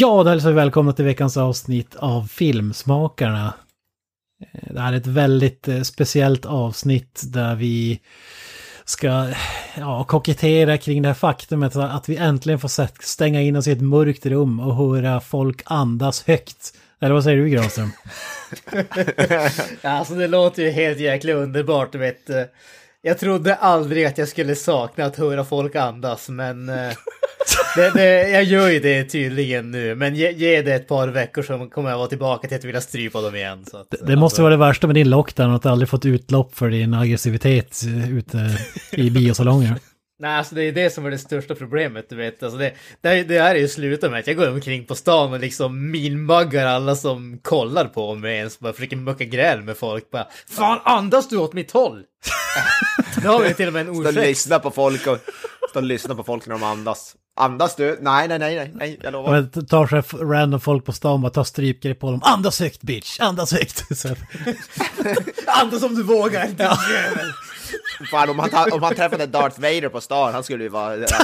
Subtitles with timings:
[0.00, 3.54] Ja, då hälsar vi välkomna till veckans avsnitt av Filmsmakarna.
[4.42, 8.00] Eh, det här är ett väldigt eh, speciellt avsnitt där vi
[8.84, 9.28] ska
[9.76, 13.80] ja, kokettera kring det här faktumet att vi äntligen får stänga in oss i ett
[13.80, 16.76] mörkt rum och höra folk andas högt.
[17.00, 17.90] Eller vad säger du Granström?
[19.82, 22.26] Alltså det låter ju helt jäkla underbart, du vet.
[22.26, 22.48] du.
[23.02, 26.68] Jag trodde aldrig att jag skulle sakna att höra folk andas, men...
[26.68, 26.92] eh,
[27.76, 31.42] Det, det, jag gör ju det tydligen nu, men ge, ge det ett par veckor
[31.42, 33.64] så kommer jag vara tillbaka till att vilja strypa dem igen.
[33.72, 36.70] Att, Det måste vara det värsta med din lockdown, att du aldrig fått utlopp för
[36.70, 38.58] din aggressivitet eh, ute
[38.92, 39.74] i biosalonger.
[40.20, 42.42] Nej, alltså det är det som är det största problemet, du vet.
[42.42, 45.32] Alltså det, det, det här är ju slutat med att jag går omkring på stan
[45.32, 50.10] och liksom minmuggar alla som kollar på mig ens, bara försöker mucka gräl med folk.
[50.10, 52.02] Bara, Fan, andas du åt mitt håll?
[53.22, 54.26] nu har vi till och med en Stå och ursäkt.
[54.26, 55.18] lyssna på folk och
[55.70, 57.16] stå och lyssna på folk när de andas.
[57.40, 57.98] Andas du?
[58.00, 59.48] Nej, nej, nej, nej, nej, jag lovar.
[59.56, 62.20] Och tar sig random folk på stan och tar strypgrepp på dem.
[62.24, 63.84] Andas högt bitch, andas högt.
[65.46, 66.46] Andas om du vågar!
[66.46, 67.32] din jävel.
[68.10, 70.92] Fan, om han, ta- om han träffade Darth Vader på stan, han skulle ju vara.
[70.92, 71.16] Alltså.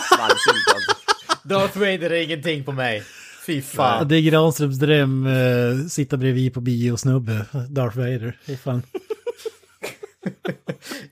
[1.43, 3.03] Darth Vader är ingenting på mig.
[3.47, 4.09] Fy fan.
[4.09, 8.39] det är Granströms dröm, uh, sitta bredvid på biosnubbe, Darth Vader.
[8.47, 8.83] Fy fan.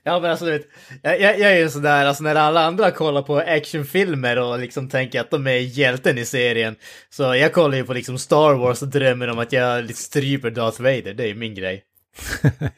[0.03, 0.67] Ja men alltså du vet,
[1.01, 4.89] jag, jag, jag är ju sådär, alltså när alla andra kollar på actionfilmer och liksom
[4.89, 6.75] tänker att de är hjälten i serien.
[7.09, 10.49] Så jag kollar ju på liksom Star Wars och drömmer om att jag liksom stryper
[10.49, 11.83] Darth Vader, det är ju min grej.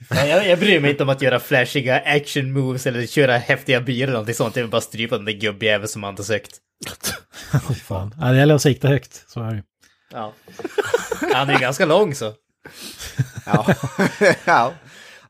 [0.09, 3.81] Nej, jag, jag bryr mig inte om att göra flashiga action moves eller köra häftiga
[3.81, 6.57] bilar eller någonting sånt, jag vill bara strypa den där gubbjäveln som andas högt.
[7.67, 8.16] Fy fan.
[8.19, 9.63] Ja, det gäller att sikta högt, så är det.
[10.12, 10.34] Ja.
[11.34, 12.34] Han är ju ganska lång så.
[13.45, 13.75] Ja.
[14.45, 14.73] ja.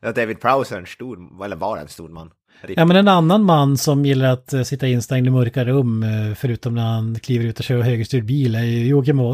[0.00, 2.30] Ja, David Prowse är en stor, eller var en stor man.
[2.68, 6.34] Ja men en annan man som gillar att eh, sitta instängd i mörka rum, eh,
[6.34, 9.18] förutom när han kliver ut och kör högerstyrd bil, är ju Joakim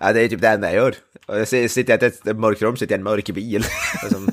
[0.00, 0.94] ja, det är typ det enda jag gör.
[1.26, 3.64] Och Sitter jag i ett mörkt rum, sitter jag i en mörk bil.
[4.10, 4.28] Som,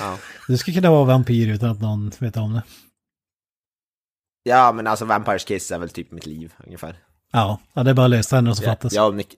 [0.00, 0.18] ja.
[0.48, 2.62] Du skulle kunna vara vampyr utan att någon vet om det.
[4.42, 6.96] ja, men alltså Vampires Kiss är väl typ mitt liv, ungefär.
[7.32, 8.92] Ja, ja det är bara löständer som Ja, fattas.
[8.92, 9.34] jag och Nick,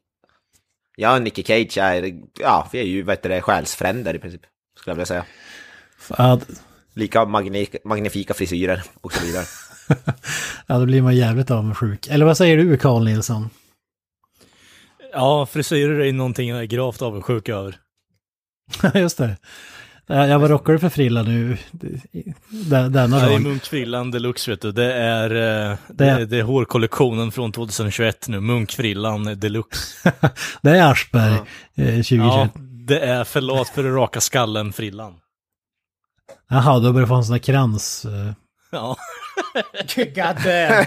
[0.97, 4.43] jag och Nicky Cage är, ja, vi är ju, vet du det, själsfränder i princip.
[4.79, 5.25] Skulle jag vilja säga.
[6.19, 6.41] Ja,
[6.95, 9.45] Lika magni- magnifika frisyrer och så vidare.
[10.67, 12.07] ja, då blir man jävligt avundsjuk.
[12.07, 13.51] Eller vad säger du, Carl Nilsson?
[15.16, 17.77] Ja, frisyrer är ju någonting jag är gravt avundsjuk över.
[18.94, 19.37] Just det.
[20.06, 21.56] Ja, Jag var rockar du för frilla nu
[22.50, 23.41] denna Ja, det är dag?
[23.43, 24.72] munkfrillan deluxe vet du.
[24.72, 25.31] Det är,
[25.71, 28.41] eh, Det- det, det är hårkollektionen från 2021 nu.
[28.41, 30.12] Munkfrillan deluxe.
[30.62, 31.33] Det är Aschberg
[31.77, 32.21] eh, 2021.
[32.21, 32.48] Ja,
[32.87, 35.15] det är förlåt för det raka skallen frillan.
[36.48, 38.04] Jaha, då börjar du få en sån där krans.
[38.04, 38.33] eh.
[38.71, 38.97] Ja.
[39.97, 40.87] God damn.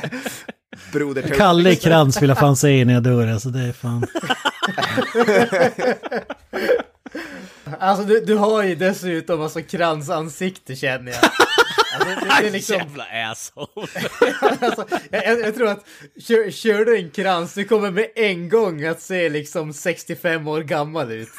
[0.94, 1.22] Broder.
[1.38, 4.08] Kalle i krans vill jag fan se när jag dör, alltså det är fan...
[7.80, 11.24] Alltså du, du har ju dessutom alltså kransansikte känner jag.
[11.94, 13.68] Alltså, det, det är liksom, Jävla asshole.
[14.62, 15.86] alltså, jag, jag, jag tror att
[16.28, 20.62] kör, kör du en krans, du kommer med en gång att se liksom 65 år
[20.62, 21.30] gammal ut.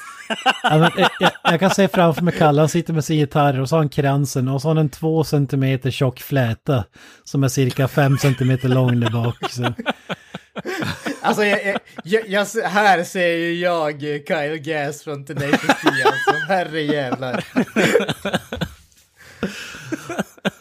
[0.62, 3.60] Ja, men, jag, jag, jag kan se framför mig Kalle, han sitter med sin gitarr
[3.60, 6.84] och så har han kransen och så har han en två centimeter tjock fläta
[7.24, 9.36] som är cirka fem centimeter lång där bak.
[9.50, 9.72] Så.
[11.22, 16.46] Alltså jag, jag, jag, här ser ju jag eh, Kyle Gass från Tenacious D alltså,
[16.48, 17.44] herre jävlar.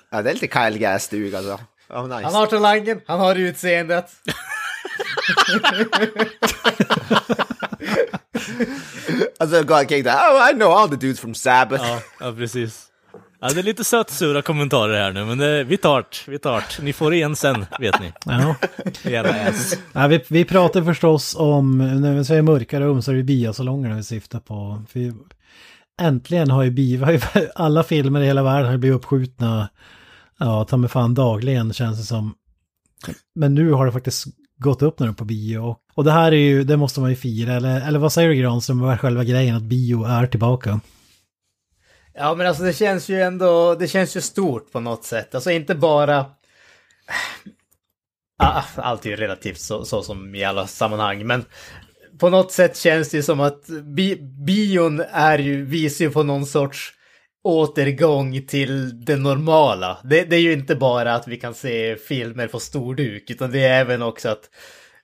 [0.09, 1.59] Ja, det är lite Kyle Gass-stug alltså.
[1.89, 2.23] Oh, nice.
[2.23, 4.11] Han har talangen, han har utseendet.
[9.39, 11.83] Alltså, gå omkring där, oh, I know all the dudes from Sabbath.
[11.87, 12.85] Ja, ja, precis.
[13.41, 16.83] Ja, det är lite sötsura kommentarer här nu, men det, vi tar vi tar det.
[16.83, 18.13] Ni får igen sen, vet ni.
[18.25, 18.55] Ja.
[19.03, 19.77] Jävla ass.
[19.93, 23.95] Ja, vi, vi pratar förstås om, när vi säger mörka rum så är det biosalongerna
[23.95, 24.83] vi syftar på.
[24.89, 25.13] För
[26.01, 27.19] äntligen har ju bio,
[27.55, 29.69] alla filmer i hela världen har blivit uppskjutna,
[30.39, 32.33] ja, ta mig fan dagligen känns det som.
[33.35, 34.27] Men nu har det faktiskt
[34.59, 35.75] gått upp när de på bio.
[35.93, 38.35] Och det här är ju, det måste man ju fira, eller, eller vad säger du
[38.35, 40.79] Granström, vad är själva grejen att bio är tillbaka?
[42.13, 45.35] Ja men alltså det känns ju ändå, det känns ju stort på något sätt.
[45.35, 46.25] Alltså inte bara...
[48.43, 51.45] Ah, ah, Allt är ju relativt så, så som i alla sammanhang, men
[52.19, 54.15] på något sätt känns det ju som att bi
[54.45, 56.93] bion är ju, visar ju på någon sorts
[57.43, 59.97] återgång till det normala.
[60.03, 63.65] Det, det är ju inte bara att vi kan se filmer på storduk, utan det
[63.65, 64.49] är även också att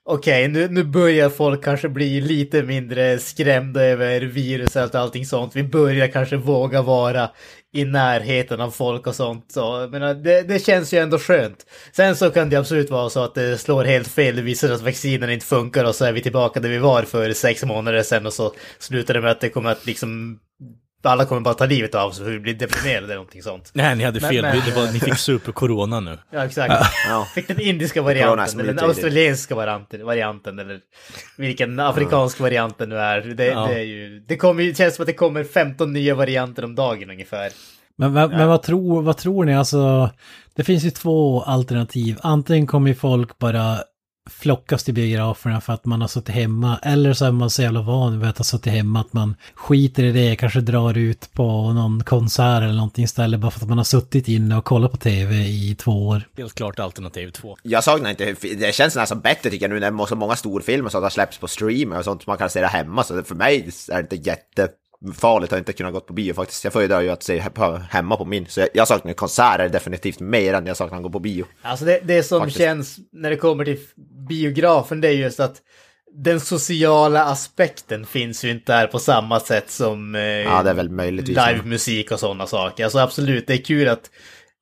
[0.06, 5.56] okej, nu, nu börjar folk kanske bli lite mindre skrämda över viruset och allting sånt.
[5.56, 7.30] Vi börjar kanske våga vara
[7.72, 9.52] i närheten av folk och sånt.
[9.52, 11.66] Så, menar, det, det känns ju ändå skönt.
[11.92, 14.36] Sen så kan det absolut vara så att det slår helt fel.
[14.36, 17.32] Det visar att vaccinen inte funkar och så är vi tillbaka där vi var för
[17.32, 20.38] sex månader sedan och så slutar det med att det kommer att liksom
[21.02, 23.70] alla kommer bara ta livet av sig för vi blir deprimerade eller någonting sånt.
[23.74, 24.42] Nej, ni hade Men- fel.
[24.42, 26.18] men- det var, ni fick supercorona nu.
[26.30, 26.74] Ja, exakt.
[27.08, 27.26] Ja.
[27.34, 30.80] Fick den indiska varianten, eller den australienska varianten, varianten eller
[31.36, 33.20] vilken afrikansk variant det nu är.
[33.20, 33.66] Det, Ja.
[33.66, 36.64] det, är ju, det, kommer, ju- det känns som att det kommer 15 nya varianter
[36.64, 37.50] om dagen ungefär.
[37.98, 39.54] Men, vad- men vad, tror, vad tror ni?
[39.54, 40.10] Alltså,
[40.56, 42.16] det finns ju två alternativ.
[42.22, 43.78] Antingen kommer folk bara
[44.30, 46.78] flockas till biograferna för att man har suttit hemma.
[46.82, 50.04] Eller så är man så jävla van vid att ha suttit hemma att man skiter
[50.04, 53.78] i det, kanske drar ut på någon konsert eller någonting istället bara för att man
[53.78, 56.28] har suttit inne och kollat på tv i två år.
[56.36, 57.56] Helt klart alternativ två.
[57.62, 61.02] Jag saknar inte, det känns nästan bättre tycker jag nu när så många storfilmer som
[61.02, 63.04] har släppts på stream och sånt som man kan se det hemma.
[63.04, 64.16] Så för mig är det inte
[65.00, 66.64] jättefarligt att inte kunna gå på bio faktiskt.
[66.64, 67.42] Jag föredrar ju att se
[67.90, 68.46] hemma på min.
[68.46, 71.44] Så jag, jag saknar konserter definitivt mer än jag saknar att gå på bio.
[71.62, 72.58] Alltså det, det som Faktiskt.
[72.58, 73.78] känns när det kommer till
[74.28, 75.62] biografen det är just att
[76.18, 80.74] den sociala aspekten finns ju inte där på samma sätt som eh, Ja, det är
[80.74, 81.38] väl möjligtvis.
[81.48, 82.84] livemusik och sådana saker.
[82.84, 84.10] Alltså absolut, det är kul att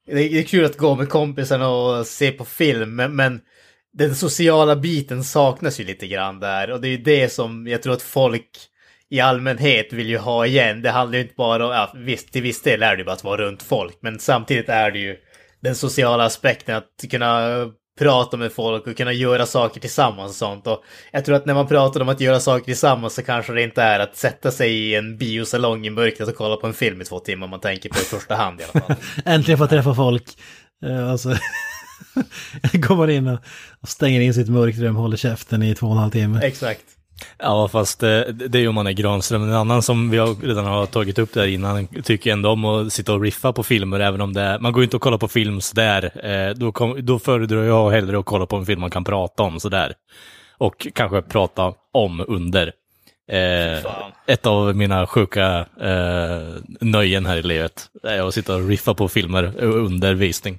[0.07, 3.41] det är kul att gå med kompisarna och se på film, men, men
[3.93, 6.71] den sociala biten saknas ju lite grann där.
[6.71, 8.51] Och det är ju det som jag tror att folk
[9.15, 10.83] i allmänhet vill ju ha igen.
[10.83, 13.13] Det handlar ju inte bara om, ja, visst, till viss del är det ju bara
[13.13, 15.17] att vara runt folk, men samtidigt är det ju
[15.63, 17.49] den sociala aspekten att kunna
[17.99, 20.67] prata med folk och kunna göra saker tillsammans och sånt.
[20.67, 23.63] Och jag tror att när man pratar om att göra saker tillsammans så kanske det
[23.63, 27.01] inte är att sätta sig i en biosalong i mörkret och kolla på en film
[27.01, 28.97] i två timmar man tänker på i första hand i alla fall.
[29.25, 30.25] Äntligen få träffa folk.
[30.87, 31.29] Eh, Alltså,
[32.73, 33.39] går man in och
[33.81, 36.41] och stänger in sitt mörkrum, håller käften i två och en halv timme.
[36.43, 36.85] Exakt.
[37.39, 39.43] Ja, fast eh, det är ju om man är Granström.
[39.43, 42.93] En annan som vi har, redan har tagit upp där innan tycker ändå om att
[42.93, 45.19] sitta och riffa på filmer, även om det är, man går ju inte och kollar
[45.19, 46.27] på film sådär.
[46.27, 49.43] Eh, då, kom, då föredrar jag hellre att kolla på en film man kan prata
[49.43, 49.95] om sådär.
[50.59, 52.73] Och kanske prata om under.
[53.31, 53.85] Eh,
[54.27, 59.09] ett av mina sjuka eh, nöjen här i livet är att sitta och riffa på
[59.09, 60.59] filmer under visning.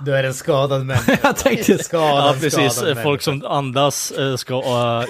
[0.00, 1.18] Du är en skadad människa.
[1.22, 2.72] Jag tänkte- skadad, Ja, precis.
[2.74, 4.54] skadad Folk som andas eh, ska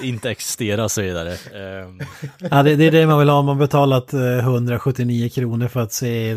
[0.02, 1.32] eh, inte existera och så vidare.
[1.32, 2.06] Eh,
[2.50, 3.42] Ja, det, det är det man vill ha.
[3.42, 6.34] Man betalat eh, 179 kronor för att se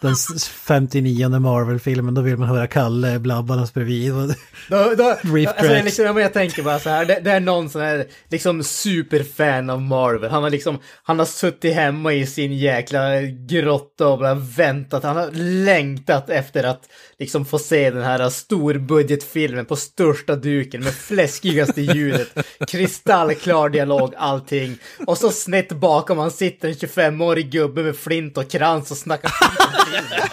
[0.00, 2.14] den s- 59 Marvel-filmen.
[2.14, 4.12] Då vill man höra Kalle blabbandes bredvid.
[4.12, 5.04] Då, då,
[5.56, 9.70] alltså, liksom, jag tänker bara så här, det, det är någon sån här liksom superfan
[9.70, 10.30] av Marvel.
[10.30, 15.02] Han har liksom, han har suttit hemma i sin jäkla grotta och bara väntat.
[15.04, 15.30] Han har
[15.64, 16.80] längtat efter att
[17.18, 22.28] liksom få se den här storbudgetfilmen på största duken med fläskigaste ljudet,
[22.68, 24.78] kristallklar dialog, allting.
[25.06, 29.28] Och så snett bakom han sitter en 25-årig gubbe med flint och krans och snackar
[29.28, 30.28] skit om filmen.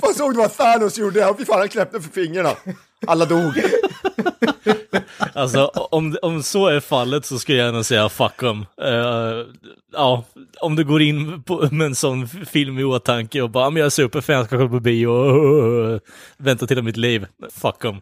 [0.00, 1.34] Fan såg du vad Thanos gjorde?
[1.38, 2.56] Fy fan han knäppte för fingrarna.
[3.06, 3.62] Alla dog.
[5.32, 8.66] Alltså om, om så är fallet så skulle jag gärna säga fuck em.
[8.82, 9.46] Eh,
[9.92, 10.24] ja,
[10.60, 13.80] om du går in på, med en sån film i åtanke och bara, "Ja, men
[13.80, 16.00] jag är superfan, jag ska gå på bio och
[16.36, 17.26] vänta till mitt liv.
[17.52, 17.96] Fuck em.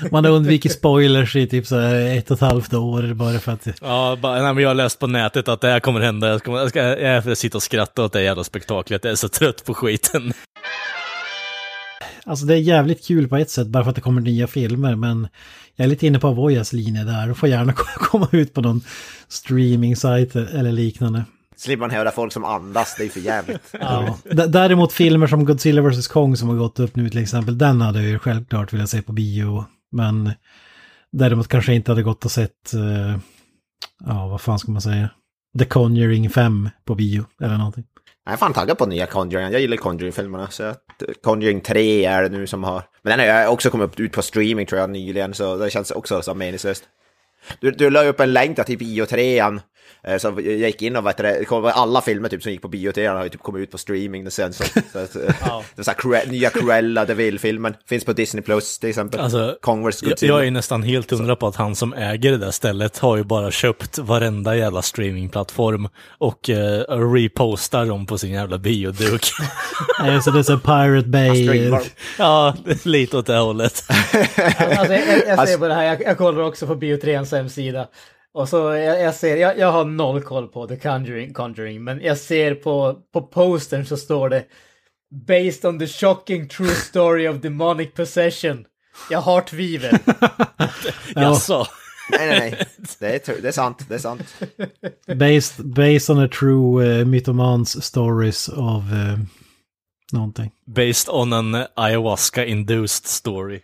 [0.10, 3.52] Man har undvikit spoilers i typ så här ett och ett halvt år bara för
[3.52, 3.66] att...
[3.82, 6.28] Ja, bara, nej, men jag har läst på nätet att det här kommer hända.
[6.28, 9.04] Jag ska, jag ska jag får sitta och skratta åt det jävla spektaklet.
[9.04, 10.32] Jag är så trött på skiten.
[12.28, 14.94] Alltså det är jävligt kul på ett sätt bara för att det kommer nya filmer
[14.94, 15.28] men
[15.76, 17.26] jag är lite inne på Avoyas linje där.
[17.26, 18.80] De får gärna komma ut på någon
[19.28, 21.24] streaming-sajt eller liknande.
[21.56, 23.62] Slipper man höra folk som andas, det är för jävligt.
[23.80, 24.18] Ja.
[24.48, 26.08] Däremot filmer som Godzilla vs.
[26.08, 29.02] Kong som har gått upp nu till exempel, den hade jag ju självklart velat se
[29.02, 29.64] på bio.
[29.92, 30.32] Men
[31.12, 33.18] däremot kanske inte hade gått och sett, eh,
[34.04, 35.10] ja vad fan ska man säga,
[35.58, 37.84] The Conjuring 5 på bio eller någonting.
[38.28, 39.52] Jag är fan taggad på nya Conjuring.
[39.52, 40.48] Jag gillar Conjuring-filmerna.
[40.50, 42.82] Så att eh, Conjuring 3 är det nu som har...
[43.02, 45.90] Men den har jag också kommit ut på streaming tror jag nyligen, så det känns
[45.90, 46.84] också så meningslöst.
[47.60, 49.40] Du, du la upp en länk där till typ Bio 3
[50.18, 53.24] så jag gick in och vet du, alla filmer typ som gick på bioteatern har
[53.24, 54.64] ju typ kommit ut på streaming sen så.
[54.92, 55.62] så, att, eh, Ja.
[55.74, 59.20] Den så här nya Cruella de Vil-filmen finns på Disney Plus till exempel.
[59.20, 59.56] Alltså,
[59.88, 62.98] vs Jag, jag är nästan helt hundra på att han som äger det där stället
[62.98, 66.80] har ju bara köpt varenda jävla streamingplattform och eh,
[67.12, 69.26] repostar dem på sin jävla bioduk.
[70.00, 71.70] Nej, så det är så Pirate Bay.
[72.18, 73.84] Ja, lite åt det hållet.
[73.88, 77.86] Alltså, jag, jag ser Alltså- på det här, jag, jag kollar också på Bio3ans hemsida.
[78.34, 82.00] Och så jag, jag ser, jag, jag har noll koll på The Conjuring, Conjuring, men
[82.00, 84.44] jag ser på, på postern så står det
[85.26, 88.64] Based on the shocking true story of demonic possession.
[89.10, 89.98] Jag har tvivel.
[91.14, 91.66] Jaså?
[92.10, 92.66] Nej, nej, nej.
[92.98, 94.34] Det är, det är sant, det är sant.
[95.06, 99.18] Based, based on a true uh, mythomans stories of uh,
[100.12, 100.50] någonting.
[100.66, 103.60] Based on an ayahuasca-induced story.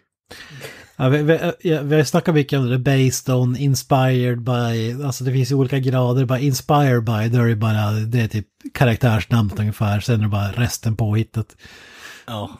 [0.96, 1.38] Ja, vi, vi,
[1.82, 5.78] vi har snackat mycket om det, based on, inspired by, alltså det finns ju olika
[5.78, 10.22] grader, bara inspired by, då är det bara, det är typ karaktärsnamnet ungefär, sen är
[10.22, 11.56] det bara resten påhittat.
[12.26, 12.50] Ja.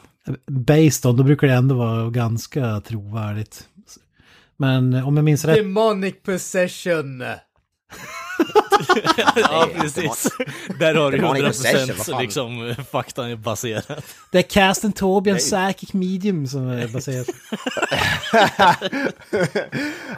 [0.47, 3.67] Based on, då brukar det ändå vara ganska trovärdigt.
[4.57, 7.23] Men om jag minns rätt, demonic possession.
[9.35, 10.27] ja, precis.
[10.79, 12.21] Där har du Demonic 100% possession, vad fan.
[12.21, 13.87] liksom faktan är baserat.
[14.31, 17.27] det är Casten Tobian Psychic Medium som är baserat.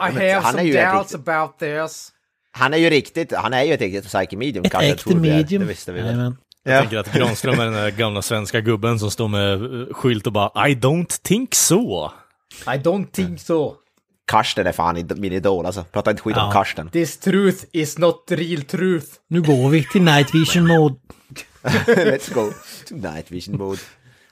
[0.00, 0.62] han är some
[0.92, 2.12] doubts riktigt- about this.
[2.52, 4.64] Han är ju riktigt, han är ju ett riktigt psychic medium.
[4.64, 5.20] Ett äkta tror det.
[5.20, 5.62] medium.
[5.62, 6.18] Det visste vi väl.
[6.64, 6.80] Jag Ja.
[6.80, 9.60] tänker att Granström är den där gamla svenska gubben som står med
[9.96, 12.10] skylt och bara I don't think so.
[12.66, 13.74] I don't think so.
[14.28, 15.84] Karsten är fan min idol alltså.
[15.84, 16.52] Prata inte skit om Ja.
[16.52, 16.90] Karsten.
[16.90, 19.06] This truth is not real truth.
[19.28, 20.94] Nu går vi till night vision mode.
[21.86, 22.52] Let's go
[22.88, 23.78] to night vision mode.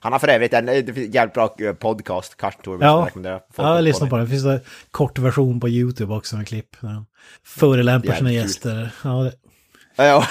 [0.00, 0.74] Han har för övrigt en eh,
[1.14, 4.22] jävligt bra eh, podcast, Karsten Torbjörn, som jag Ja, ja jag att lyssnar på det.
[4.22, 4.60] Det finns en
[4.90, 6.76] kort version på YouTube också med klipp.
[6.80, 7.04] Ja.
[7.44, 8.36] Förelämpar sina kul.
[8.36, 8.90] gäster.
[9.04, 9.32] Ja, det.
[9.96, 10.26] Ja,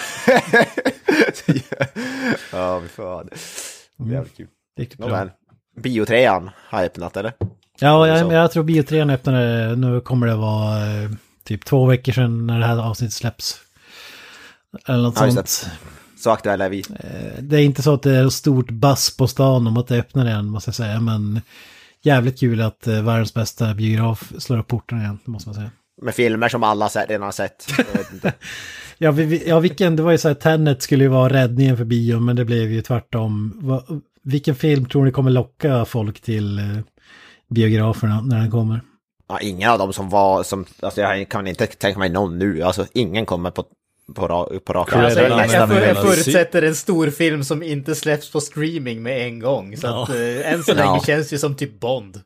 [2.51, 3.29] ja fy fan.
[4.11, 4.47] Jävligt kul.
[4.77, 5.07] riktigt bra.
[5.07, 5.31] Nåväl.
[5.81, 7.33] Biotrean har öppnat eller?
[7.79, 11.09] Ja, jag, jag tror biotrean öppnade, nu kommer det vara eh,
[11.43, 13.57] typ två veckor sedan när det här avsnittet släpps.
[14.87, 15.69] Eller något Ja, sånt.
[16.17, 16.83] Så aktuella är vi.
[17.39, 20.25] Det är inte så att det är stort bass på stan om att det öppnar
[20.25, 20.99] igen, måste jag säga.
[21.01, 21.41] Men
[22.01, 25.71] jävligt kul att eh, världens bästa biograf slår upp porten igen, måste man säga.
[26.01, 27.67] Med filmer som alla redan har sett.
[28.97, 31.85] Ja, vi, ja vilken, det var ju så här, Tenet skulle ju vara räddningen för
[31.85, 33.59] bio, men det blev ju tvärtom.
[33.63, 33.83] Va,
[34.23, 36.65] vilken film tror ni kommer locka folk till eh,
[37.49, 38.81] biograferna när den kommer?
[39.27, 42.61] Ja, ingen av dem som var, som, alltså jag kan inte tänka mig någon nu,
[42.61, 43.65] alltså ingen kommer på,
[44.15, 47.95] på, ra- på rak Alltså, jag, jag, för, jag förutsätter en stor film som inte
[47.95, 49.77] släpps på streaming med en gång.
[49.77, 50.03] Så Ja.
[50.03, 51.03] att, eh, än så länge Ja.
[51.07, 52.21] känns det som typ Bond.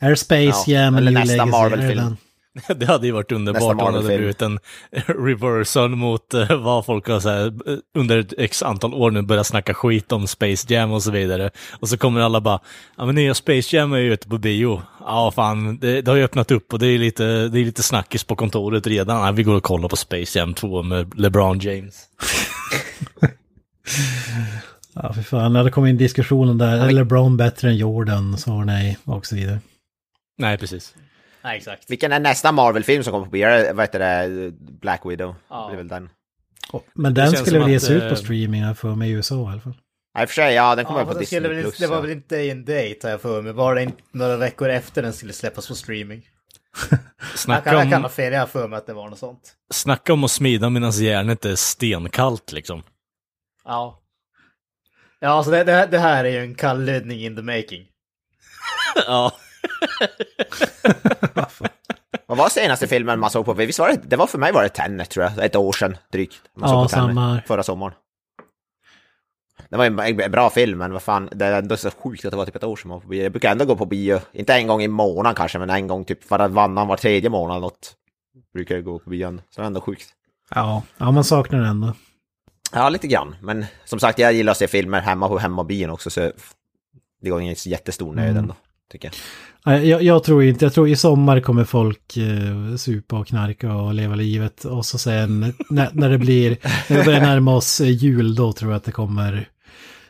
[0.00, 1.50] Är Space Ja, Jam eller New nästa Legacy?
[1.50, 2.16] Marvel-film.
[2.76, 4.58] Det hade ju varit underbart om det hade blivit en
[5.06, 9.22] reversal mot eh, vad folk har så här, eh, under ett x antal år nu
[9.22, 11.50] börjat snacka skit om Space Jam och så vidare.
[11.80, 12.60] Och så kommer alla bara,
[12.96, 14.82] ja men nya Space Jam är ju ute på bio.
[15.00, 17.82] Ja fan, det, det har ju öppnat upp och det är lite, det är lite
[17.82, 19.26] snackis på kontoret redan.
[19.26, 22.04] Ja, vi går och kollar på Space Jam 2 med LeBron James.
[25.02, 28.38] Ja, för fan, när det kom in diskussionen där, är LeBron bättre än Jordan?
[28.38, 29.60] Svar nej, och så vidare.
[30.38, 30.94] Nej, precis.
[31.46, 31.90] Nej, exakt.
[31.90, 33.72] Vilken är nästa Marvel-film som kommer på bio?
[33.72, 34.50] Vad heter det?
[34.80, 35.34] Black Widow?
[35.48, 35.68] Ja.
[35.70, 36.10] Det väl den.
[36.94, 39.34] Men Det den skulle väl ges ut eh, på streaming här för mig i USA
[39.34, 39.74] i alla fall.
[40.14, 41.40] Ja, i och för sig, ja den kommer Ja, på det, Disney+.
[41.40, 42.00] väl, Plus, det var ja.
[42.02, 43.52] väl inte day and date har jag för mig.
[43.52, 46.22] Bara in, några veckor efter den skulle släppas på streaming.
[46.90, 46.98] Jag kan,
[47.36, 49.52] Snacka jag kan ha om, fel, jag har för mig att det var något sånt.
[49.74, 52.82] snacka om att smida medan järnet är stenkallt liksom.
[53.64, 54.02] Ja.
[55.20, 57.86] Ja, alltså det, det, det här är ju en kallödning in the making.
[59.06, 59.32] ja.
[62.26, 63.52] Vad var senaste filmen man såg på?
[63.52, 65.96] Visst var det, det var för mig var det Tenet tror jag, ett år sedan
[66.12, 66.42] drygt.
[66.56, 67.44] Man Ja, såg på Tenet samma här.
[67.46, 67.94] Förra sommaren.
[69.68, 72.36] Det var en, bra film, men vad fan, det är ändå så sjukt att det
[72.36, 73.22] var typ ett år sedan man var på bio.
[73.22, 76.04] Jag brukar ändå gå på bio, inte en gång i månaden kanske, men en gång
[76.04, 77.94] typ varannan, var tredje månad något.
[78.54, 80.08] Brukar jag gå på bio, så det är ändå sjukt.
[80.54, 81.92] Ja, ja man saknar den ändå.
[82.72, 83.36] Ja, lite grann.
[83.42, 86.32] Men som sagt, jag gillar att se filmer hemma på hemmabion också, så
[87.22, 88.36] det går ingen jättestor nöd Mm.
[88.36, 88.54] ändå,
[88.92, 89.10] tycker
[89.64, 89.84] jag.
[89.84, 93.94] Jag, jag tror inte, jag tror i sommar kommer folk eh, supa och knarka och
[93.94, 94.64] leva livet.
[94.64, 95.40] Och så sen
[95.70, 96.56] när, när det blir,
[96.88, 99.48] när vi börjar närma oss eh, jul, då tror jag att det kommer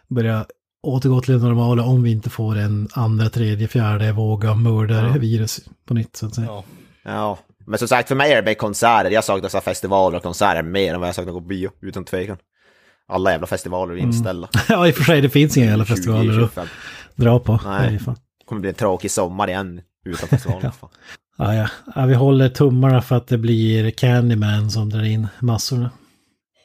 [0.08, 0.46] börja
[0.82, 5.60] återgå till det normala om vi inte får en andra, tredje, fjärde våg av mördarvirus
[5.86, 6.46] på nytt så att säga.
[6.46, 6.64] ja.
[7.08, 9.10] Ja, men som sagt för mig är det mer konserter.
[9.10, 12.36] Jag saknar så festivaler och konserter mer än vad jag saknar på bio, utan tvekan.
[13.08, 14.48] Alla jävla festivaler är inställda.
[14.68, 16.66] Ja, i och för sig, det finns inga jävla festivaler att 2025.
[17.14, 17.60] dra på.
[17.64, 18.00] Nej.
[18.46, 20.70] Kommer bli en tråkig sommar igen utan festivaler.
[20.80, 20.90] fan.
[21.38, 21.68] Ja, ja.
[21.94, 25.90] ja, vi håller tummarna för att det blir Candyman som drar in massorna.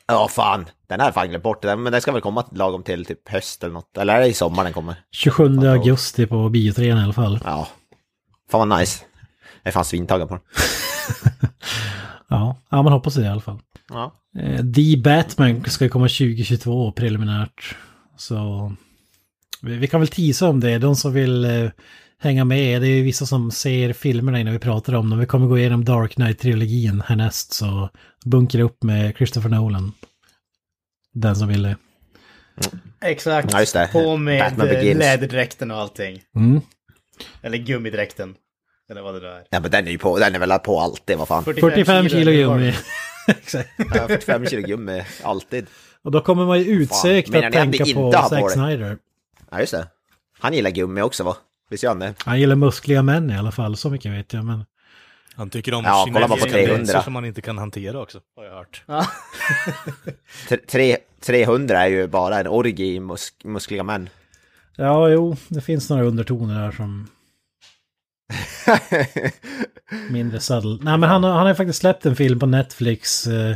[0.08, 0.66] Ja, fan.
[0.88, 1.64] Den jag fan glömt bort.
[1.64, 3.98] Men den ska väl komma lagom till typ höst eller något.
[3.98, 4.96] Eller är det i sommar den kommer?
[5.12, 7.40] 27 augusti på biotrén i alla fall.
[7.44, 7.68] Ja.
[8.52, 9.04] Fan vad nice.
[9.64, 10.44] Jag är fan svintaggad på den.
[12.32, 13.60] Ja, ja man hoppas det i alla fall.
[13.90, 14.12] Ja.
[14.40, 17.76] Eh, The Batman ska komma 2022 preliminärt.
[18.18, 18.72] Så
[19.62, 20.78] vi, kan väl tisa om det.
[20.78, 21.72] De som vill eh,
[22.20, 25.20] hänga med, det är ju vissa som ser filmerna innan vi pratar om dem.
[25.20, 27.90] Vi kommer gå igenom Dark Knight-trilogin härnäst, så
[28.26, 29.92] bunkra upp med Christopher Nolan.
[31.14, 31.76] Den som vill det.
[33.02, 33.52] Exakt.
[33.52, 33.90] Ja, just det.
[33.92, 36.22] På med eh, läderdräkten och allting.
[36.36, 36.62] Mm.
[37.42, 38.36] Eller gummidräkten.
[38.92, 39.44] Eller vad det där är.
[39.50, 41.44] ja, men den är ju på, den är väl på alltid, vad fan.
[41.44, 42.74] 45 kilo eller vad det gummi.
[43.28, 43.70] Exakt.
[43.78, 45.68] Ja, 45 kilo gummi, alltid.
[46.04, 48.52] Och då kommer man ju utsökt att tänka på Zack?
[48.52, 48.98] Snyder.
[49.52, 49.88] Ja, just det.
[50.40, 51.36] Han gillar gummi också va?
[51.70, 52.14] Visst gör han det?
[52.18, 54.46] Han gillar muskliga män i alla fall, så mycket vet jag.
[54.46, 54.66] Men
[55.36, 56.76] Han tycker om Ja, kolla bara på kinesiska 300.
[56.76, 58.84] gränser som man inte kan hantera också, har jag hört.
[58.86, 59.08] Ja.
[60.50, 64.10] Tre- tre- 300 är ju bara en orgi i mus- muskliga män.
[64.76, 67.08] ja, jo, det finns några undertoner där som
[70.10, 70.78] mindre subtle.
[70.82, 73.28] Nej, men han, har- han har ju faktiskt släppt en film på Netflix.
[73.28, 73.56] Eh,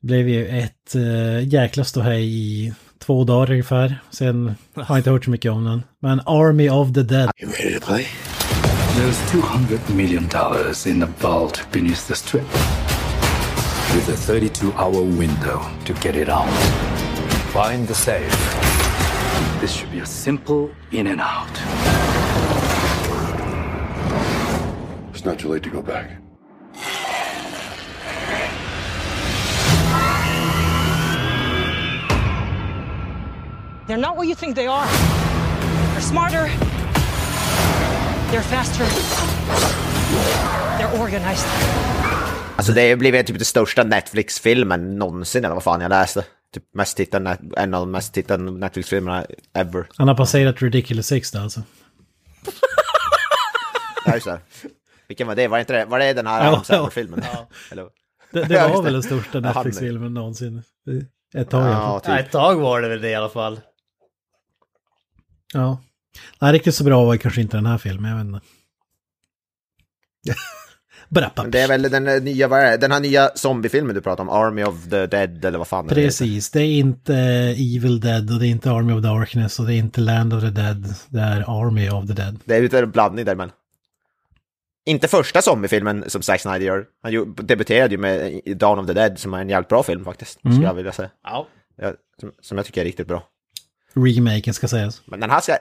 [0.00, 2.74] blev ju ett eh, jäkla ståhej i
[3.06, 3.98] två dagar ungefär.
[4.10, 5.82] Sen har jag inte hört så mycket om den.
[6.00, 7.30] Men Army of the Dead.
[7.36, 8.06] You ready to play?
[8.96, 12.46] There's 200 million dollars in the vault beneath the strip.
[13.94, 16.48] With a 32 hour window to get it out.
[17.52, 18.36] Find the safe.
[19.60, 21.60] This should be a simple in and out.
[25.14, 26.23] It's not too late to go back.
[33.86, 34.86] They're not what you think they are.
[34.86, 36.50] They're smarter.
[38.30, 38.84] They're faster.
[40.78, 41.46] They're organized.
[42.56, 46.24] Alltså det har blivit typ den största Netflix-filmen någonsin, eller vad fan jag läste.
[46.54, 49.86] Typ mest tittade, en av de mest tittade Netflix-filmerna ever.
[49.96, 51.62] Han har passerat Ridiculous Six då alltså.
[54.06, 54.40] Ja, just det.
[55.08, 55.48] Vilken var det?
[55.48, 55.84] Var det, inte det?
[55.84, 56.90] Var det den här Ja, Adam
[57.22, 57.46] ja.
[57.70, 57.84] Eller?
[58.32, 60.62] Det, det Ja, var väl den största Ja, Netflix-filmen någonsin.
[61.36, 61.62] Ett tag.
[61.66, 62.26] Ja, Ja, typ.
[62.26, 63.60] ett tag var det väl det i alla fall.
[65.54, 65.80] Ja.
[66.40, 68.40] Nej, riktigt så bra var kanske inte den här filmen, jag vet inte.
[71.50, 72.76] Det är väl den eh, nya, vad är det?
[72.76, 75.88] Den här nya zombiefilmen du pratar om, Army of the Dead eller vad fan.
[75.88, 77.14] Precis, det är inte
[77.76, 80.40] Evil Dead och det är inte Army of Darkness och det är inte Land of
[80.40, 80.94] the Dead.
[81.08, 82.40] Det är Army of the Dead.
[82.44, 83.50] Det är ju en blandning där men.
[84.86, 86.84] Inte första zombiefilmen som Zack Snyder gör.
[87.02, 90.04] Han ju- debuterade ju med Dawn of the Dead som är en jävligt bra film
[90.04, 90.44] faktiskt.
[90.44, 90.54] Mm.
[90.54, 91.10] Skulle jag vilja säga.
[91.24, 91.46] Ja,
[92.20, 93.22] som, som jag tycker är riktigt bra.
[93.94, 95.02] Remaken ska sägas.
[95.04, 95.56] Men den här ska...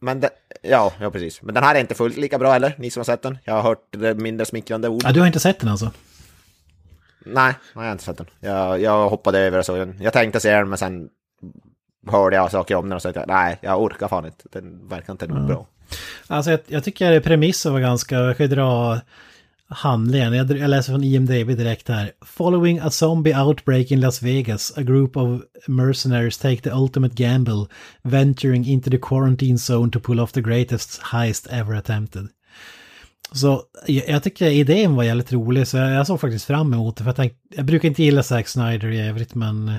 [0.00, 0.30] Men den,
[0.62, 1.42] ja, ja, precis.
[1.42, 2.74] Men den här är inte fullt lika bra eller?
[2.78, 3.38] Ni som har sett den?
[3.44, 5.02] Jag har hört det mindre smickrande ord.
[5.04, 5.90] Ja, du har inte sett den alltså?
[7.26, 8.26] Nej, jag har inte sett den.
[8.40, 9.96] Jag, jag hoppade över och såg den.
[10.00, 11.08] Jag tänkte se den men sen
[12.10, 14.44] hörde jag saker om den och sa att jag, nej, jag orkar fan inte.
[14.52, 15.66] Den verkar inte nog bra.
[16.26, 19.00] Alltså jag, jag tycker premissen var ganska, jag kan dra
[19.68, 22.12] handlingen, jag, jag läser från IMDB direkt här.
[22.24, 27.66] Following a zombie outbreak in Las Vegas, a group of mercenaries take the ultimate gamble,
[28.02, 32.28] venturing into the quarantine zone to pull off the greatest heist ever attempted.
[33.32, 36.96] Så jag, jag tycker idén var jävligt rolig, så jag, jag såg faktiskt fram emot
[36.96, 37.02] det.
[37.02, 39.74] För jag, tänkte, jag brukar inte gilla Zack Snyder i övrigt, men eh,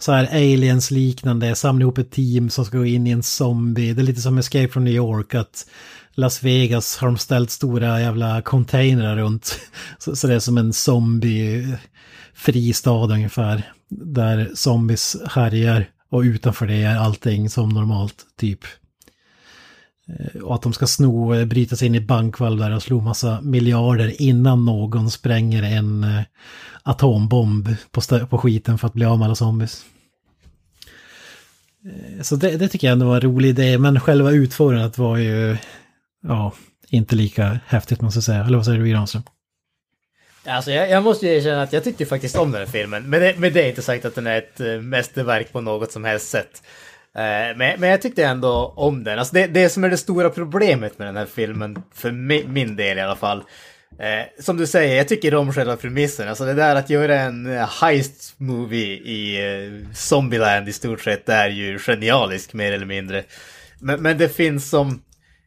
[0.00, 3.92] så här aliens-liknande, samla ihop ett team som ska gå in i en zombie.
[3.92, 5.66] Det är lite som Escape from New York, att
[6.14, 9.60] Las Vegas har de ställt stora jävla containrar runt.
[9.98, 13.62] Så, så det är som en zombie-fri stad ungefär.
[13.88, 18.60] Där zombies härjar och utanför det är allting som normalt, typ.
[20.08, 23.00] Eh, och att de ska sno, eh, bryta sig in i bankvalv där och slå
[23.00, 26.22] massa miljarder innan någon spränger en eh,
[26.82, 29.84] atombomb på, stö- på skiten för att bli av med alla zombies.
[32.22, 35.56] Så det, det tycker jag ändå var en rolig idé, men själva utförandet var ju,
[36.22, 36.52] ja,
[36.88, 38.44] inte lika häftigt måste jag säga.
[38.44, 39.22] Eller vad säger du Granström?
[40.44, 43.10] Alltså jag, jag måste ju erkänna att jag tyckte faktiskt om den här filmen.
[43.10, 46.04] Men det, men det är inte sagt att den är ett mästerverk på något som
[46.04, 46.62] helst sätt.
[47.16, 49.18] Eh, men, men jag tyckte ändå om den.
[49.18, 52.76] Alltså det, det som är det stora problemet med den här filmen, för mi, min
[52.76, 53.44] del i alla fall.
[53.98, 56.28] Eh, som du säger, jag tycker om själva premissen.
[56.28, 61.26] Alltså det där att göra en eh, heist movie i eh, Zombieland i stort sett,
[61.26, 63.24] det är ju genialisk mer eller mindre.
[63.80, 65.02] Men, men det finns som...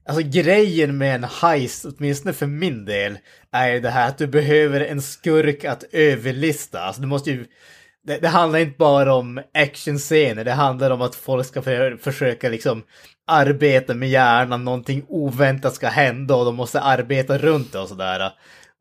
[0.06, 3.18] Alltså grejen med en heist, åtminstone för min del,
[3.52, 6.82] är ju det här att du behöver en skurk att överlista.
[6.82, 7.46] Alltså du måste ju
[8.08, 12.50] det, det handlar inte bara om actionscener, det handlar om att folk ska för, försöka
[12.50, 12.84] liksom
[13.28, 18.32] arbeta med hjärnan, någonting oväntat ska hända och de måste arbeta runt det och sådär.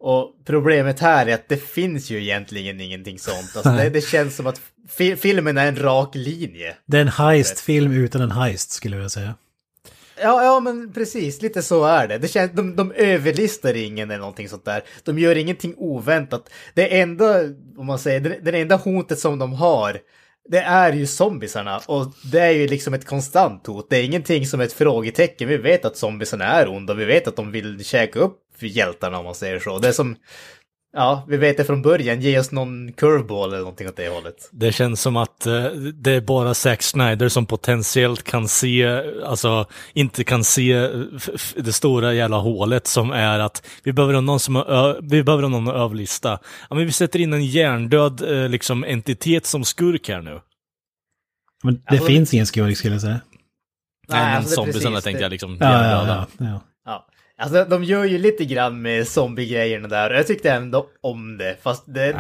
[0.00, 3.57] Och problemet här är att det finns ju egentligen ingenting sånt.
[3.57, 6.76] Alltså det, det känns som att fi filmen är en rak linje.
[6.87, 9.35] Det är en heist-film utan en heist skulle jag säga.
[10.22, 12.18] Ja, ja, men precis, lite så är det.
[12.18, 14.83] det känns, de, de överlistar ingen eller någonting sånt där.
[15.04, 16.50] De gör ingenting oväntat.
[16.74, 17.40] Det enda,
[17.76, 19.98] om man säger, det, det enda hotet som de har,
[20.48, 21.81] det är ju zombisarna.
[21.87, 23.90] Och det är ju liksom ett konstant hot.
[23.90, 25.48] Det är ingenting som är ett frågetecken.
[25.48, 29.24] Vi vet att zombisarna är onda, vi vet att de vill käka upp hjältarna om
[29.24, 29.78] man säger så.
[29.78, 30.16] Det är som,
[30.92, 32.20] Ja, vi vet det från början.
[32.20, 34.48] Ge oss någon curveball eller någonting åt det hållet.
[34.53, 39.66] Det känns som att uh, det är bara Zack Snyder som potentiellt kan se, alltså
[39.92, 40.90] inte kan se
[41.57, 44.55] det stora jävla hålet som är att vi behöver någon som
[45.03, 46.38] vi behöver någon att överlista.
[46.70, 50.40] Ja, men vi sätter in en hjärndöd uh, liksom entitet som skurk här nu.
[51.64, 53.12] Men det alltså, finns ingen skurk skulle jag säga.
[53.12, 53.20] Nej,
[54.09, 55.57] Nej men alltså, zombisarna tänkte jag liksom.
[55.61, 56.61] Ja, ja, ja, ja.
[57.38, 61.57] Alltså de gör ju lite grann med zombie-grejerna där och jag tyckte ändå om det.
[61.62, 62.12] Fast det,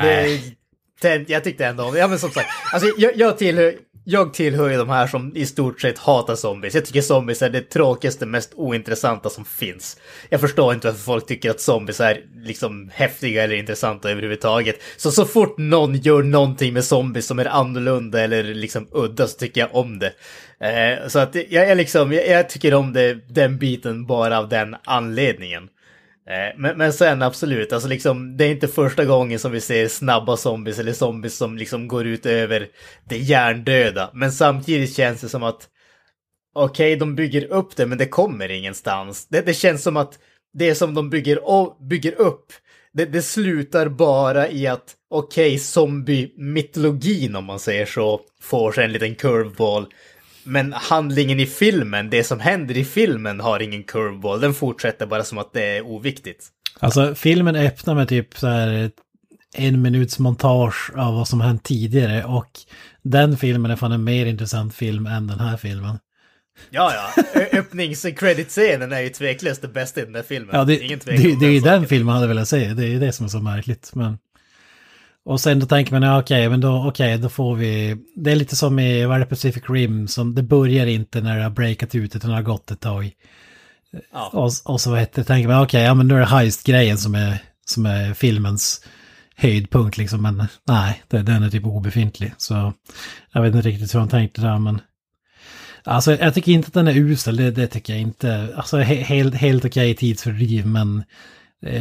[1.00, 1.98] det, jag tyckte ändå om det.
[1.98, 3.74] Ja men som sagt, alltså jag, jag, tillhör,
[4.10, 6.74] jag tillhör ju de här som i stort sett hatar zombies.
[6.74, 9.96] Jag tycker zombies är det tråkigaste, mest ointressanta som finns.
[10.28, 14.76] Jag förstår inte varför folk tycker att zombies är liksom häftiga eller intressanta överhuvudtaget.
[14.96, 19.38] Så så fort någon gör någonting med zombies som är annorlunda eller liksom udda så
[19.38, 20.12] tycker jag om det.
[20.60, 24.48] Eh, så att jag, är liksom, jag, jag, tycker om det, den biten bara av
[24.48, 25.68] den anledningen.
[26.28, 29.88] Eh, men, men sen absolut, alltså liksom, det är inte första gången som vi ser
[29.88, 32.68] snabba zombies eller zombies som liksom går ut över
[33.08, 34.10] det hjärndöda.
[34.14, 35.68] Men samtidigt känns det som att
[36.54, 39.26] okej, okay, de bygger upp det, men det kommer ingenstans.
[39.28, 40.18] Det, det känns som att
[40.52, 41.40] det som de bygger,
[41.88, 42.52] bygger upp,
[42.92, 48.84] det, det slutar bara i att okej, okay, zombie-mytologin om man säger så, får sig
[48.84, 49.86] en liten curveball.
[50.48, 54.40] Men handlingen i filmen, det som händer i filmen har ingen curveball.
[54.40, 56.48] Den fortsätter bara som att det är oviktigt.
[56.80, 58.90] Alltså filmen öppnar med typ så här
[59.56, 62.50] en minuts montage av vad som hänt tidigare och
[63.02, 65.98] den filmen är fan en mer intressant film än den här filmen.
[66.70, 67.22] Ja, ja.
[67.52, 70.50] Öppnings-credit-scenen är ju tveklöst det bästa i den där filmen.
[70.52, 72.74] Ja, det, Ingen det, det, det är ju den filmen jag hade velat se.
[72.74, 73.90] Det är ju det som är så märkligt.
[73.94, 74.18] Men...
[75.28, 77.96] Och sen då tänker man, ja, okej, okay, men då, okay, då får vi...
[78.16, 81.36] Det är lite som i, vad är det, Pacific Rim, som det börjar inte när
[81.36, 83.10] det har breakat ut, utan det har gått ett tag.
[84.12, 84.30] Ja.
[84.32, 86.98] Och, och så vad heter tänker man, okej, okay, ja men nu är det heist-grejen
[86.98, 88.84] som är, som är filmens
[89.36, 92.32] höjdpunkt liksom, men nej, det, den är typ obefintlig.
[92.38, 92.72] Så
[93.32, 94.80] jag vet inte riktigt hur han tänkte där, men...
[95.84, 98.54] Alltså jag tycker inte att den är usel, det, det tycker jag inte.
[98.56, 101.04] Alltså he, helt, helt okej tidsfördriv, men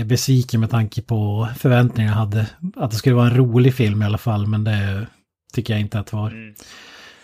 [0.05, 2.47] besviken med tanke på förväntningar jag hade.
[2.75, 5.07] Att det skulle vara en rolig film i alla fall, men det
[5.53, 6.29] tycker jag inte att det var.
[6.29, 6.55] Mm.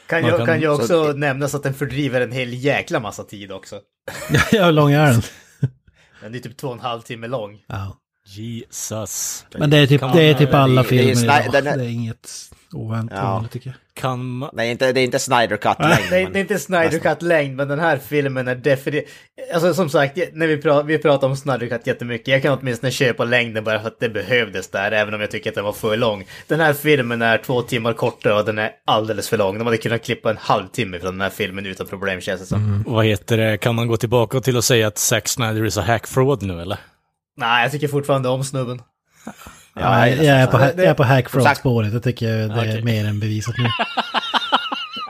[0.07, 1.13] Kan, jag, kan, kan jag också så...
[1.13, 3.79] nämnas att den fördriver en hel jäkla massa tid också.
[4.51, 5.21] ja, hur lång är den?
[6.21, 7.59] den är typ två och en halv timme lång.
[7.67, 7.99] Ja.
[8.25, 9.45] Jesus.
[9.57, 11.63] Men det är typ, det är typ alla filmer idag.
[11.63, 12.29] Det är inget
[12.71, 13.45] oväntat ja.
[13.51, 13.75] tycker jag.
[13.95, 14.49] Kan man...
[14.53, 16.07] Nej, inte, det är inte Snyder Cut-längd.
[16.11, 19.09] Nej, det är inte Snyder Cut-längd, men den här filmen är definitivt...
[19.53, 22.91] Alltså som sagt, när vi, pratar, vi pratar om Snyder Cut jättemycket, jag kan åtminstone
[22.91, 25.73] köpa längden bara för att det behövdes där, även om jag tycker att den var
[25.73, 26.25] för lång.
[26.47, 29.57] Den här filmen är två timmar kortare och den är alldeles för lång.
[29.57, 32.65] De hade kunnat klippa en halvtimme från den här filmen utan problem, känns det som.
[32.65, 32.83] Mm.
[32.87, 35.81] Vad heter det, kan man gå tillbaka till att säga att Zack Snyder är a
[35.81, 36.77] hack fraud nu, eller?
[37.37, 38.81] Nej, jag tycker fortfarande om snubben.
[39.75, 41.93] Ja, jag, jag, är på, jag är på hackfraud-spåret.
[41.93, 42.83] Jag tycker det är okay.
[42.83, 43.69] mer än bevisat nu.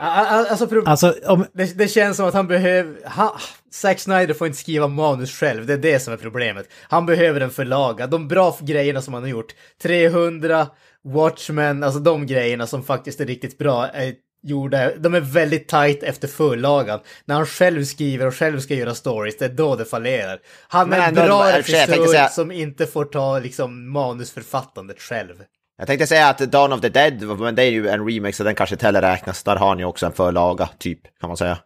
[0.00, 1.46] alltså, alltså om...
[1.52, 3.08] det, det, känns som att han behöver...
[3.08, 3.36] Ha,
[3.70, 6.66] Zack Snyder får inte skriva manus själv, det är det som är problemet.
[6.82, 8.06] Han behöver en förlaga.
[8.06, 10.66] De bra grejerna som han har gjort, 300,
[11.04, 16.02] Watchmen, alltså de grejerna som faktiskt är riktigt bra, är gjorda, de är väldigt tight
[16.02, 17.00] efter förlagan.
[17.24, 20.38] När han själv skriver och själv ska göra stories, det är då det fallerar.
[20.68, 22.28] Han är en bra regissör säga...
[22.28, 25.34] som inte får ta liksom manusförfattandet själv.
[25.78, 28.44] Jag tänkte säga att Dawn of the Dead, men det är ju en remake så
[28.44, 29.42] den kanske inte heller räknas.
[29.42, 31.58] Där har ni också en förlaga, typ, kan man säga.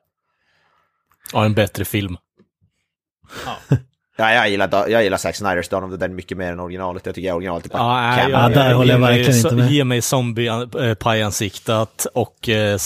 [1.33, 2.17] Ja, en bättre film.
[3.47, 3.77] Ja.
[4.21, 7.07] Ja, jag gillar, jag gillar Zack Snyders Dawn of the Dead mycket mer än originalet.
[7.07, 9.71] Jag tycker originalet är bara ja, ja, där håller jag verkligen inte med.
[9.71, 12.79] Ge mig zombie-pajansiktat och äh,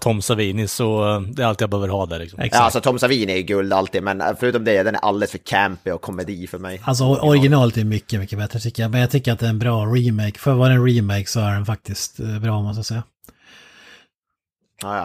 [0.00, 2.18] Tom Savini, så det är allt jag behöver ha där.
[2.18, 2.40] Liksom.
[2.52, 5.90] Ja, alltså Tom Savini är guld alltid, men förutom det, den är alldeles för campy
[5.90, 6.80] och komedi för mig.
[6.84, 9.58] Alltså originalet är mycket, mycket bättre tycker jag, men jag tycker att det är en
[9.58, 10.38] bra remake.
[10.38, 13.02] För att vara en remake så är den faktiskt bra, måste jag säga.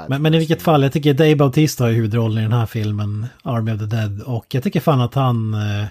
[0.09, 3.27] Men, men, i vilket fall, jag tycker Dave Bautista har huvudrollen i den här filmen,
[3.43, 4.21] Army of the Dead.
[4.21, 5.85] Och jag tycker fan att han, eh,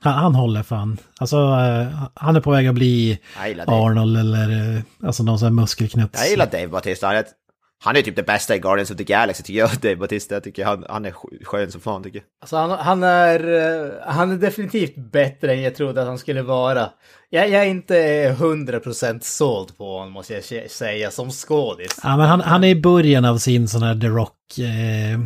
[0.00, 0.98] Han, han håller fan.
[1.18, 3.18] Alltså, eh, han är på väg att bli.
[3.68, 6.20] Arnold eller eh, alltså någon sån här muskelknuts.
[6.20, 7.06] Jag gillar Dave Bautista.
[7.06, 7.24] Han är,
[7.84, 10.34] han är typ det bästa i Guardians of the Galaxy tycker jag, Dave Bautista.
[10.34, 12.24] Jag tycker han, han är sk- skön som fan tycker jag.
[12.40, 13.40] Alltså han, han, är,
[13.84, 16.90] eh, han är definitivt bättre än jag trodde att han skulle vara.
[17.30, 17.94] Jag, jag är inte
[18.38, 22.00] 100% såld på honom måste jag säga som skådis.
[22.02, 24.58] Ja, men han, han är i början av sin sån här The Rock.
[24.58, 25.20] Eh,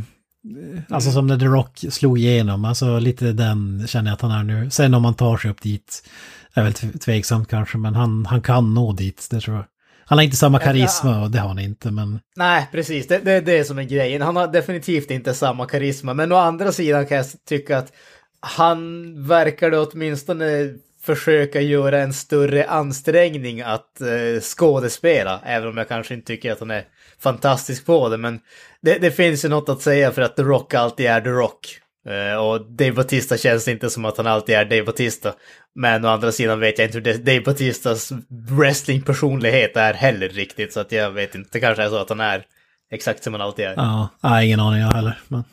[0.89, 2.65] alltså som när The Rock slog igenom.
[2.65, 4.71] Alltså lite den känner jag att han är nu.
[4.71, 6.09] Sen om man tar sig upp dit
[6.55, 7.79] är väl tv- tveksamt kanske.
[7.79, 9.65] Men han, han kan nå dit, det tror jag.
[10.05, 11.91] Han har inte samma karisma och det har han inte.
[11.91, 13.07] Men Nej, precis.
[13.07, 14.23] Det, det är det som är grejen.
[14.23, 16.15] Han har definitivt inte samma karisma.
[16.15, 17.93] Men å andra sidan kan jag tycka att
[18.41, 25.41] han verkade åtminstone försöka göra en större ansträngning att eh, skådespela.
[25.45, 26.85] Även om jag kanske inte tycker att han är
[27.19, 28.17] fantastisk på det.
[28.17, 28.41] Men
[28.81, 31.82] det, det finns ju något att säga för att The Rock alltid är The Rock.
[32.09, 35.35] Eh, och Dave Bautista känns inte som att han alltid är Dave Bautista.
[35.75, 40.73] Men å andra sidan vet jag inte hur Dave Bautistas wrestlingpersonlighet är heller riktigt.
[40.73, 42.45] Så att jag vet inte, det kanske är så att han är
[42.91, 43.75] exakt som han alltid är.
[43.77, 45.21] ja, nej, ingen aning jag heller.
[45.29, 45.45] Men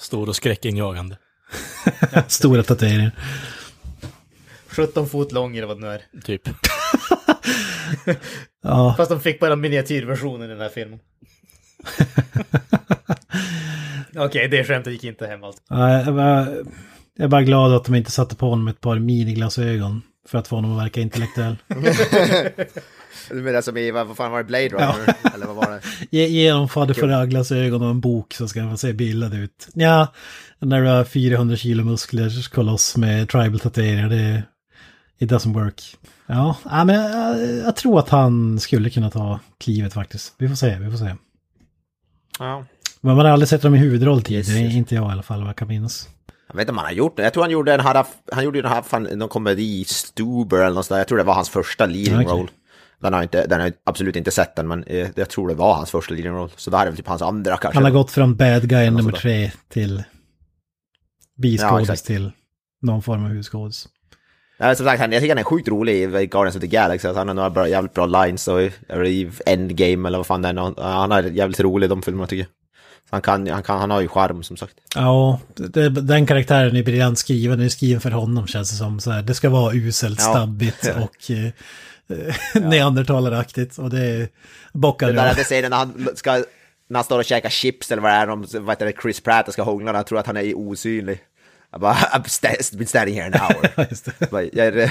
[0.00, 1.16] Stor och skräckinjagande.
[2.28, 3.12] stora tatueringar.
[4.68, 6.20] 17 fot lång eller vad det nu är.
[6.24, 6.42] Typ.
[8.62, 10.98] Ja, Fast de fick bara miniatyrversionen i den här filmen.
[14.16, 15.62] Okej, det skämtet gick inte hem alltså.
[15.68, 16.24] Ja, jag, var,
[17.16, 20.02] jag är bara glad att de inte satte på honom ett par miniglasögon.
[20.28, 21.56] För att få honom att verka intellektuell.
[23.30, 25.14] Du menar som i, vad fan var det, Blade Runner?
[25.34, 25.80] Eller vad var det?
[26.10, 29.68] Ge, ge honom fadderförra-glasögon och en bok så ska han se bildad ut.
[29.74, 30.12] Ja,
[30.58, 34.42] när du har 400 kilo muskler, koloss med tribal tatueringar, det...
[35.18, 35.82] It doesn't work.
[36.26, 40.34] Ja, ja men jag, jag tror att han skulle kunna ta klivet faktiskt.
[40.38, 41.14] Vi får se, vi får se.
[42.38, 42.64] Ja.
[43.00, 45.48] Men man har aldrig sett dem i huvudroll tidigare, inte jag i alla fall vad
[45.48, 46.08] jag kan minnas.
[46.48, 47.22] Jag vet inte om han har gjort det.
[47.22, 50.56] Jag tror han gjorde en, han, han gjorde ju den här, fan, någon komedi, Stuber
[50.56, 50.98] eller något sånt där.
[50.98, 52.40] Jag tror det var hans första leading Okej.
[52.40, 52.48] role.
[53.00, 55.74] Den har, inte, den har absolut inte sett den, men eh, jag tror det var
[55.74, 56.50] hans första leading role.
[56.56, 57.76] Så det här är väl typ hans andra kanske.
[57.76, 62.06] Han har gått från bad guy nummer tre till Ja, biskådis exakt.
[62.06, 62.32] till
[62.82, 63.88] någon form av huvudskådis.
[64.58, 67.08] Nej, som sagt, han, jag tycker han är sjukt rolig i Guardians of the Galaxy.
[67.08, 68.62] Alltså, han har några bra, jävligt bra lines och
[69.06, 70.82] i, Endgame eller vad fan det är.
[70.82, 72.48] Han, är jävligt rolig i de filmerna tycker jag.
[73.10, 74.74] Han, kan, han, kan, han har ju charm som sagt.
[74.94, 77.58] Ja, det, den karaktären är briljant skriven.
[77.58, 79.00] Den är skriven för honom känns det som.
[79.00, 80.30] Så här, det ska vara uselt, Ja.
[80.30, 81.50] stabbigt och eh,
[82.62, 83.78] neandertalaraktigt.
[83.78, 84.28] Och det
[84.72, 86.32] bockar Det där är scenen när han ska,
[86.88, 89.20] när han står och käkar chips eller vad det är, om vad heter det, Chris
[89.20, 91.18] Pratt ska hångla, han tror att han är osynlig.
[91.74, 93.70] Jag bara, I've sta- been standing here an hour.
[94.20, 94.26] Ja.
[94.30, 94.90] Bara, jag,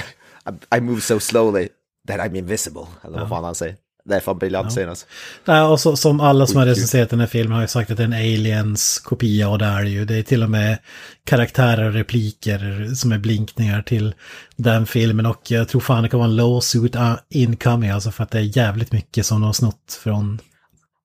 [0.76, 1.68] I, move so slowly
[2.08, 2.86] that I'm invisible.
[3.04, 3.76] Eller vad fan han säger.
[4.04, 5.06] Det är fan briljant scen alltså.
[5.44, 7.96] Nej, och så, som alla som har recenserat den här filmen har ju sagt att
[7.96, 10.04] det är en aliens kopia och det är det ju.
[10.04, 10.78] Det är till och med
[11.26, 14.14] karaktärer och repliker som är blinkningar till
[14.56, 18.24] den filmen och jag tror fan det kan vara en lawsuit uh, incoming alltså för
[18.24, 20.40] att det är jävligt mycket som de har snott från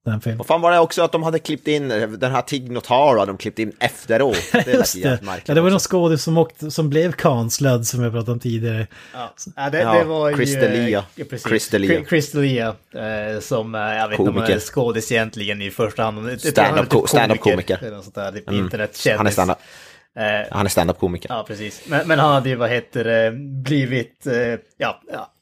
[0.09, 0.37] den filmen.
[0.37, 1.87] Vad fan var det också att de hade klippt in
[2.19, 4.37] den här Tig Notaro, hade de klippt in efteråt.
[4.65, 5.19] Det Just ju det.
[5.45, 8.87] Ja, det var någon skådis som, åkte, som blev kanslad som jag pratade om tidigare.
[9.13, 10.57] Ja, ja, det, Ja, det var ju...
[10.57, 11.43] Eh, Ja, precis.
[11.43, 11.91] Crystalia.
[11.99, 14.59] Cry- Crystalia, eh, som, eh, jag vet inte om han är Komiker.
[14.59, 16.29] skådis egentligen i första hand.
[16.31, 17.77] Jag tror Stand-up han är stand-up komiker.
[18.13, 18.69] Där, typ Mm.
[19.17, 19.57] Han är stand-up
[20.19, 21.29] Eh, han är stand-up-komiker.
[21.33, 21.81] Ja, precis.
[21.87, 23.31] Men, men han hade ju, vad heter det,
[23.63, 24.33] blivit, eh,
[24.77, 25.33] ja, ja.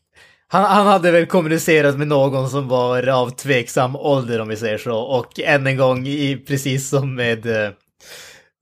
[0.49, 4.77] Han, han hade väl kommunicerat med någon som var av tveksam ålder om vi säger
[4.77, 4.97] så.
[4.97, 7.69] Och än en gång, i, precis som med, eh,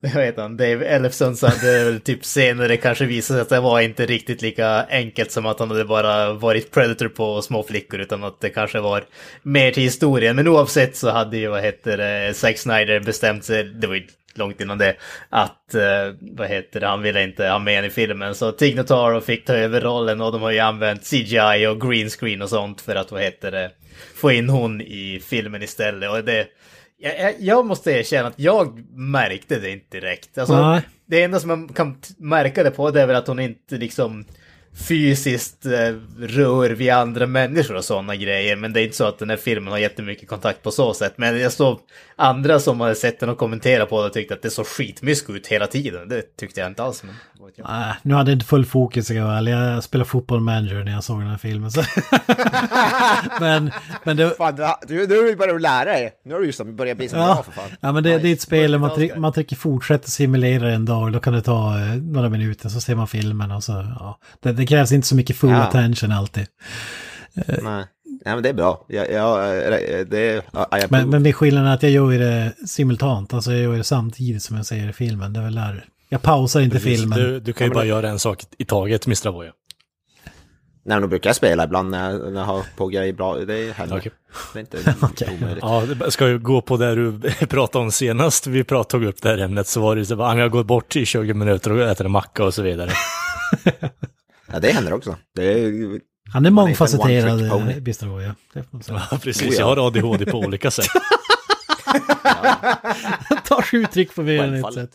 [0.14, 3.48] vad heter han, Dave Ellefson så hade det väl typ senare kanske visat sig att
[3.48, 7.62] det var inte riktigt lika enkelt som att han hade bara varit predator på små
[7.62, 9.04] flickor utan att det kanske var
[9.42, 10.36] mer till historien.
[10.36, 14.06] Men oavsett så hade ju, vad heter det, Zack Snyder bestämt sig, det var ju
[14.38, 14.96] långt innan det,
[15.30, 18.34] att, eh, vad heter det, han ville inte ha med i filmen.
[18.34, 22.08] Så Tig Notaro fick ta över rollen och de har ju använt CGI och green
[22.08, 23.70] screen och sånt för att, vad heter det,
[24.14, 26.10] få in hon i filmen istället.
[26.10, 26.46] Och det,
[26.98, 30.38] jag, jag, måste erkänna att jag märkte det inte direkt.
[30.38, 30.80] Alltså, Nej.
[31.06, 34.24] det enda som man kan märka det på det är väl att hon inte liksom
[34.88, 38.56] fysiskt eh, rör vid andra människor och sådana grejer.
[38.56, 41.12] Men det är inte så att den här filmen har jättemycket kontakt på så sätt.
[41.16, 41.80] Men jag såg
[42.18, 45.32] andra som hade sett den och kommenterat på det och tyckte att det såg skitmysko
[45.32, 46.08] ut hela tiden.
[46.08, 47.02] Det tyckte jag inte alls.
[47.02, 47.14] Men.
[47.68, 49.52] Nej, nu hade jag inte full fokus, ska jag vara ärlig.
[49.52, 51.70] Jag spelade fotboll manager när jag såg den här filmen.
[51.70, 51.82] Så.
[53.40, 53.70] men,
[54.04, 54.30] men det...
[54.36, 56.12] Fan, du, du, du börjar lära dig.
[56.24, 57.70] Nu har du ju som börjat bli så bra Ja, för fan.
[57.80, 60.84] ja, men det, det är ett spel där man, tryck, man trycker fortsätta simulera en
[60.84, 61.12] dag.
[61.12, 64.18] Då kan det ta eh, några minuter så ser man filmen och så, ja.
[64.42, 65.62] Det, det krävs inte så mycket full Ja.
[65.62, 66.46] attention alltid.
[67.62, 67.84] Nej.
[68.26, 68.84] Nej, men det är bra.
[68.88, 69.38] Jag, jag,
[70.10, 70.36] det är...
[70.36, 70.86] I approve.
[70.90, 74.42] Men, men det skillnaden är att jag gör det simultant, alltså jag gör det samtidigt
[74.42, 75.32] som jag ser filmen.
[75.32, 77.18] Det är väl där Jag pausar inte Precis, filmen.
[77.18, 79.32] Du, du kan ju bara göra en sak i taget, Mr.
[79.32, 79.46] Boy.
[79.46, 79.52] Nej,
[80.84, 83.36] men då brukar jag spela ibland när jag, när jag har på grejer bra.
[83.36, 83.96] Det händer.
[83.96, 84.12] Okej.
[84.52, 85.38] Det är inte Okej.
[85.40, 85.62] omöjligt.
[85.62, 89.22] Ja, det ska ju gå på det du pratade om senast vi prat, tog upp
[89.22, 91.80] det här ämnet så var det så bara, jag går bort i 20 minuter och
[91.80, 92.90] äter en macka och så vidare.
[94.52, 95.16] Ja, det händer också.
[95.34, 95.70] Det är,
[96.32, 98.08] Han är mångfacetterad, eh.
[98.08, 98.34] Boy, ja.
[98.52, 99.02] Det får man säga.
[99.10, 99.58] Ja, precis.
[99.58, 100.86] Jag har ADHD på olika sätt.
[103.44, 104.90] tar sig uttryck på mer än ett sätt.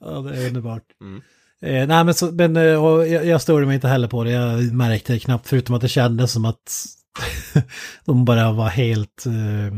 [0.00, 0.82] Ja, det är underbart.
[1.00, 1.22] Mm.
[1.62, 4.30] Eh, nej, men, så, men eh, och jag, jag störde mig inte heller på det.
[4.30, 6.86] Jag märkte det knappt, förutom att det kändes som att
[8.04, 9.26] de bara var helt...
[9.26, 9.72] Eh,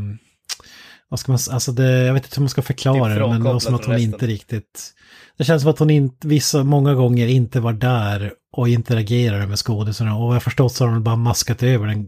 [1.09, 3.53] vad ska man alltså det, jag vet inte hur man ska förklara det, men det
[3.53, 4.13] var som att hon resten.
[4.13, 4.93] inte riktigt...
[5.37, 9.57] Det känns som att hon inte, vissa, många gånger inte var där och interagerade med
[9.57, 10.15] skådisarna.
[10.15, 12.07] Och vad jag förstått så har hon bara maskat över den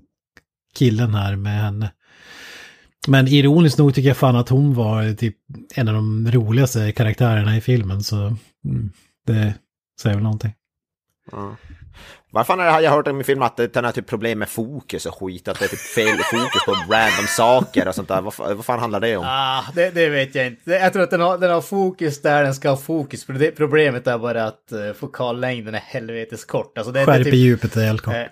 [0.75, 1.91] killen här med henne.
[3.07, 5.35] Men ironiskt nog tycker jag fan att hon var typ
[5.75, 8.03] en av de roligaste karaktärerna i filmen.
[8.03, 8.17] Så
[8.65, 8.91] mm,
[9.25, 9.53] det
[10.01, 10.53] säger väl någonting.
[11.33, 11.55] Mm.
[12.31, 15.15] Varför har jag hört om i film att den har typ problem med fokus och
[15.15, 15.47] skit?
[15.47, 18.21] Att det är typ fel fokus på random saker och sånt där.
[18.21, 19.25] Vad, vad fan handlar det om?
[19.27, 20.71] Ah, det, det vet jag inte.
[20.71, 23.25] Jag tror att den har, den har fokus där den ska ha fokus.
[23.57, 26.77] Problemet är bara att uh, fokallängden är helvetes kort.
[26.77, 28.15] Alltså det, det är Skärp i typ, djupet är helt kort.
[28.15, 28.23] eh,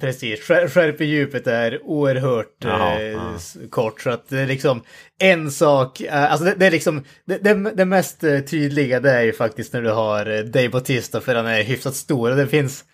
[0.00, 3.38] Precis, skär, skärp i djupet är oerhört Jaha, eh, ja.
[3.70, 4.00] kort.
[4.00, 4.82] Så att det är liksom
[5.18, 9.10] en sak, eh, alltså det, det är liksom, det, det, det mest eh, tydliga det
[9.10, 12.30] är ju faktiskt när du har eh, Dave Bautista för han är hyfsat stor.
[12.30, 12.84] Och det finns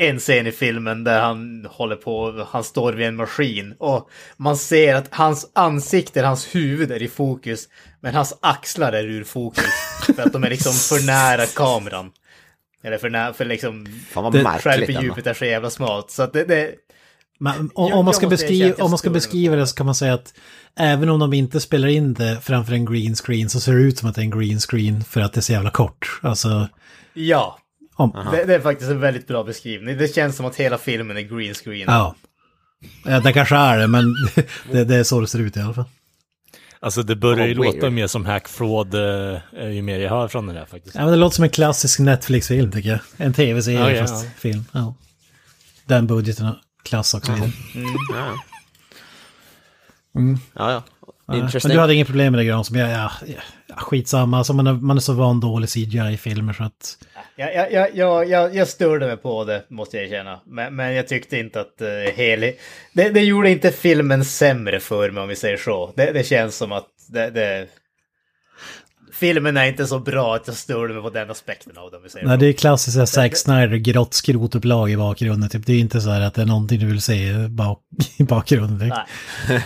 [0.00, 4.56] en scen i filmen där han håller på, han står vid en maskin och man
[4.56, 7.68] ser att hans ansikte, hans huvud är i fokus,
[8.00, 9.64] men hans axlar är ur fokus.
[10.16, 12.10] För att de är liksom för nära kameran.
[12.82, 16.10] Eller för nära, för liksom, Fan vad märkligt djupet är så jävla smalt.
[16.10, 16.70] Så att det, det,
[17.38, 20.14] Men, om, om man ska, beskriva, om man ska beskriva det så kan man säga
[20.14, 20.34] att
[20.76, 23.98] även om de inte spelar in det framför en green screen så ser det ut
[23.98, 26.20] som att det är en green screen för att det är så jävla kort.
[26.22, 26.68] Alltså,
[27.14, 27.59] ja.
[28.00, 29.98] Om, Det, det är faktiskt en väldigt bra beskrivning.
[29.98, 31.84] Det känns som att hela filmen är green screen.
[31.86, 32.14] ja.
[33.04, 33.20] ja.
[33.20, 34.04] Det kanske är det, men
[34.72, 35.84] det, det är så det ser ut i alla fall.
[36.82, 37.74] Alltså det börjar ju weird.
[37.74, 40.94] låta mer som Hack Fraud eh, ju mer jag hör från det där faktiskt.
[40.94, 42.98] Ja, men det låter som en klassisk Netflix-film tycker jag.
[43.16, 44.30] En tv-serie Ja, ja, fast ja.
[44.36, 44.64] film.
[44.72, 44.94] Ja.
[45.86, 47.32] Den budgeten och klass också.
[47.32, 47.50] vidare.
[48.14, 48.34] Ja,
[50.14, 50.38] Mm.
[50.54, 50.70] ja.
[50.72, 50.82] ja.
[51.30, 51.72] Ja, Men Interesting.
[51.72, 53.10] du hade inget problem med det Gran, som jag, ja,
[53.66, 54.38] ja, skitsamma.
[54.38, 56.98] Alltså man, är, man är så van dålig CGI-filmer så att...
[57.36, 60.40] Jag, jag, jag, jag, jag, jag störde mig på det, måste jag erkänna.
[60.46, 62.58] Men, men jag tyckte inte att uh, helig...
[62.92, 65.92] Det, det gjorde inte filmen sämre för mig, om vi säger så.
[65.96, 67.66] Det, det känns som att det, det...
[69.20, 72.38] Filmen är inte så bra att jag störde mig på den aspekten av säger Nej,
[72.38, 75.48] det är klassiskt så här Zack Snyder, grått skrotupplag i bakgrunden.
[75.48, 75.66] Typ.
[75.66, 77.78] Det är inte så här att det är någonting du vill se bak,
[78.16, 78.80] i bakgrunden.
[78.80, 78.98] Typ.
[79.48, 79.62] Nej.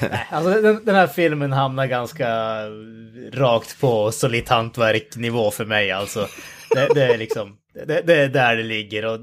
[0.00, 2.28] Nej, alltså den, den här filmen hamnar ganska
[3.32, 6.28] rakt på solitt hantverk-nivå för mig alltså.
[6.70, 9.20] Det, det är liksom, det, det är där det ligger och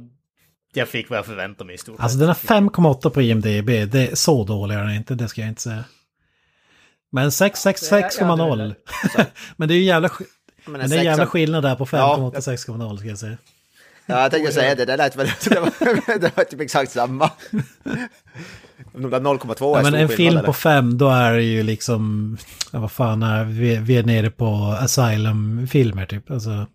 [0.74, 3.92] jag fick vad jag förväntade mig i stort Alltså den har 5,8 på IMDB.
[3.92, 5.84] Det är så dålig är den inte, det ska jag inte säga.
[7.12, 8.76] Men 6, 6, Ja, ja, 6,0.
[9.56, 10.10] Men det är ju jävla,
[10.66, 12.40] Men men det är jävla skillnad där på 5,8 Ja.
[12.40, 13.38] 6,0 ska jag säga.
[14.06, 15.28] Ja, jag tänkte säga det, det lät väl...
[15.50, 17.32] Det var, det var typ exakt samma.
[18.94, 20.44] De där 0,2 är Ja, men en film eller?
[20.46, 22.38] på 5 då är det ju liksom,
[22.72, 26.32] ja, vad fan är vi, vi är nere på Asylum-filmer typ.
[26.32, 26.68] Alltså,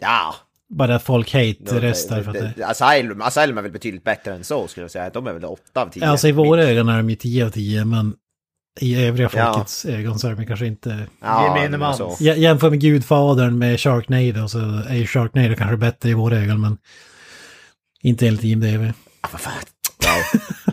[0.00, 0.34] Ja.
[0.68, 2.64] bara att folk hate röstar för att det...
[2.66, 5.10] Asylum, Asylum är väl betydligt bättre än så skulle jag säga.
[5.10, 6.06] De är väl 8 av 10.
[6.06, 8.14] Alltså i våra ögon är de ju 10 av 10, men
[8.80, 9.52] i övriga Ja.
[9.54, 11.06] folkets ögon så är de kanske inte...
[11.20, 12.16] ja, Gemene man.
[12.20, 16.78] Jämför med Gudfadern med Sharknado så är ju Sharknado kanske bättre i våra ögon, men
[18.02, 18.92] inte enligt IMDB.
[19.32, 19.52] Vad fan.
[20.04, 20.40] Ja.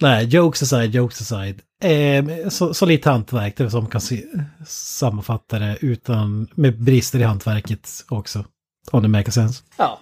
[0.00, 1.60] Nej, jokes aside, jokes aside.
[1.82, 4.24] Eh, så, så lite hantverk, det är som kan se,
[4.66, 8.44] sammanfatta det utan, med brister i hantverket också.
[8.90, 9.62] Om det makes sense.
[9.76, 10.00] Ja.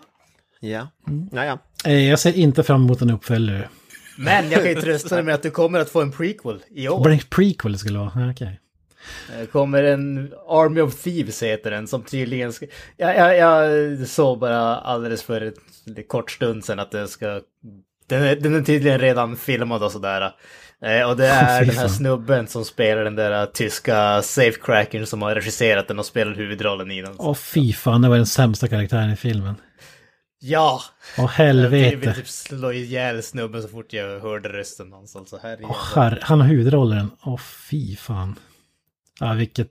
[0.61, 0.89] Ja.
[1.33, 1.59] ja, ja.
[1.85, 3.69] Eh, jag ser inte fram emot en uppföljare.
[4.17, 6.89] Men jag kan ju trösta dig med att du kommer att få en prequel i
[6.89, 7.11] år.
[7.11, 8.59] En prequel skulle vara, okej.
[9.39, 12.67] Det kommer en Army of Thieves heter den som tydligen ska...
[12.97, 15.55] Jag, jag, jag såg bara alldeles för ett,
[15.97, 17.41] en kort stund sedan att det ska...
[18.07, 20.33] Den är, den är tydligen redan filmad och sådär.
[20.83, 25.35] Eh, och det är den här snubben som spelar den där tyska safecrackern som har
[25.35, 27.15] regisserat den och spelar huvudrollen i den.
[27.19, 29.55] Åh fy fan, det var den sämsta karaktären i filmen.
[30.45, 30.81] Ja!
[31.19, 31.97] Åh Jag helvete.
[31.97, 35.17] vill typ slå ihjäl snubben så fort jag hörde rösten hans.
[35.17, 35.41] Alltså.
[35.63, 37.11] Åh, herre, han har huvudrollen.
[37.23, 38.39] Åh fy fan.
[39.21, 39.69] Ja, vilket...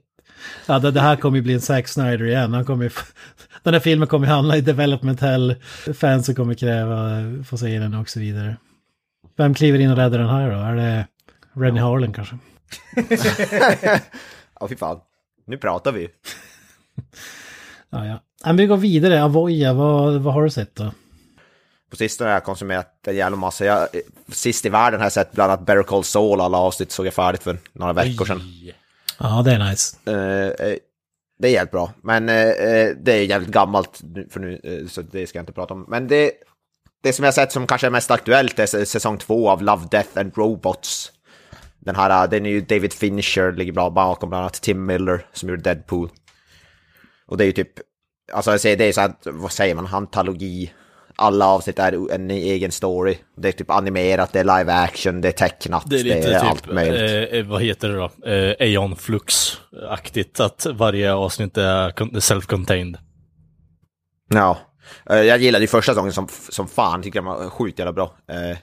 [0.66, 2.52] Ja, det, det här kommer ju bli en Zack Snyder igen.
[2.52, 2.90] Han kommer ju...
[3.62, 5.54] Den här filmen kommer ju handla i development hell.
[5.94, 7.10] Fansen kommer kräva
[7.44, 8.56] få se den och så vidare.
[9.36, 10.56] Vem kliver in och räddar den här då?
[10.56, 11.06] Är det
[11.52, 12.38] Rennie Harlan kanske?
[14.60, 15.00] Ja, fy fan.
[15.46, 16.08] Nu pratar vi.
[17.90, 18.22] Ja, ja.
[18.44, 19.22] Men vi går vidare.
[19.24, 20.92] Avoya, vad, vad har du sett då?
[21.90, 23.64] På sistone har jag konsumerat en jävla massa.
[23.64, 23.88] Jag,
[24.28, 27.14] sist i världen har jag sett bland annat Better Call Saul, alla avsnitt såg jag
[27.14, 28.40] färdigt för några veckor sedan.
[29.18, 29.96] Ja, det är nice.
[30.06, 30.76] Eh, eh,
[31.38, 32.34] det är jävligt bra, men eh,
[32.96, 35.84] det är jävligt gammalt för nu, så det ska jag inte prata om.
[35.88, 36.32] Men det,
[37.02, 40.18] det som jag sett som kanske är mest aktuellt är säsong två av Love, Death
[40.18, 41.12] and Robots.
[41.78, 45.48] Den här, den är ju David Fincher, ligger bra bakom bland annat Tim Miller som
[45.48, 46.10] gjorde Deadpool.
[47.26, 47.72] Och det är ju typ,
[48.32, 50.72] alltså jag säger det är så att, vad säger man, antologi.
[51.16, 53.18] Alla avsnitt är en egen story.
[53.36, 56.62] Det är typ animerat, det är live action, det är tecknat, Det är lite allt
[56.64, 57.32] typ, möjligt.
[57.32, 58.30] eh, vad heter det då?
[58.30, 62.96] Eh, Aeon Flux-aktigt, att varje avsnitt är con- self-contained.
[64.28, 64.58] Ja,
[65.10, 68.14] Eh, jag gillade ju första säsongen som, som fan, tycker jag var sjukt jävla bra.
[68.28, 68.56] Eh,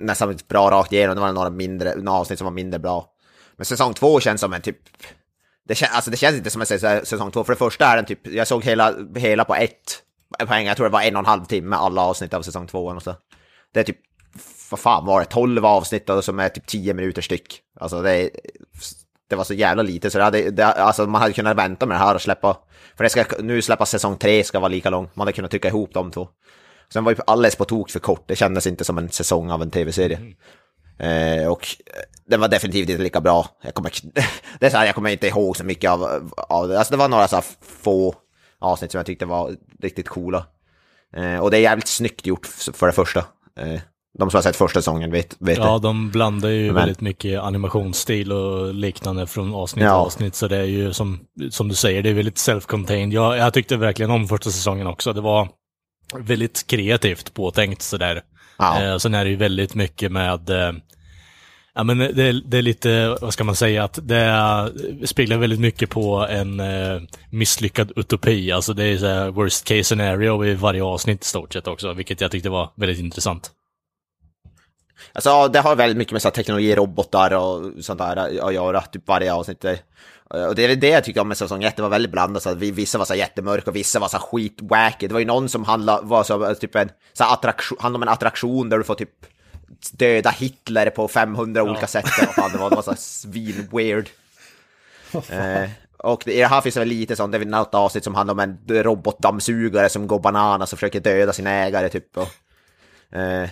[0.00, 3.06] nästan bra rakt igenom, det var några, mindre, några avsnitt som var mindre bra.
[3.56, 4.76] Men säsong två känns som en typ...
[5.72, 7.96] Det, kän, alltså det känns inte som en säs- säsong två, för det första är
[7.96, 10.02] den typ, jag såg hela, hela på ett
[10.46, 12.86] poäng, jag tror det var en och en halv timme alla avsnitt av säsong två.
[12.86, 13.14] Och så.
[13.74, 13.96] Det är typ,
[14.70, 17.60] vad fan var det, 12 avsnitt och som är typ 10 minuter styck.
[17.80, 18.30] Alltså det,
[19.30, 21.94] det var så jävla lite så det hade, det, alltså man hade kunnat vänta med
[21.94, 22.58] det här och släppa,
[22.96, 25.68] för det ska nu släppa säsong tre ska vara lika lång, man hade kunnat trycka
[25.68, 26.28] ihop de två.
[26.92, 29.62] Sen var ju alldeles på tok för kort, det kändes inte som en säsong av
[29.62, 30.20] en tv-serie.
[30.98, 31.66] Eh, och
[32.26, 33.46] den var definitivt inte lika bra.
[33.62, 33.92] Jag kommer,
[34.60, 36.78] det är så här, jag kommer inte ihåg så mycket av, av det.
[36.78, 37.42] Alltså det var några så
[37.82, 38.14] få
[38.58, 40.46] avsnitt som jag tyckte var riktigt coola.
[41.16, 43.20] Eh, och det är jävligt snyggt gjort för det första.
[43.60, 43.80] Eh,
[44.18, 45.78] de som har sett första säsongen vet, vet Ja, det.
[45.88, 49.88] de blandar ju Men- väldigt mycket animationsstil och liknande från avsnitt Ja.
[49.90, 50.34] till avsnitt.
[50.34, 51.20] Så det är ju som,
[51.50, 53.12] som du säger, det är väldigt self-contained.
[53.12, 55.12] Jag, jag tyckte verkligen om första säsongen också.
[55.12, 55.48] Det var
[56.14, 58.22] väldigt kreativt påtänkt sådär.
[58.58, 58.82] Ja.
[58.82, 60.72] Eh, sen är det ju väldigt mycket med eh,
[61.74, 64.72] Ja men det, är- det är lite, vad ska man säga, att det
[65.04, 67.00] speglar väldigt mycket på en eh,
[67.30, 68.52] misslyckad utopi.
[68.52, 71.92] Alltså det är så här worst case scenario i varje avsnitt i stort sett också,
[71.92, 73.50] vilket jag tyckte var väldigt intressant.
[75.12, 78.16] Alltså det har väldigt mycket med så här, teknologi, robotar och sånt där
[78.46, 79.64] att göra, typ varje avsnitt.
[80.48, 82.42] Och det är det jag tycker om med säsong 1, det var väldigt blandat.
[82.42, 85.06] Så att vissa var så här jättemörka och vissa var så här skitwacky.
[85.08, 88.08] Det var ju någon som handlade, var så, typ en, så här attraktion, handlade om
[88.08, 89.10] en attraktion där du får typ
[89.92, 92.04] döda Hitler på 500 olika sätt.
[92.20, 94.06] Vad fan det var, så här svin-weird.
[95.30, 98.14] Eh, och i det här finns det väl lite sånt, det är något avsnitt som
[98.14, 102.16] handlar om en robotdammsugare som går bananas och försöker döda sin ägare typ.
[102.16, 103.48] Och, eh,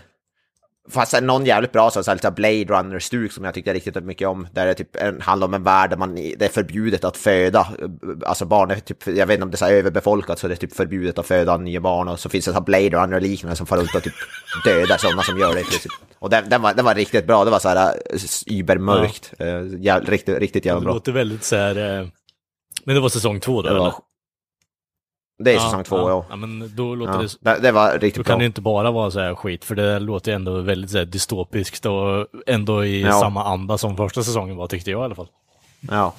[0.90, 4.04] fast sen någon jävligt bra så, så här, lite Blade Runner-stuk som jag tyckte riktigt
[4.04, 4.46] mycket om.
[4.52, 7.68] Där det typ en, handlar om en värld där man, det är förbjudet att föda.
[8.26, 10.54] Alltså barn är typ, jag vet inte om det är så här överbefolkat så det
[10.54, 12.08] är typ förbjudet att föda nya barn.
[12.08, 14.14] Och så finns det så här Blade Runner-liknande som far runt och typ
[14.64, 15.62] dödar sådana som gör det.
[15.64, 15.92] Typ.
[16.18, 17.94] Och den, den, var, den var riktigt bra, det var så här
[18.46, 19.32] übermörkt.
[19.38, 19.46] Ja.
[19.78, 20.94] Jäv, riktigt, riktigt jävla Det bra.
[20.94, 22.00] låter väldigt så här...
[22.00, 22.06] Eh,
[22.84, 23.94] men det var säsong två då, Det var- eller?
[25.44, 26.26] Det är säsong två, ja.
[26.30, 26.36] ja.
[26.36, 27.54] men då låter ja.
[27.54, 27.60] det...
[27.60, 28.38] Det, var Då riktigt kan bra.
[28.38, 31.86] det inte bara vara så här skit, för det låter ändå väldigt så här dystopiskt
[31.86, 33.12] och ändå i Ja.
[33.12, 35.28] samma anda som första säsongen var, tyckte jag i alla fall.
[35.80, 36.14] Ja.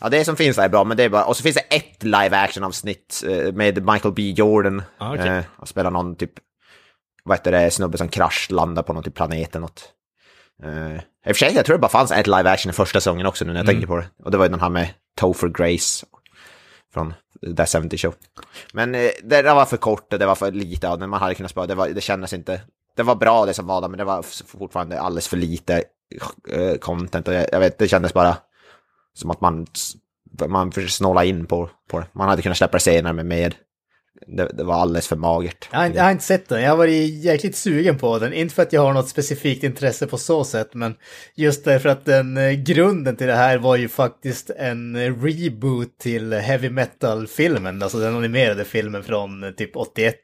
[0.00, 1.24] Ja, det som finns där är bra, men det är bara...
[1.24, 4.22] Och så finns det ett live action-avsnitt eh, med Michael B.
[4.36, 4.82] Jordan.
[4.98, 5.28] Ah, okej.
[5.28, 6.30] eh, och spelar någon typ...
[7.24, 7.70] Vad heter det?
[7.70, 9.82] Snubbe som kraschlandar på någon typ planet eller något.
[10.64, 13.00] Eh, I och för sig, jag tror det bara fanns ett live action i första
[13.00, 13.74] säsongen också nu när jag Mm.
[13.74, 14.06] tänker på det.
[14.24, 14.88] Och det var ju den här med
[15.20, 16.06] Topher Grace
[16.92, 17.14] från
[17.56, 18.14] The 70 Show.
[18.72, 21.34] Men eh, det var för kort och det var för lite av den man hade
[21.34, 21.66] kunnat spara.
[21.66, 22.60] Det, var, det kändes inte...
[22.96, 25.84] Det var bra det som var där, men det var fortfarande alldeles för lite
[26.50, 27.28] eh, content.
[27.28, 28.36] Och jag, jag vet, det kändes bara
[29.14, 29.66] som att man,
[30.48, 32.06] man snåla in på, på det.
[32.12, 33.54] Man hade kunnat släppa det senare med mer.
[34.26, 35.68] Det, det var alldeles för magert.
[35.72, 38.32] Jag har, jag har inte sett den, jag har varit jäkligt sugen på den.
[38.32, 40.94] Inte för att jag har något specifikt intresse på så sätt, men
[41.34, 46.32] just därför att den eh, grunden till det här var ju faktiskt en reboot till
[46.32, 50.14] heavy metal-filmen, alltså den animerade filmen från eh, typ 81.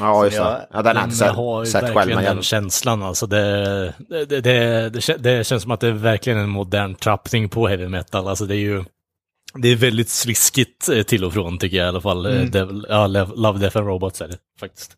[0.00, 0.66] Ja, just det.
[0.72, 1.94] Ja, den har jag inte Den sett, har sett själv.
[1.94, 3.26] verkligen Men den jag, känslan alltså.
[3.26, 6.94] Det, det, det, det, det, kän- det känns som att det är verkligen en modern
[6.94, 8.28] trappning på heavy metal.
[8.28, 8.84] Alltså det är ju
[9.58, 12.26] det är väldigt sliskigt eh, till och från tycker jag i alla fall.
[12.26, 12.38] Mm.
[12.38, 12.50] Mm.
[12.50, 14.96] Devil, ja, Love Death and Robots är det faktiskt.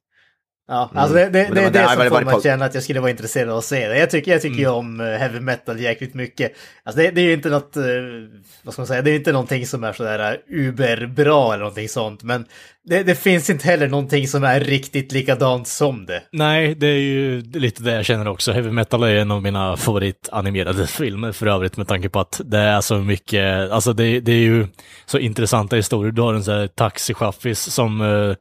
[0.70, 2.42] Ja, alltså det, det, Men det det är det det har som får mig att
[2.42, 3.98] känna att jag skulle vara intresserad av att se det.
[3.98, 6.52] Jag tycker, jag tycker ju om eh, heavy metal jäkligt mycket.
[6.82, 7.82] Alltså det, det är ju inte något, eh,
[8.62, 11.88] vad ska man säga, det är ju inte någonting som är sådär uberbra eller någonting
[11.88, 12.22] sånt.
[12.22, 12.46] Men
[12.84, 16.22] det, det finns inte heller någonting som är riktigt likadant som det.
[16.32, 18.52] Nej, det är ju lite det jag känner också.
[18.52, 22.58] Heavy metal är en av mina favoritanimerade filmer för övrigt med tanke på att det
[22.58, 24.66] är så mycket, alltså det, det är ju
[25.06, 26.12] så intressanta historier.
[26.12, 28.34] Du har en sån här taxichaffis som uh,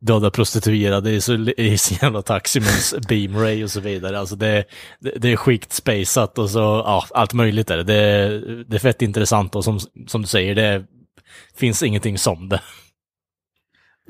[0.00, 4.18] dödar prostituerade i, så, i sin jävla taxi med beamray och så vidare.
[4.18, 4.64] Alltså det,
[5.00, 7.82] det, det är skikt spaceat och så, ja, allt möjligt är det.
[7.82, 10.84] Det, det är fett intressant och som, som du säger, det
[11.56, 12.60] finns ingenting som det.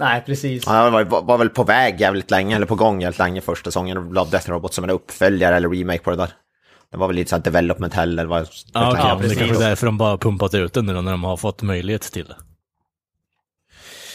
[0.01, 0.67] Nej, precis.
[0.67, 3.71] Han var, var, var väl på väg jävligt länge, eller på gång jävligt länge första
[3.71, 4.09] säsongen.
[4.13, 6.33] Love Death Robot som en uppföljare eller remake på det där.
[6.91, 9.39] Det var väl lite såhär development hell eller vad Ja, ja, ja, det precis.
[9.39, 12.03] kanske är därför de bara pumpat ut den nu då, när de har fått möjlighet
[12.03, 12.37] till det.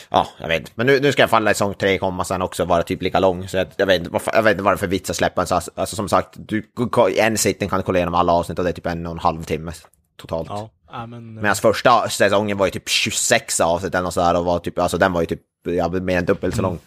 [0.09, 0.77] Ja, jag vet.
[0.77, 3.19] Men nu, nu ska jag falla i säsong tre komma sen också vara typ lika
[3.19, 3.47] lång.
[3.47, 5.15] Så jag, jag, vet, inte varför- jag vet inte vad det är för vits att
[5.15, 6.63] släppa en så Alltså som sagt, du,
[7.09, 9.11] i en sittning kan du kolla igenom alla avsnitt och det är typ en och
[9.11, 9.71] en halv timme
[10.17, 10.47] totalt.
[10.49, 11.35] Ja, ja men...
[11.35, 15.13] Medan första säsongen var ju typ 26 avsnitt eller sådär och var typ, alltså den
[15.13, 16.79] var ju typ ja, mer än dubbelt så lång.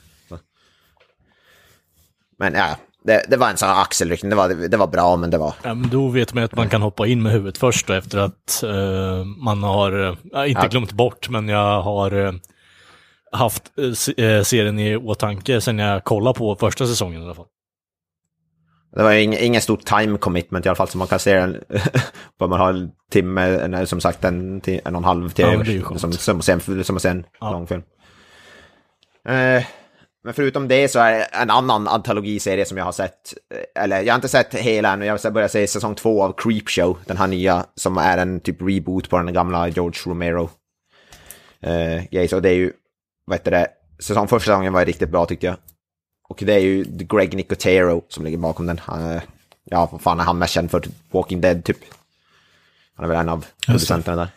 [2.38, 5.38] Men ja, det, det var en sån axelryckning, det var, det var bra men det
[5.38, 5.54] var...
[5.62, 8.18] Ja, men då vet man att man kan hoppa in med huvudet först då, efter
[8.18, 9.92] att eh, man har,
[10.34, 10.68] eh, inte Ja.
[10.68, 12.32] glömt bort, men jag har eh,
[13.32, 13.62] haft
[14.18, 17.46] eh, eh, serien i åtanke sen jag kollade på första säsongen i alla fall.
[18.96, 21.62] Det var ingen, ingen stor time commitment i alla fall, så man kan se den,
[22.38, 26.12] bara man har en timme, som sagt en, en och en halv till Ja, som,
[26.12, 27.50] som, en- som att se en Ja.
[27.52, 27.82] lång film.
[29.24, 29.64] Eh,
[30.24, 34.12] men förutom det så är en annan antologiserie som jag har sett, eh, eller jag
[34.12, 37.16] har inte sett hela än, men jag har börjat se säsong två av Creepshow, den
[37.16, 40.50] här nya, som är en typ reboot på den gamla George Romero.
[41.60, 42.72] Eh, grej, så det är ju,
[43.24, 45.56] vad heter det, säsong, första säsongen var riktigt bra tyckte jag.
[46.28, 48.78] Och det är ju Greg Nicotero som ligger bakom den.
[48.78, 49.20] Han,
[49.64, 50.80] ja, vad fan är han mest känd för?
[50.80, 51.78] Typ Walking Dead, typ.
[52.94, 54.28] Han är väl en av producenterna där.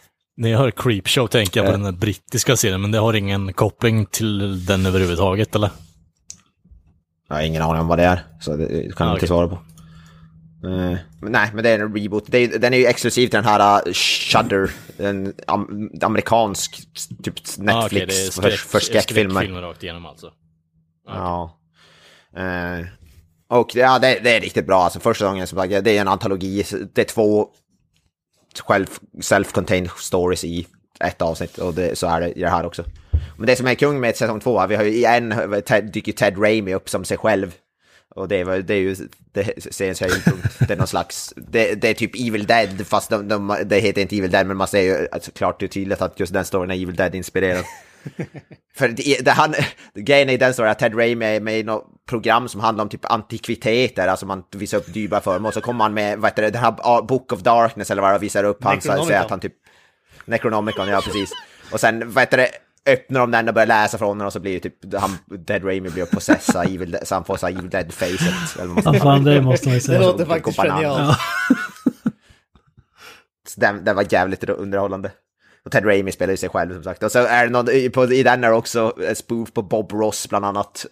[0.41, 1.77] När jag hör Creepshow tänker jag på Eh.
[1.79, 5.69] den där brittiska serien, men det har ingen koppling till den överhuvudtaget, eller?
[7.29, 9.47] Jag har ingen aning om vad det är, så det kan jag Ah, inte svara
[9.47, 9.53] på.
[10.67, 12.23] Eh, men nej, men det är en reboot.
[12.27, 16.81] Det är, den är ju exklusiv till den här uh, Shudder, en am, amerikansk
[17.23, 19.33] typ Ah, Netflix är för, skräck- för skräckfilmer.
[19.33, 20.31] skräckfilmer rakt igenom alltså.
[21.07, 21.57] Ja.
[22.37, 22.85] Eh,
[23.49, 24.83] och ja, det, det är riktigt bra.
[24.83, 26.63] Alltså, första gången som sagt, det är en antologi.
[26.93, 27.47] Det är två
[29.21, 30.67] self-contained stories i
[30.99, 32.83] ett avsnitt och det, så är det i det här också.
[33.37, 36.37] Men det som är kung med säsong två, vi har ju en Ted, dyker Ted
[36.41, 37.55] Raimi upp som sig själv.
[38.15, 38.95] Och det, var- det är ju,
[39.71, 40.59] seriens höjdpunkt.
[40.67, 44.01] Det är någon slags, det, det är typ Evil Dead, fast de, de, det heter
[44.01, 46.71] inte Evil Dead, men man ser ju alltså, klart och tydligt att just den storyn
[46.71, 47.63] är Evil Dead-inspirerad.
[48.75, 49.53] För det, det, han,
[49.95, 52.83] grejen i den storyn är att Ted Raimi är med i något program som handlar
[52.83, 56.41] om typ antikviteter, alltså man visar upp dyrbara föremål, så kommer han med, vad heter
[56.41, 59.21] det, den här Book of Darkness eller vad det är, och visar upp han, säger
[59.21, 59.53] att han typ,
[60.25, 61.31] Necronomicon, ja precis.
[61.71, 62.49] Och sen, vad heter det,
[62.85, 65.65] öppnar de den och börjar läsa från den och så blir det typ, han, Dead
[65.65, 68.59] Raimi blir possessa, evil, så han får så här Evil Dead-facet.
[68.59, 69.99] eller vad man ska Ja, fan, det måste man ju Det säga.
[69.99, 71.17] låter Gå faktiskt genialt.
[73.47, 75.11] Så den, den var jävligt underhållande.
[75.65, 77.03] Och Ted Raimi spelar ju sig själv som sagt.
[77.03, 79.91] Och så är det någon, i- på, i den är också en spoof på Bob
[79.91, 80.85] Ross bland annat.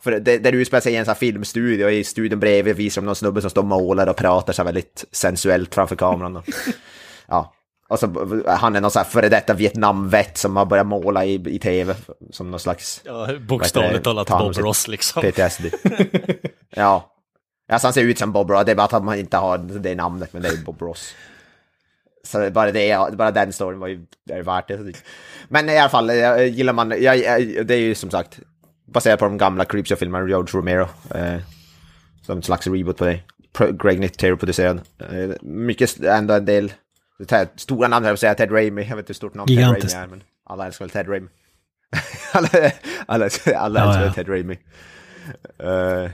[0.00, 3.06] för det, det utspelar sig i en sån filmstudio och i studion bredvid visar de
[3.06, 6.36] någon snubbe som står och målar och pratar så väldigt sensuellt framför kameran.
[6.36, 6.44] Och,
[7.28, 7.54] ja.
[7.88, 8.06] Och så
[8.46, 11.94] han är någon sån här före detta Vietnamvett som har börjat måla i, i tv
[12.30, 15.22] som någon slags Ja, bokstavligt talat Bob Ross liksom.
[15.22, 15.64] PTSD.
[16.70, 17.14] ja.
[17.72, 19.94] Alltså han ser ut som Bob Ross, det är bara att han inte har det
[19.94, 21.14] namnet, men det är Bob Ross.
[22.28, 25.02] Så bara, det, bara den storyn var ju är värt det.
[25.48, 28.40] Men i alla fall, jag, gillar man, jag, jag, det är ju som sagt
[28.86, 30.88] baserat på de gamla Creepshow-filmerna, George Romero.
[31.14, 31.40] Eh,
[32.22, 33.20] som en slags reboot på det.
[33.82, 34.80] Greg Nicotero producerad.
[34.98, 36.72] Eh, mycket, ändå en del
[37.30, 39.56] här, stora namn, jag vill säga Ted Raimi, jag vet inte hur stort namn Ted
[39.56, 39.94] Gigantiskt.
[39.94, 41.28] Raimi är, men alla älskar väl Ted Raimi.
[42.32, 42.48] alla
[43.06, 44.12] alla, alla Ja, älskar ja.
[44.12, 44.58] Ted Raimi.
[45.62, 46.10] Uh,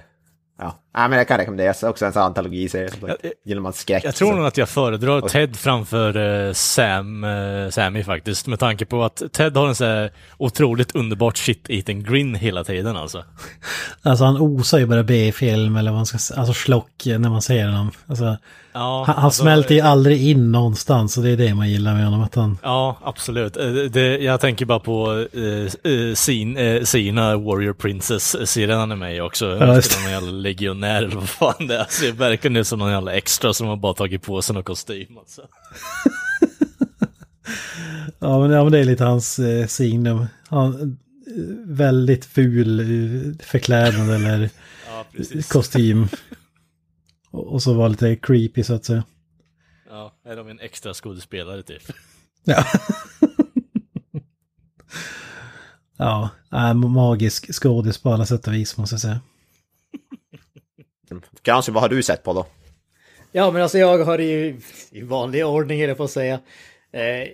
[0.58, 0.83] ja.
[0.94, 2.88] Ja, men jag kan rekommendera så också en sån antologiserie.
[2.90, 3.20] som sagt.
[3.22, 4.04] Jag- Gillar man skräck.
[4.04, 8.58] Jag tror så- nog att jag föredrar Ted framför eh, Sam, uh, Sammy faktiskt, med
[8.58, 13.24] tanke på att Ted har en så här otroligt underbart shit-eating grin hela tiden alltså.
[14.02, 16.38] Alltså han osar ju bara B-film eller vad man ska säga.
[16.40, 17.90] Alltså slock när man ser honom.
[18.06, 18.36] Alltså,
[18.76, 21.94] Ja, han, han alltså, smälter ju aldrig in någonstans och det är det man gillar
[21.94, 22.22] med honom.
[22.22, 23.56] Att han, Ja, absolut.
[23.56, 29.16] Eh, Det, jag tänker bara på eh, eh, eh, Sina Warrior Princess-serien han är med
[29.16, 29.56] i också.
[29.60, 29.98] Ja, just
[30.84, 31.84] legionär eller vad fan det är.
[31.84, 35.18] Ser verkligen ut som någon jävla extra som har bara tagit på sig någon kostym.
[35.18, 35.42] Alltså.
[38.18, 40.26] ja, men, ja men det är lite hans eh, signum.
[40.48, 44.50] Han, eh, väldigt ful eh, förklädnad eller
[44.88, 45.04] Ja,
[45.48, 46.08] kostym.
[47.30, 49.04] Och, och så var lite creepy så att säga.
[49.88, 51.82] Ja, är de en extra skådespelare typ.
[52.46, 52.64] Ja.
[55.96, 59.20] ja, äh, magisk skådis på alla sätt och vis måste jag säga.
[61.42, 62.46] Kanske, vad har du sett på då?
[63.32, 66.40] Ja, men alltså jag har ju i vanlig ordning, eller på att säga.
[66.92, 67.28] Eh,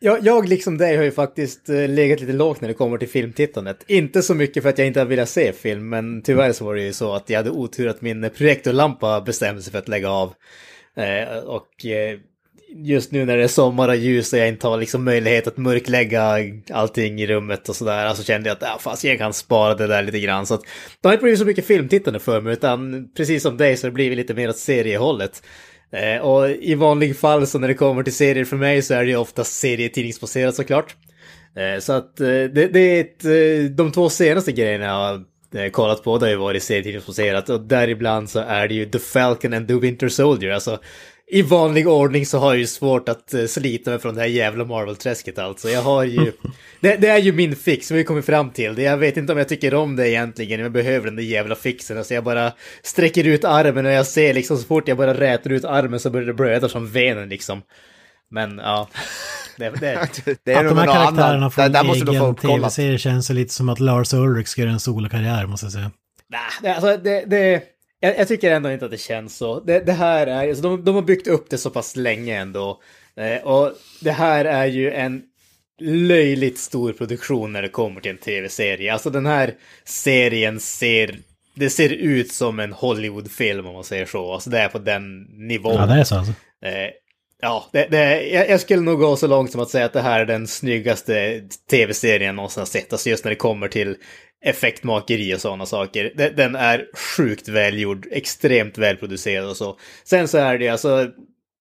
[0.00, 3.08] jag, jag liksom dig har ju faktiskt eh, legat lite lågt när det kommer till
[3.08, 3.84] filmtittandet.
[3.86, 6.74] Inte så mycket för att jag inte har velat se film, men tyvärr så var
[6.74, 10.10] det ju så att jag hade otur att min projektorlampa bestämde sig för att lägga
[10.10, 10.34] av.
[10.96, 12.18] Eh, och eh,
[12.68, 15.56] just nu när det är sommar och ljus och jag inte har liksom möjlighet att
[15.56, 16.38] mörklägga
[16.70, 19.86] allting i rummet och sådär, alltså kände jag att ja, fast jag kan spara det
[19.86, 20.46] där lite grann.
[20.46, 20.62] Så att
[21.00, 23.90] det har inte blivit så mycket filmtittande för mig, utan precis som dig så har
[23.90, 25.42] det blivit lite mer åt seriehållet.
[25.92, 29.04] Eh, och i vanlig fall så när det kommer till serier för mig så är
[29.04, 30.96] det ju oftast serietidningsbaserat såklart.
[31.56, 35.24] Eh, så att eh, det, det är ett, eh, de två senaste grejerna jag har
[35.64, 38.98] eh, kollat på, det har ju varit serietidningsbaserat och däribland så är det ju The
[38.98, 40.80] Falcon and the Winter Soldier, alltså
[41.28, 44.28] i vanlig ordning så har jag ju svårt att eh, slita mig från det här
[44.28, 45.68] jävla Marvel-träsket alltså.
[45.68, 46.32] Jag har ju...
[46.80, 48.82] Det, det är ju min fix, vi har kommit fram till det.
[48.82, 51.98] Jag vet inte om jag tycker om det egentligen, jag behöver den där jävla fixen.
[51.98, 52.52] Alltså jag bara
[52.82, 56.10] sträcker ut armen och jag ser liksom så fort jag bara rätar ut armen så
[56.10, 57.62] börjar det blöda från venen liksom.
[58.30, 58.88] Men ja,
[59.56, 60.08] det, det,
[60.44, 63.54] Det är Att de här något karaktärerna får Där, en där egen tv-serie känns lite
[63.54, 65.90] som att Lars Ulrich ska göra en solokarriär måste jag säga.
[66.28, 67.62] Nej, det, alltså det, det,
[68.00, 69.60] jag, jag tycker ändå inte att det känns så.
[69.60, 72.80] Det, det här är, alltså de, de har byggt upp det så pass länge ändå.
[73.16, 75.22] Eh, och det här är ju en
[75.80, 78.92] löjligt stor produktion när det kommer till en tv-serie.
[78.92, 81.18] Alltså den här serien ser,
[81.54, 84.32] det ser ut som en Hollywoodfilm om man säger så.
[84.32, 85.74] Alltså det är på den nivån.
[85.74, 86.32] Ja, det är så alltså.
[86.64, 86.90] Eh,
[87.42, 90.02] ja, det, det, jag, jag skulle nog gå så långt som att säga att det
[90.02, 92.92] här är den snyggaste tv-serien jag någonsin har sett.
[92.92, 93.96] Alltså just när det kommer till
[94.44, 96.12] effektmakeri och sådana saker.
[96.36, 99.78] Den, är sjukt välgjord, extremt välproducerad och så.
[100.04, 101.10] Sen så är det alltså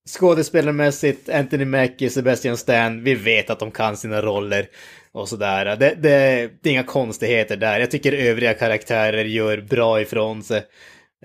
[0.10, 4.68] skådespelarmässigt, Anthony Mackie, Sebastian Stan, vi vet att de kan sina roller
[5.12, 5.66] och sådär.
[5.66, 7.80] Det, det, det är inga konstigheter där.
[7.80, 10.64] Jag tycker övriga karaktärer gör bra ifrån sig.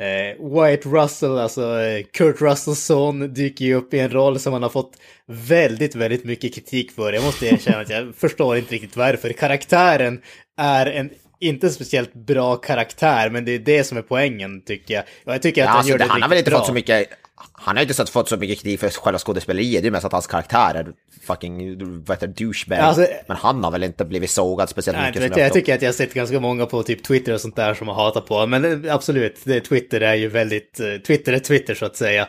[0.01, 4.53] Eh, White Russell, alltså eh, Kurt Russells son, dyker ju upp i en roll som
[4.53, 4.97] han har fått
[5.27, 7.13] väldigt, väldigt mycket kritik för.
[7.13, 9.33] Jag måste erkänna att jag förstår inte riktigt varför.
[9.33, 10.21] Karaktären
[10.61, 11.11] är en
[11.41, 15.05] inte speciellt bra karaktär, men det är det som är poängen tycker jag.
[15.27, 16.59] Och jag tycker att Ja, han alltså, gör det det, han har väl inte bra.
[16.59, 17.09] fått så mycket...
[17.53, 20.27] Han har inte fått så mycket kritik för själva skådespeleriet, det är mest att hans
[20.27, 20.87] karaktär är
[21.27, 22.79] fucking, vad heter douchebag.
[22.79, 25.75] Alltså- Men han har väl inte blivit sågad speciellt Nej, mycket vet jag, jag tycker
[25.75, 28.27] att jag har sett ganska många på typ Twitter och sånt där som har hatat
[28.27, 30.81] på Men eh, absolut, det, Twitter är ju väldigt...
[30.81, 32.29] eh, Twitter är Twitter så att säga.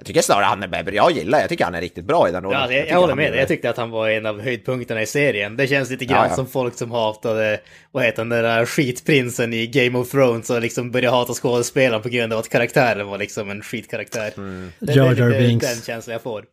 [0.00, 2.32] Jag tycker snarare han är bättre, jag gillar, jag tycker han är riktigt bra i
[2.32, 2.60] den rollen.
[2.60, 3.36] Ja, jag, jag, tycker håller med.
[3.36, 5.56] Jag tyckte att han var en av höjdpunkterna i serien.
[5.56, 6.36] Det känns lite grann Ja, ja.
[6.36, 7.60] som folk som hatade,
[7.92, 12.08] vad heter den där skitprinsen i Game of Thrones och liksom började hata skådespelaren på
[12.08, 14.32] grund av att karaktären var liksom en skitkaraktär.
[14.36, 14.72] Mm.
[14.78, 15.66] Det, Jar Jar lite Binks.
[15.66, 16.44] den känslan jag får.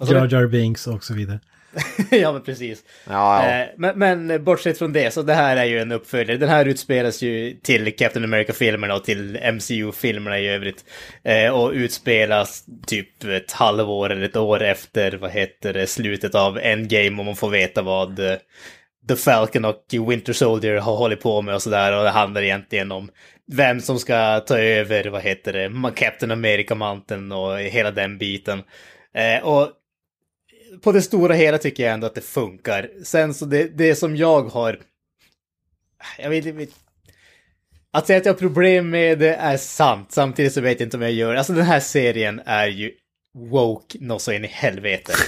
[0.10, 0.28] Jar?
[0.32, 1.40] Jar Binks och så vidare.
[2.10, 2.84] ja, men precis.
[3.06, 3.60] Ja, ja.
[3.60, 6.38] Eh, men, men bortsett från det, så det här är ju en uppföljare.
[6.38, 10.84] Den här utspelas ju till Captain America-filmerna och till MCU-filmerna i övrigt.
[11.24, 16.58] Eh, och utspelas typ ett halvår eller ett år efter, vad heter det, slutet av
[16.58, 18.36] Endgame och man får veta vad eh,
[19.08, 21.98] The Falcon och Winter Soldier har hållit på med och sådär.
[21.98, 23.10] Och det handlar egentligen om
[23.52, 28.62] vem som ska ta över, vad heter det, Captain America-manteln och hela den biten.
[29.42, 29.68] Och
[30.82, 32.90] på det stora hela tycker jag ändå att det funkar.
[33.04, 34.80] Sen så det, det som jag har...
[36.18, 36.66] Jag vet inte...
[37.92, 40.96] Att säga att jag har problem med det är sant, samtidigt så vet jag inte
[40.96, 42.92] om jag gör Alltså den här serien är ju
[43.34, 45.12] woke något så in i helvete.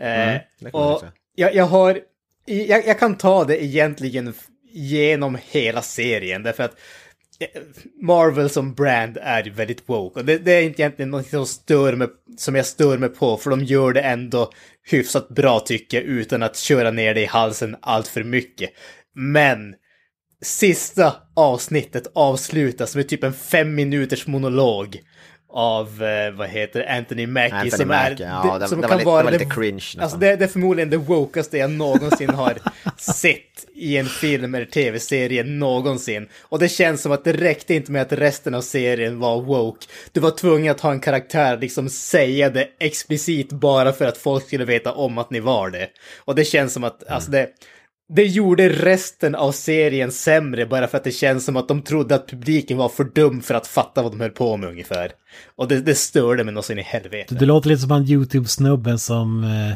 [0.00, 1.04] Mm, eh, och
[1.34, 2.00] jag, jag har...
[2.44, 4.34] Jag, jag kan ta det egentligen
[4.72, 6.76] genom hela serien, därför att
[8.02, 10.20] Marvel som brand är ju väldigt woke.
[10.20, 13.36] Och det, det är inte egentligen något som, stör mig, som jag stör mig på,
[13.36, 14.50] för de gör det ändå
[14.90, 18.70] hyfsat bra tycker jag, utan att köra ner det i halsen allt för mycket.
[19.14, 19.74] Men
[20.42, 24.98] sista avsnittet avslutas med typ en fem minuters monolog
[25.56, 28.30] av, eh, vad heter det, Anthony Mackie Anthony som Mackie, är...
[28.30, 29.84] ja, det- det var lite- det var lite cringe.
[30.02, 32.54] Alltså det, det är förmodligen det wokaste jag någonsin har
[32.98, 36.28] sett i en film eller tv-serie någonsin.
[36.42, 39.86] Och det känns som att det räckte inte med att resten av serien var woke.
[40.12, 44.46] Du var tvungen att ha en karaktär liksom säga det explicit bara för att folk
[44.46, 45.88] skulle veta om att ni var det.
[46.24, 47.48] Och det känns som att, alltså det...
[48.08, 52.14] Det gjorde resten av serien sämre bara för att det känns som att de trodde
[52.14, 55.12] att publiken var för dum för att fatta vad de höll på med ungefär.
[55.56, 57.34] Och det, det störde mig någonsin i helvete.
[57.34, 59.70] Det låter lite som han YouTube-snubben som eh,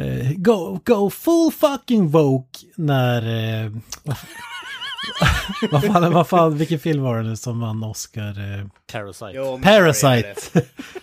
[0.00, 3.22] eh, go, go full fucking woke när...
[3.64, 3.72] Eh,
[5.70, 8.28] vad fan, vad fan, vilken film var det nu som vann Oscar?
[8.28, 9.32] Eh, Parasite.
[9.34, 10.34] Jo, Parasite!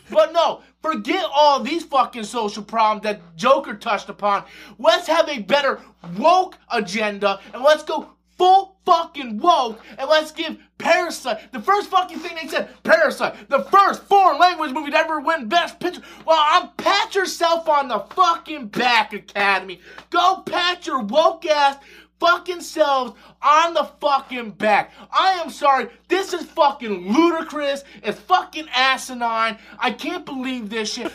[0.09, 4.43] But no, forget all these fucking social problems that Joker touched upon.
[4.77, 5.79] Let's have a better
[6.17, 12.19] woke agenda and let's go full fucking woke and let's give Parasite the first fucking
[12.19, 12.69] thing they said.
[12.83, 16.01] Parasite, the first foreign language movie to ever win Best Picture.
[16.25, 19.79] Well, I'm pat yourself on the fucking back, Academy.
[20.09, 21.77] Go pat your woke ass
[22.25, 23.11] fucking selves
[23.41, 24.91] on the fucking back.
[25.11, 25.87] I am sorry.
[26.07, 27.83] This is fucking ludicrous.
[28.03, 29.57] It's fucking asinine.
[29.79, 31.11] I can't believe this shit.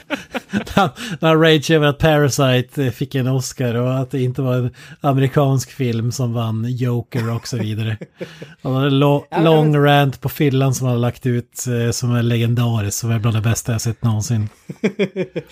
[1.20, 4.74] Han rage över att Parasite eh, fick en Oscar och att det inte var en
[5.00, 7.96] amerikansk film som vann Joker och så vidare.
[8.62, 12.22] Han hade en lo- lång rant på fyllan som han lagt ut eh, som är
[12.22, 14.48] legendarisk, som är bland det bästa jag sett någonsin.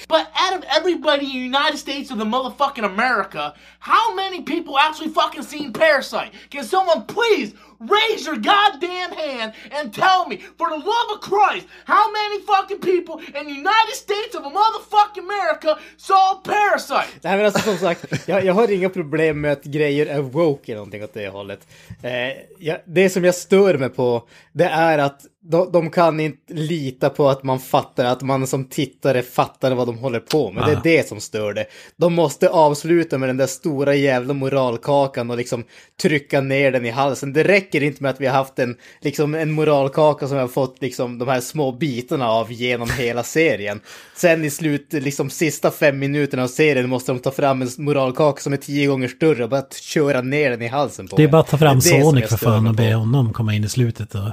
[0.09, 4.74] But out of everybody in the United States of the motherfucking America, how many people
[4.78, 6.32] actually fucking seen Parasite?
[6.51, 11.66] Can someone please raise your goddamn hand and tell me, for the love of Christ,
[11.85, 17.20] how many fucking people in the United States of a motherfucking America saw Parasite?
[17.22, 20.72] Nej men alltså som sagt, jag, jag har inga problem med att grejer är woke
[20.72, 21.66] eller någonting åt det hållet.
[22.03, 22.11] Eh,
[22.59, 25.20] jag, det som jag stör mig på, det är att
[25.51, 29.89] de, de kan inte lita på att man fattar, att man som tittare fattar vad
[29.89, 30.64] de håller på med.
[30.66, 31.66] Det är det som stör det.
[31.97, 35.64] De måste avsluta med den där stora jävla moralkakan och liksom
[36.03, 37.33] trycka ner den i halsen.
[37.33, 40.48] Det räcker inte med att vi har haft en, liksom en moralkaka som vi har
[40.48, 43.80] fått liksom de här små bitarna av genom hela serien.
[44.16, 48.42] Sen i slut, liksom sista fem minuterna av serien måste de ta fram en moralkaka
[48.42, 51.28] som är tio gånger större och bara köra ner den i halsen på Det är
[51.28, 53.68] bara att ta fram Det det Sonic för fan och be honom komma in i
[53.68, 54.32] slutet och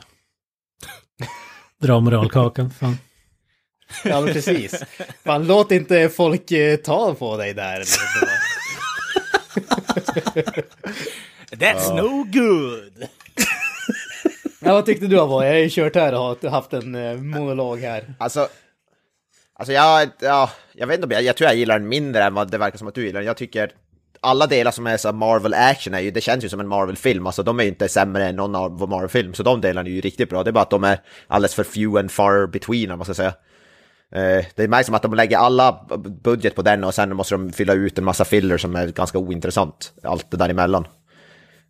[1.88, 2.71] dra moralkakan.
[2.79, 2.97] Fan.
[4.03, 4.84] Ja, men precis.
[5.23, 7.84] Fan, låt inte folk eh, ta på dig där.
[11.60, 13.08] That's no good!
[14.66, 15.45] Ja, vad tyckte du Avoy?
[15.45, 18.14] Jag har ju kört här och har haft en eh, monolog här.
[18.18, 18.47] Alltså,
[19.54, 22.34] alltså jag, ja, jag vet inte om jag, jag tror jag gillar den mindre än
[22.34, 23.28] vad det verkar som att du gillar den.
[23.28, 23.72] Jag tycker
[24.22, 27.28] alla delar som är så Marvel action är ju, det känns ju som en Marvel-film,
[27.28, 30.01] alltså de är ju inte sämre än någon av Marvel-film, så de delarna är ju
[30.01, 30.43] riktigt bra.
[30.43, 33.14] Det är bara att de är alldeles för few and far between, om man ska
[33.14, 33.34] säga.
[34.16, 35.86] Eh, Det märks som att de lägger alla
[36.24, 39.18] budget på den och sen måste de fylla ut en massa filler som är ganska
[39.18, 40.88] ointressant, allt det däremellan.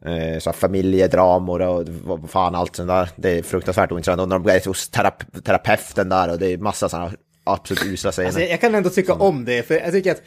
[0.06, 3.10] Eh, Så familjedramor och vad fan allt sånt där.
[3.16, 4.22] Det är fruktansvärt ointressant.
[4.22, 7.12] Och när de är hos terap- terapeuten där och det är massa sådana
[7.43, 8.28] absolut usla scener.
[8.28, 10.22] Alltså, jag kan ändå tycka om det, för jag tycker att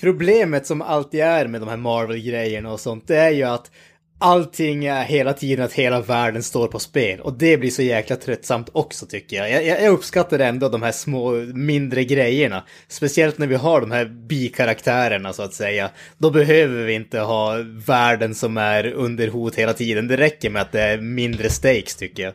[0.00, 3.70] problemet som alltid är med de här Marvel-grejerna och sånt, det är ju att
[4.18, 7.20] allting är hela tiden att hela världen står på spel.
[7.20, 9.64] Och det blir så jäkla tröttsamt också tycker jag.
[9.64, 12.64] Jag, jag uppskattar ändå de här små, mindre grejerna.
[12.88, 15.90] Speciellt när vi har de här bikaraktärerna så att säga.
[16.18, 17.56] Då behöver vi inte ha
[17.86, 20.08] världen som är under hot hela tiden.
[20.08, 22.32] Det räcker med att det är mindre stakes tycker jag.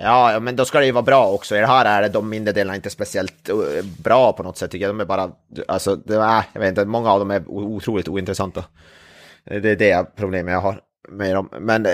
[0.00, 1.56] Ja, men då ska det ju vara bra också.
[1.56, 3.56] I det här är det de mindre delarna inte speciellt eh,
[4.02, 4.94] bra på något sätt tycker jag.
[4.94, 5.30] De är bara,
[5.68, 8.64] alltså, är, äh, jag vet inte, många av dem är otroligt ointressanta.
[9.44, 10.80] Det är det problemet jag har
[11.10, 11.48] med dem.
[11.60, 11.92] Men eh,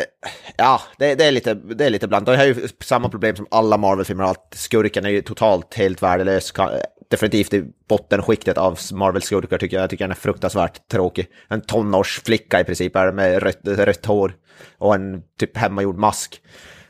[0.56, 2.26] ja, det, det, är lite, det är lite bland.
[2.26, 4.30] De har ju samma problem som alla Marvel-filmer har.
[4.30, 6.54] att Skurken är ju totalt helt värdelös.
[6.54, 9.82] Ka- Definitivt i bottenskiktet av Marvel-skurkar tycker jag.
[9.82, 11.26] Jag tycker den är fruktansvärt tråkig.
[11.48, 14.34] En tonårsflicka i princip är med rött, rött hår
[14.78, 16.40] och en typ hemmagjord mask.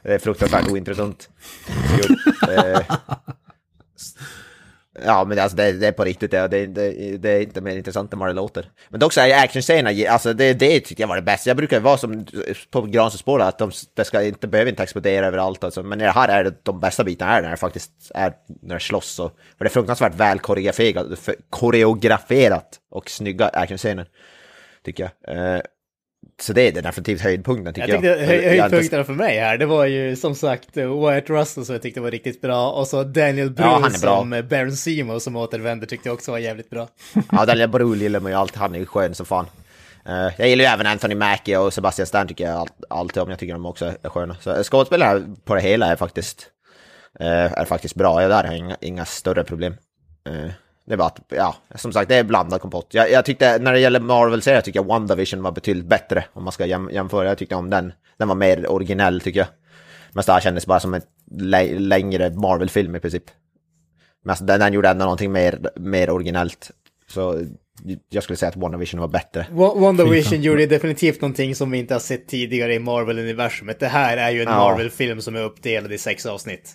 [0.02, 1.28] Det är fruktansvärt ointressant.
[2.48, 2.80] Eh,
[5.02, 7.76] Ja, men alltså det, det är på riktigt det, det, det, det är inte mer
[7.76, 8.70] intressant än vad det låter.
[8.88, 11.50] Men dock så är actionscenerna, alltså det, det tyckte jag var det bästa.
[11.50, 12.26] Jag brukar vara som
[12.70, 15.64] på Granströms spår, att de, det ska inte, behöver inte explodera överallt.
[15.64, 15.82] Alltså.
[15.82, 18.32] Men i det här är det de bästa bitarna är när det faktiskt är
[18.62, 19.18] när det slåss.
[19.18, 21.06] Och, för det är fruktansvärt väl koreograferat,
[21.50, 24.06] koreograferat och snygga actionscener.
[24.84, 25.36] Tycker jag.
[25.36, 25.60] Eh,
[26.42, 28.18] så det är definitivt höjdpunkten tycker Jag jag.
[28.18, 31.06] tyckte hö- Jag har inte- höjdpunkterna för mig här, det var ju som sagt eh,
[31.08, 34.42] Wyatt Russell som jag tyckte var riktigt bra och så Daniel Brühl Ja, som eh,
[34.42, 36.88] Baron Simo som återvänder tyckte jag också var jävligt bra.
[37.32, 39.46] Ja, Daniel Brühl gillar man ju alltid, han är ju skön som fan.
[40.06, 43.30] Eh, jag gillar ju även Anthony Mackie och Sebastian Stan tycker jag allt, alltid om,
[43.30, 44.36] jag tycker de också är sköna.
[44.40, 46.46] Så skådespelare på det hela är faktiskt,
[47.20, 49.74] är faktiskt bra, jag där har inga, inga större problem.
[50.86, 52.86] Det bara att, ja, som sagt, det är blandad kompott.
[52.90, 56.52] Jag, jag tyckte, när det gäller Marvel-serier tycker jag WandaVision var betydligt bättre, om man
[56.52, 57.28] ska jäm, jämföra.
[57.28, 59.48] Jag tyckte om den, den var mer originell tycker jag.
[60.12, 63.24] Men det här kändes bara som en lä- längre Marvel-film i princip.
[64.24, 66.70] Men alltså, den, den gjorde ändå någonting mer, mer originellt.
[67.06, 67.42] Så
[68.10, 69.46] jag skulle säga att WandaVision var bättre.
[69.50, 73.80] Wa- WandaVision gjorde definitivt någonting som vi inte har sett tidigare i Marvel-universumet.
[73.80, 74.56] Det här är ju en Ja.
[74.58, 76.74] Marvel-film som är uppdelad i sex avsnitt.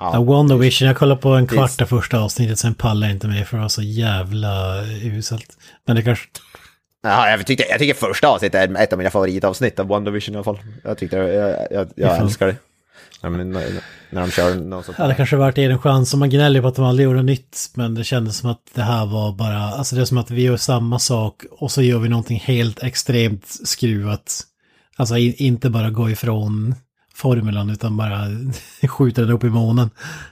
[0.00, 3.48] Ja, WandaVision, jag kollade på en kvart av första avsnittet, sen pallar jag inte med
[3.48, 5.58] för det var så jävla uselt.
[5.86, 6.28] Men det kanske...
[7.02, 10.36] Ja, jag, tyckte, jag tycker första avsnittet är ett av mina favoritavsnitt av WandaVision i
[10.36, 10.58] alla fall.
[10.84, 12.56] Jag tyckte, jag, jag, jag älskar det.
[13.22, 14.98] Ja, men, när, de kör något sånt.
[14.98, 16.14] Ja, det kanske varit en chans.
[16.14, 19.06] Man gnäller på att de aldrig gjorde nytt, men det kändes som att det här
[19.06, 19.58] var bara...
[19.58, 22.82] Alltså det är som att vi gör samma sak och så gör vi någonting helt
[22.82, 24.42] extremt skruvat.
[24.96, 26.74] Alltså in, inte bara gå ifrån
[27.20, 28.18] formulan utan bara
[28.88, 29.90] skjuta den upp i månen.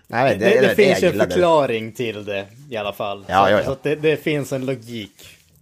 [0.09, 3.25] Det, Nej, det, jag finns ju en förklaring till det i alla fall.
[3.29, 3.65] Ja, så ja, ja.
[3.65, 5.13] så att det, det finns en logik.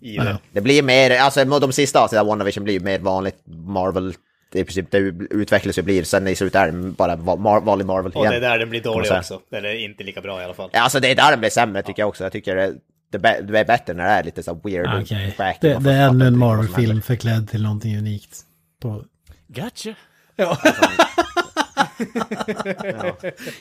[0.01, 0.39] i det.
[0.53, 4.15] Det blir mer, alltså de sista avsnitten av WandaVision blir mer vanligt Marvel.
[4.53, 4.99] Det är i princip det
[5.31, 7.17] utvecklas och blir, sen i slutet är det bara
[7.61, 8.31] vanlig Marvel Och igen.
[8.31, 9.41] det är där den blir dålig också.
[9.53, 10.71] Eller inte lika bra i alla fall.
[10.73, 12.25] Ja, Alltså det är där den blir sämre tycker jag också.
[12.25, 12.75] Jag tycker det,
[13.13, 14.87] det, är bä- det är bättre när det är lite så weird.
[14.87, 14.93] och
[15.39, 15.59] wacky.
[15.61, 18.41] det, det är ännu en som Marvel-film förklädd till någonting unikt.
[18.83, 19.05] På...
[19.49, 19.95] Gotcha.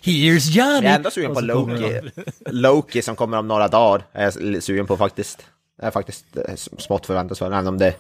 [0.02, 0.86] Here's Johnny!
[0.86, 2.02] Jag är ändå sugen på Loki.
[2.46, 4.04] Loki som kommer om några dagar.
[4.12, 5.46] Är jag sugen på faktiskt.
[5.78, 7.54] Jag är faktiskt eh, smått förväntansfull.
[7.54, 7.94] Även om det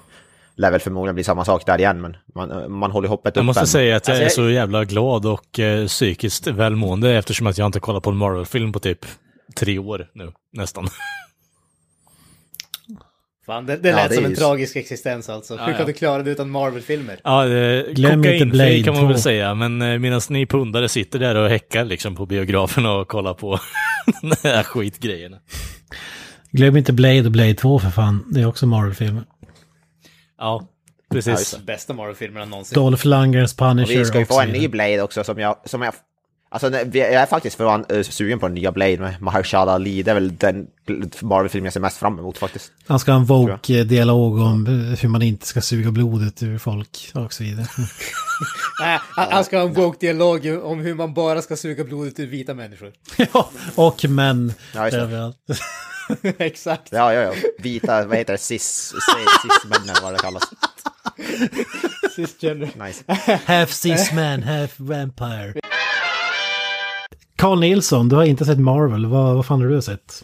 [0.55, 2.01] lär väl förmodligen bli samma sak där igen.
[2.01, 3.45] Men man, man håller hoppet Jag uppe.
[3.45, 7.57] måste säga att jag Alltså, är så jävla glad och eh, psykiskt välmående eftersom att
[7.57, 9.05] jag inte kollat på en Marvel-film på typ
[9.55, 10.87] tre år nu, nästan.
[13.45, 15.55] Fan, det, det Ja, lät det som en ju- tragisk existens alltså.
[15.57, 15.77] Hur ja.
[15.77, 17.19] kan du klara det utan Marvel-filmer?
[17.23, 19.21] Ja, eh, Glöm inte Blade kan man väl 2.
[19.21, 23.33] säga, men eh, medan ni pundare sitter där och häckar liksom på biografen och kollar
[23.33, 23.59] på
[24.21, 25.37] de här skitgrejerna.
[26.51, 28.25] Glöm inte Blade och Blade 2 för fan.
[28.31, 29.23] Det är också Marvel-filmer.
[30.37, 30.67] Ja,
[31.09, 31.51] Ja, just precis.
[31.51, 31.65] det.
[31.65, 32.75] Bästa Marvel-filmerna någonsin.
[32.75, 34.67] Dolph Lundgrens Och Punisher vi ska ju och få en ny.
[34.67, 35.55] Blade också som jag...
[35.65, 35.93] Som jag
[36.55, 40.03] alltså jag är faktiskt förvan- eh, sugen på den nya Blade med Mahershala Ali.
[40.03, 40.67] Det är väl den
[41.21, 42.71] Marvel-film jag ser mest fram emot faktiskt.
[42.87, 47.11] Han ska ha en Vogue-dialog om eh, hur man inte ska suga blodet ur folk
[47.13, 47.67] och så vidare.
[48.81, 52.53] Nej, han, ska ha en woke-dialog om hur man bara ska suga blodet ur vita
[52.53, 52.93] människor.
[53.33, 55.49] ja, och män Ja, just.
[56.37, 56.87] Exakt.
[56.91, 57.33] Ja, ja, ja.
[57.59, 58.39] Vita, vad heter det?
[58.39, 58.93] Cis...
[59.41, 60.43] Cis-männen vad det kallas.
[62.15, 62.69] Cisgender.
[62.85, 63.03] Nice.
[63.45, 65.53] half cis man, half vampire.
[67.35, 69.05] Carl Nilsson, du har inte sett Marvel.
[69.05, 70.23] Vad, vad fan har du sett?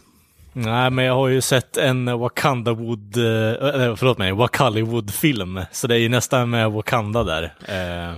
[0.53, 3.23] Nej, men jag har ju sett en Wakandawood, eh,
[3.73, 5.59] eller förlåt mig, Wakaliwood-film.
[5.71, 7.53] Så det är ju nästan med Wakanda där.
[7.67, 8.17] Eh,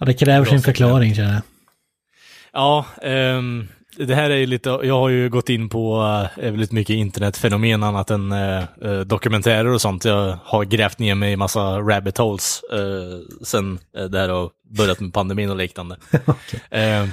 [0.00, 1.42] Ja, det kräver sin förklaring känner jag.
[2.52, 6.02] Ja, ehm, det här är ju lite, jag har ju gått in på
[6.36, 10.04] eh, väldigt mycket internetfenomen annat än eh, eh, dokumentärer och sånt.
[10.04, 14.50] Jag har grävt ner mig i massa rabbit holes eh, sen eh, det här har
[14.76, 15.96] börjat med pandemin och liknande.
[16.70, 17.10] Ehm,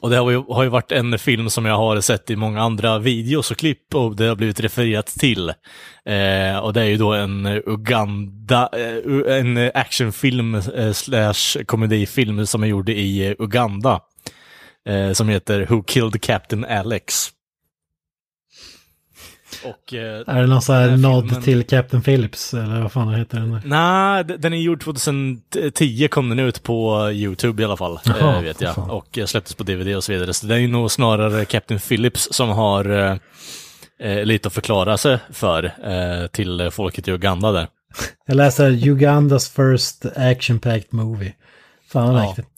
[0.00, 2.62] och det har ju, har ju varit en film som jag har sett i många
[2.62, 5.48] andra videos och klipp och det har blivit refererat till.
[6.04, 12.62] Eh, och det är ju då en Uganda, eh, en actionfilm eh, slash komedifilm som
[12.62, 14.00] är gjord i Uganda.
[14.88, 17.28] Eh, som heter Who Killed Captain Alex.
[19.68, 19.94] Och...
[19.94, 22.54] Eh, Är det någon sån här nod filmen- till Captain Phillips?
[22.54, 23.60] Eller vad fan heter den?
[23.64, 28.42] Nej, den är gjord 2010 kom den ut på YouTube i alla fall, Jaha, eh,
[28.42, 28.74] vet jag.
[28.74, 28.90] fan.
[28.90, 30.34] Och eh, släpptes på DVD och så vidare.
[30.34, 33.16] Så det är nog snarare Captain Phillips som har eh,
[34.10, 37.68] eh, lite att förklara sig för eh, till folket i Uganda där.
[38.26, 41.32] Jag läser Ugandas first action-packed movie.
[41.92, 42.26] Fan vad Ja.
[42.26, 42.48] mäktigt.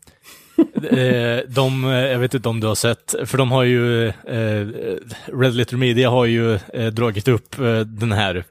[0.85, 4.66] Eh, de, eh, jag vet inte om du har sett, för de har ju, eh,
[5.33, 8.45] Red Letter Media har ju eh, dragit upp eh, den här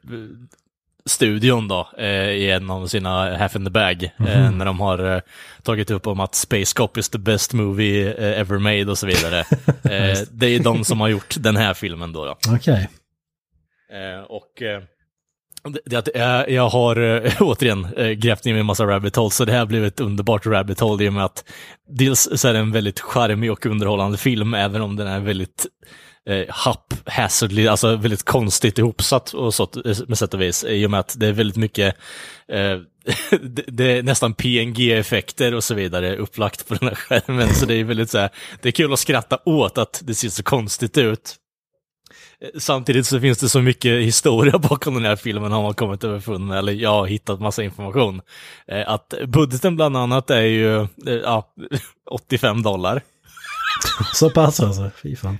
[1.05, 1.89] studion då,
[2.33, 5.21] i en av sina Half in the Bag, eh, när de har
[5.63, 9.45] tagit upp om att Space Cop is the best movie ever made och så vidare.
[10.31, 12.25] det är de som har gjort den här filmen då.
[12.25, 12.37] då.
[12.55, 12.89] Okej.
[13.91, 14.61] Eh, och
[15.71, 18.85] det, det, att jag, jag har eh, återigen eh, grävt ner mig i en massa
[18.85, 21.43] rabbit holes, så det här blev ett underbart rabbit hole i och med att
[21.89, 25.65] dels så är det en väldigt charmig och underhållande film, även om den är väldigt
[26.29, 29.69] eh, haphazardly, alltså väldigt konstigt ihopsatt och så,
[30.07, 31.95] med sätt och vis, i och med att det är väldigt mycket
[32.51, 32.77] eh,
[33.41, 37.73] det, det är nästan PNG-effekter och så vidare upplagt på den här skärmen, så det
[37.75, 38.29] är väldigt så här,
[38.61, 41.35] det är kul att skratta åt att det ser så konstigt ut.
[42.59, 46.47] Samtidigt så finns det så mycket historia bakom den här filmen har man kommit överfund
[46.47, 48.21] med, eller jag har hittat massa information.
[48.67, 50.87] Eh, Att budgeten bland annat är ju eh,
[51.23, 51.53] ja,
[52.11, 53.01] 85 dollar.
[54.13, 54.89] Så pass alltså.
[55.03, 55.37] Fy fan.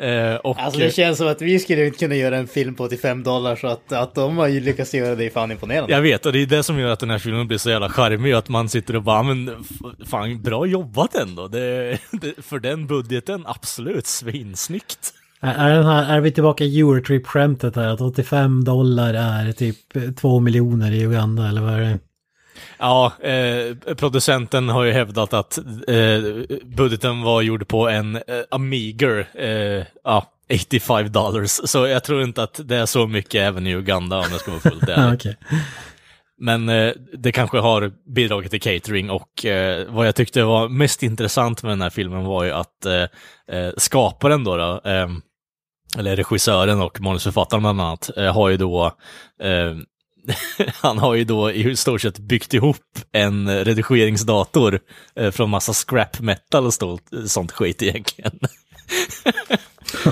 [0.00, 2.84] Eh, Och, Alltså det känns som att vi skulle inte kunna göra en film på
[2.84, 5.92] 85 dollar så att, att de har ju lyckats göra det är fan imponerande.
[5.92, 7.88] jag vet, och det är det som gör att den här filmen blir så jävla
[7.88, 11.48] charmig, att man sitter och bara, men f- fan, bra jobbat ändå.
[11.48, 15.12] Det, det, för den budgeten, absolut, svinsnyggt.
[15.46, 17.88] Är, den här, är vi tillbaka i Eurotrip-skämtet här?
[17.88, 19.76] Att 85 dollar är typ
[20.16, 21.98] 2 miljoner i Uganda eller vad är det?
[22.78, 26.20] Ja, eh, producenten har ju hävdat att eh,
[26.64, 31.50] budgeten var gjord på en eh, Amiger, eh, ja, 85 dollars.
[31.50, 34.50] Så jag tror inte att det är så mycket även i Uganda om jag ska
[34.50, 35.14] vara fullt ärlig.
[35.14, 35.36] okej.
[36.38, 41.02] Men eh, det kanske har bidragit till catering och eh, vad jag tyckte var mest
[41.02, 43.02] intressant med den här filmen var ju att eh,
[43.58, 45.08] eh, skaparen då, då eh,
[45.98, 48.86] eller regissören och manusförfattaren bland annat, eh, har ju då
[49.42, 49.74] eh,
[50.80, 54.80] han har ju då i stort sett byggt ihop en redigeringsdator
[55.16, 58.38] eh, från massa scrap metal och stort, sånt skit egentligen.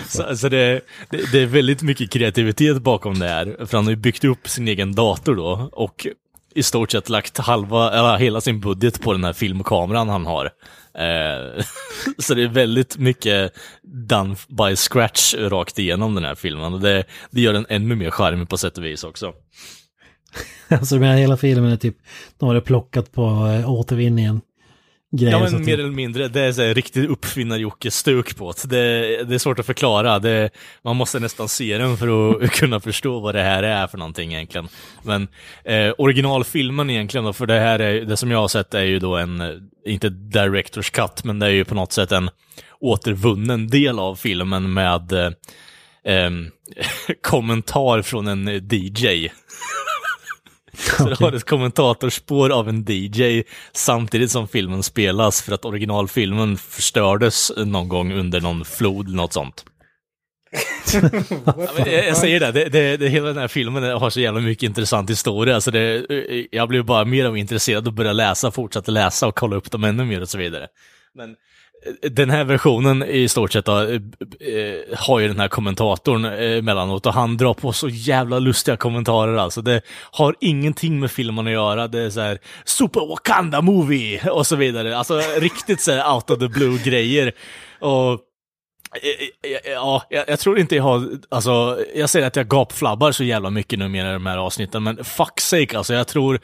[0.08, 3.66] Så, alltså det, det, det är väldigt mycket kreativitet bakom det här.
[3.66, 5.68] För han har ju byggt upp sin egen dator då.
[5.72, 6.06] Och
[6.54, 10.50] i stort sett lagt halva, eller hela sin budget på den här filmkameran han har.
[10.98, 11.64] Eh,
[12.18, 16.74] så det är väldigt mycket done by scratch rakt igenom den här filmen.
[16.74, 19.32] Och det, det gör den ännu mer charmig på sätt och vis också.
[20.68, 21.96] Alltså med hela filmen är typ,
[22.38, 24.40] de har det plockat på eh, återvinningen.
[25.16, 29.24] Grejer, Ja men mer eller mindre, det är så här riktigt uppfinnar-Jocke-stuk på det.
[29.24, 29.34] det.
[29.34, 30.50] Är svårt att förklara, det,
[30.82, 34.34] man måste nästan se den för att kunna förstå vad det här är för någonting
[34.34, 34.68] egentligen.
[35.02, 35.28] Men
[35.64, 38.98] eh, originalfilmen egentligen då, för det här är, det som jag har sett är ju
[38.98, 39.42] då en,
[39.86, 42.30] inte director's cut, men det är ju på något sätt en
[42.80, 45.30] återvunnen del av filmen med eh,
[47.22, 49.28] kommentar från en DJ.
[50.98, 56.56] Så det har ett kommentatorspår av en DJ samtidigt som filmen spelas för att originalfilmen
[56.56, 59.64] förstördes någon gång under någon flod eller något sånt.
[61.76, 64.62] ja, jag, säger det, det, det, det, hela den här filmen har så jävla mycket
[64.62, 66.06] intressant historia, så det,
[66.50, 69.70] jag blev bara mer och mer intresserad och började läsa, fortsatte läsa och kolla upp
[69.70, 70.66] dem ännu mer och så vidare.
[71.14, 71.36] Men
[72.02, 73.94] den här versionen i stort sett då, eh,
[74.40, 78.76] eh, har ju den här kommentatorn eh, emellanåt och han drar på så jävla lustiga
[78.76, 79.62] kommentarer alltså.
[79.62, 81.88] Det har ingenting med filmen att göra.
[81.88, 84.98] Det är så här Super Wakanda Movie och så vidare.
[84.98, 87.32] Alltså riktigt så här out of the blue grejer.
[87.80, 88.20] Och
[89.64, 93.50] Ja, jag, jag tror inte jag har, alltså, jag säger att jag gapflabbar så jävla
[93.50, 96.40] mycket numera i de här avsnitten, men fuck sake alltså, jag tror,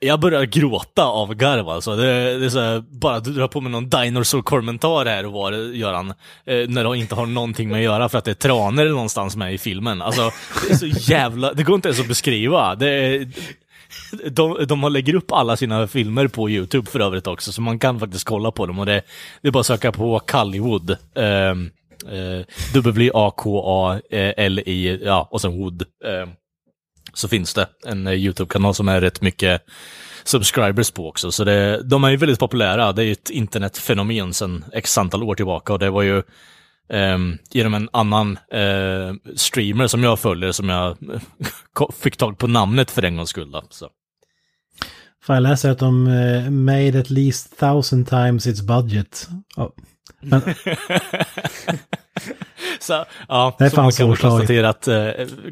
[0.00, 1.96] jag börjar gråta av garv alltså.
[1.96, 5.52] Det, det är så här, bara du drar på med någon dinosaur-kommentar här och var,
[5.52, 6.10] Göran.
[6.44, 9.36] eh, när de inte har någonting med att göra för att det är tranor någonstans
[9.36, 10.02] med i filmen.
[10.02, 10.30] Alltså,
[10.66, 12.74] det är så jävla, det går inte ens att beskriva.
[12.74, 13.28] Det är,
[14.30, 17.78] de, de har lägger upp alla sina filmer på YouTube för övrigt också, så man
[17.78, 18.78] kan faktiskt kolla på dem.
[18.78, 19.02] Och det,
[19.42, 20.96] det är bara att söka på Kalliwood.
[21.16, 21.70] Ehm,
[22.10, 22.44] eh, eh,
[23.62, 24.00] W-A-K-A-L-I,
[25.04, 25.82] ja, och sen Wood.
[25.82, 26.28] Eh,
[27.14, 29.62] så finns det en eh, YouTube-kanal som är rätt mycket
[30.24, 31.32] subscribers på också.
[31.32, 32.92] Så det, de är ju väldigt populära.
[32.92, 35.72] Det är ju ett internetfenomen sedan x antal år tillbaka.
[35.72, 36.22] Och det var ju
[36.92, 40.96] ehm, genom en annan eh, streamer som jag följer som jag
[41.72, 43.50] ko- fick tag på namnet för en gångs skull.
[43.50, 43.88] Då, så.
[45.26, 49.28] Fan, jag läser att de eh, made at least thousand times its budget.
[49.56, 49.72] Ja.
[50.20, 50.42] Men,
[52.82, 54.94] Så, ja, Det är så man kan konstatera att eh,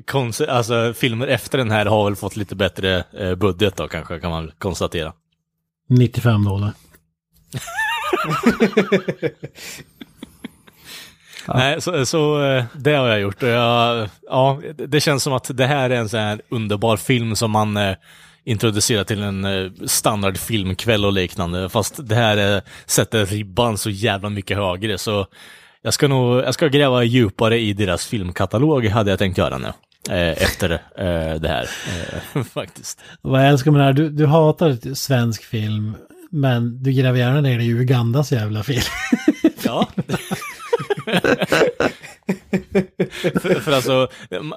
[0.07, 4.21] konse- alltså, filmer efter den här har väl fått lite bättre eh, budget då kanske,
[4.21, 5.13] kan man konstatera.
[5.89, 6.73] 95 dollar.
[11.55, 13.43] Nej, så, så eh, det har jag gjort.
[13.43, 17.51] Jag, ja, det känns som att det här är en sån här underbar film som
[17.51, 17.97] man eh,
[18.45, 21.69] introducerar till en eh, standard filmkväll och liknande.
[21.69, 24.99] Fast det här eh, sätter ribban så jävla mycket högre.
[24.99, 25.27] Så
[25.83, 29.73] jag ska nog, jag ska gräva djupare i deras filmkatalog hade jag tänkt göra nu.
[30.11, 31.71] Eh, efter eh, det här,
[32.35, 33.01] eh, faktiskt.
[33.23, 35.97] Vad jag älskar med det här, du, du hatar svensk film,
[36.31, 38.83] men du gräver gärna ner i Ugandas jävla film.
[39.63, 39.89] Ja.
[43.41, 44.09] för, för alltså,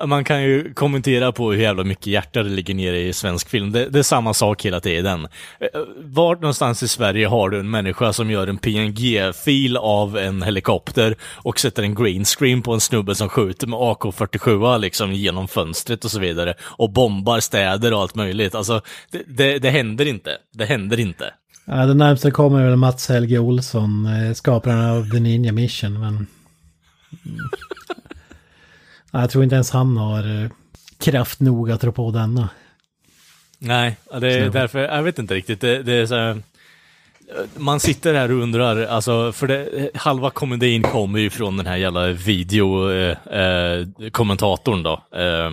[0.05, 3.71] man kan ju kommentera på hur jävla mycket hjärta det ligger nere i svensk film.
[3.71, 5.27] Det, det är samma sak hela tiden.
[5.59, 10.17] Eh, eh, vart någonstans i Sverige har du en människa som gör en PNG-fil av
[10.17, 15.13] en helikopter och sätter en green screen på en snubbe som skjuter med AK47 liksom
[15.13, 18.55] genom fönstret och så vidare och bombar städer och allt möjligt.
[18.55, 20.37] Alltså, det, det, det händer inte.
[20.53, 21.33] Det händer inte.
[21.65, 26.27] Ja, det närmsta kommer väl Mats Helge Olsson, eh, skaparen av The Ninja Mission, men...
[27.25, 27.49] Mm.
[29.11, 30.49] Ja, jag tror inte ens han har eh,
[30.99, 32.49] kraft nog att rå på denna.
[33.59, 35.61] Nej, det är därför, jag vet inte riktigt.
[35.61, 36.41] Det, det är så här,
[37.57, 41.77] man sitter här och undrar, alltså, för det, halva komedin kommer ju från den här
[41.77, 44.93] jävla videokommentatorn eh, kommentatorn då.
[44.93, 45.51] Eh,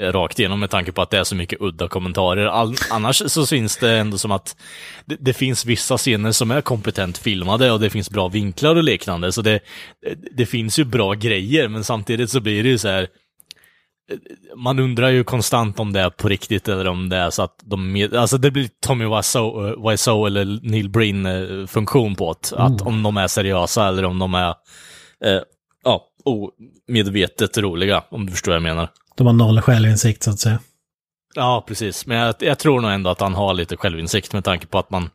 [0.00, 2.46] rakt igenom med tanke på att det är så mycket udda kommentarer.
[2.46, 4.56] All, annars så syns det ändå som att
[5.04, 8.84] det, det finns vissa scener som är kompetent filmade och det finns bra vinklar och
[8.84, 9.32] liknande.
[9.32, 9.60] Så det,
[10.36, 13.08] det finns ju bra grejer, men samtidigt så blir det ju så här
[14.56, 17.56] man undrar ju konstant om det är på riktigt eller om det är så att
[17.64, 22.56] de, alltså det blir Tommy Wiseau, eh, Wiseau eller Neil Breen eh, funktion på det.
[22.56, 24.48] Att om de är seriösa eller om de är,
[25.24, 25.40] eh,
[25.84, 28.88] ja, omedvetet roliga, om du förstår vad jag menar.
[29.14, 30.58] De har noll självinsikt så att säga.
[31.34, 32.06] Ja, precis.
[32.06, 34.90] Men jag, jag tror nog ändå att han har lite självinsikt med tanke på att
[34.90, 35.10] man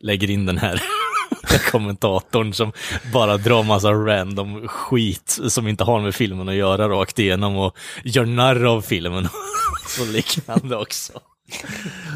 [0.00, 0.82] lägger in den här
[1.70, 2.72] kommentatorn som
[3.12, 7.76] bara drar massa random skit som inte har med filmen att göra rakt igenom och
[8.04, 9.24] gör narr av filmen
[9.84, 11.12] och så liknande också.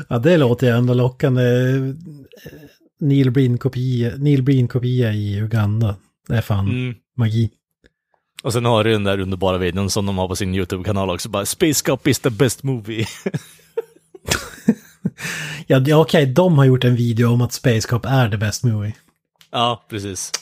[0.08, 1.42] Ja, det låter ju ändå lockande.
[3.00, 5.96] Neil Breen-kopia Neil Breen kopia i Uganda.
[6.28, 6.94] Det är fan Mm.
[7.16, 7.50] magi.
[8.43, 11.28] Och sen har du den där underbara videon som de har på sin YouTube-kanal också,
[11.28, 13.07] bara Space Cop is the best movie.
[15.66, 18.64] Ja, ja okej, de har gjort en video om att Space Cop är the best
[18.64, 18.93] movie.
[19.51, 20.32] ja, precis.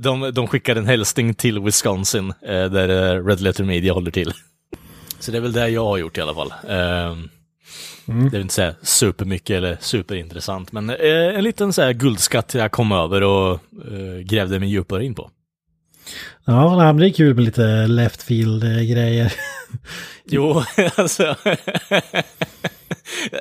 [0.00, 4.32] De, de skickar en hälsning till Wisconsin, eh, där eh, Red Letter Media håller till.
[5.20, 6.50] Så det är väl det jag har gjort i alla fall.
[6.68, 7.16] Eh,
[8.30, 10.96] Det är inte så här supermycket eller superintressant, men eh,
[11.36, 13.60] en liten så här guldskatt jag kom över och
[14.24, 15.30] grävde mig djupare in på.
[16.44, 19.24] Ja, det är kul med lite left field-grejer.
[19.24, 19.32] Eh,
[20.24, 20.62] jo,
[20.96, 21.36] alltså.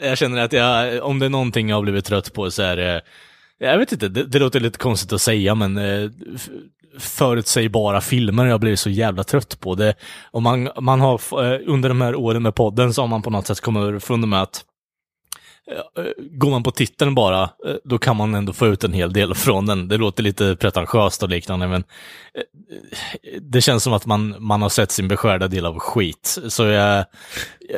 [0.02, 2.76] jag känner att jag, om det är någonting jag har blivit trött på så är
[2.76, 3.02] det,
[3.60, 6.10] jag vet inte, det, det låter lite konstigt att säga men eh,
[7.00, 9.76] förutsägbara filmer har jag blivit så jävla trött på.
[9.76, 9.96] Det,
[10.32, 11.14] och man, man har,
[11.54, 14.28] eh, under de här åren med podden så har man på något sätt kommit underfund
[14.28, 14.64] med att
[16.32, 17.50] Går man på titeln bara, eh,
[17.84, 19.88] då kan man ändå få ut en hel del från den.
[19.88, 21.84] Det låter lite pretentiöst och liknande, men
[22.36, 22.42] eh,
[23.42, 26.38] det känns som att man, man har sett sin beskärda del av skit.
[26.48, 27.06] Så jag, jag-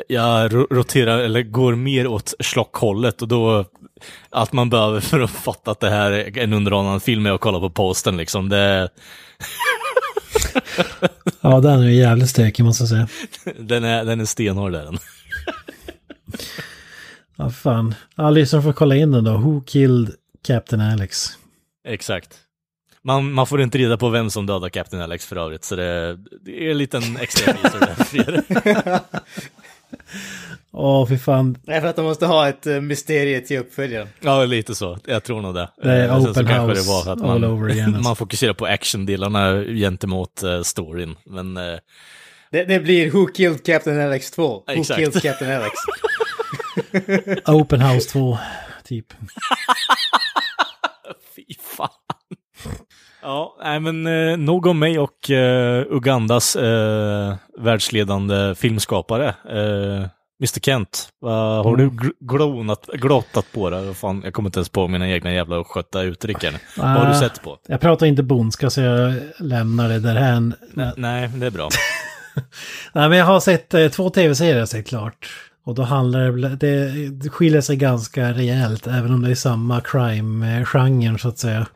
[0.08, 3.66] jag ro- roterar, eller går mer åt slockhållet och då,
[4.30, 7.42] allt man behöver för att fatta att det här är en underhållande film är att
[7.42, 8.50] kolla på posten liksom.
[8.50, 8.90] Det,
[11.42, 13.08] Ja, den är jävligt stökig måste jag säga.
[13.60, 14.98] den, är, den är stenhård där den.
[17.40, 17.96] Ja, fan.
[18.16, 19.38] Ja, lyssnarna får kolla in den då.
[19.38, 20.16] Who killed
[20.48, 21.30] Captain Alex?
[21.88, 22.38] Exakt.
[23.02, 26.18] Man, man får inte reda på vem som dödar Captain Alex för övrigt, så det,
[26.42, 29.00] det är en liten extra teaser där er.
[30.72, 31.58] Åh, fy fan.
[31.64, 34.08] Nej, för att de måste ha ett uh, mysterium till uppföljaren.
[34.20, 34.98] Ja, lite så.
[35.06, 35.70] Jag tror nog det.
[35.84, 38.02] Det är Eh, open house det var att all man, over again, alltså.
[38.10, 41.16] man fokuserar på actiondelarna gentemot uh, storyn.
[41.26, 41.80] Men eh,
[42.52, 44.48] Det, det blir Who Killed Captain Alex 2.
[44.48, 45.00] Who Exakt.
[45.00, 45.72] Killed Captain Alex?
[47.46, 48.38] Open House 2,
[48.84, 49.06] typ.
[51.36, 51.44] fy
[51.78, 51.90] fan.
[53.22, 59.28] Ja, nej men eh, nog om mig och eh, Ugandas eh, världsledande filmskapare.
[59.50, 60.08] Eh,
[60.42, 63.82] Mr Kent, vad har du gl- glonat, glottat på det?
[63.82, 66.54] Vad Fan, jag kommer inte ens på mina egna jävla skötta uttryck här.
[66.78, 67.20] Vad har du Ah.
[67.20, 67.58] sett på?
[67.68, 70.56] Jag pratar inte bondska så jag lämnar det därhän.
[70.74, 71.70] Nej, nej, det är bra.
[72.94, 75.49] Nej, men jag har sett eh, två tv-serier jag sett klart.
[75.64, 76.58] Och då handlar det, väl-
[77.20, 81.68] det, skiljer sig ganska rejält, även om det är samma crime-genren så att säga.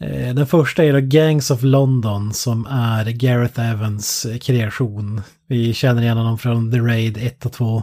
[0.00, 5.22] Eh, den första är då Gangs of London som är Gareth Evans eh, kreation.
[5.46, 7.82] Vi känner igen honom från The Raid 1 och 2.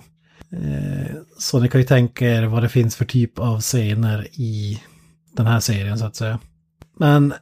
[0.51, 4.81] Eh, så ni kan ju tänka er vad det finns för typ av scener i
[5.35, 6.39] den här serien så att säga.
[6.99, 7.33] Men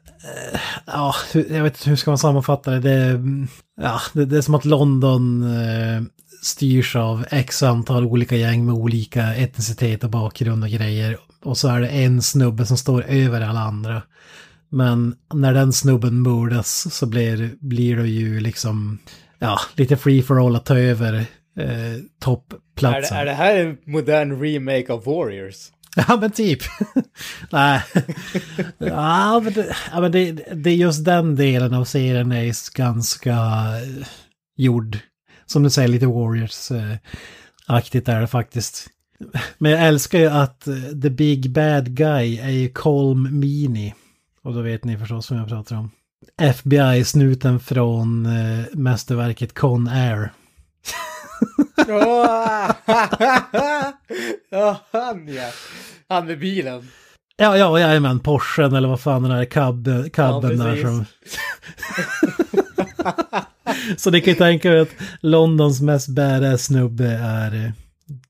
[0.85, 2.79] ja, jag vet inte hur ska man sammanfatta det.
[2.79, 3.47] Det, är, mm,
[3.81, 5.43] ja, det, det är som att London
[6.41, 11.17] styrs av x antal olika gäng med olika etnicitet och bakgrund och grejer.
[11.43, 14.01] Och så är det en snubbe som står över alla andra.
[14.69, 18.99] Men när den snubben mördas så blir, blir det ju liksom,
[19.39, 21.23] ja, lite free for all att ta över eh,
[21.63, 23.17] är, det, toppplatsen.
[23.17, 25.55] är det här en modern remake av Warriors?
[26.07, 26.59] Ja men typ.
[27.49, 27.81] Nej.
[28.77, 33.31] ja men, det, ja, men det, det är just den delen av serien är ganska
[33.31, 34.07] eh,
[34.57, 34.99] gjord.
[35.51, 38.87] Som du säger, lite Warriors-aktigt är det faktiskt.
[39.57, 43.93] Men jag älskar ju att eh, the big bad guy är ju Colm Meaney.
[44.43, 45.91] Och då vet ni förstås vad jag pratar om.
[46.37, 50.31] FBI-snuten från eh, mästerverket Con Air.
[54.49, 55.51] ja, han ja.
[56.07, 56.87] Han med bilen.
[57.37, 61.05] Ja, ja, jajamän, Porschen eller vad fan den cab, cabben Ja, där som...
[63.97, 67.71] Så ni kan ju tänka er att Londons mest badass snubbe är eh,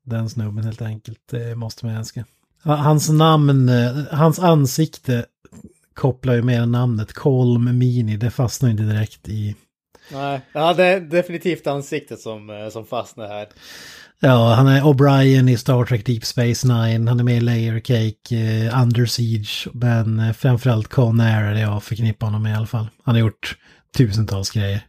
[0.03, 1.19] den snubben helt enkelt.
[1.31, 2.05] Det måste man.
[2.63, 5.25] Ja, Hans namn, eh, hans ansikte
[5.93, 8.17] kopplar ju med namnet Colm Mini.
[8.17, 9.55] Det fastnar ju inte direkt i...
[10.11, 13.47] Nej, ja, det är definitivt ansiktet som, eh, som fastnar här.
[14.19, 17.07] Ja, han är O'Brien i Star Trek Deep Space Nine.
[17.07, 19.67] Han är med i Layer Cake, eh, Under Siege.
[19.73, 22.87] Men eh, framförallt Con Air är det jag förknippar honom med i alla fall.
[23.03, 23.57] Han har gjort
[23.97, 24.81] tusentals grejer.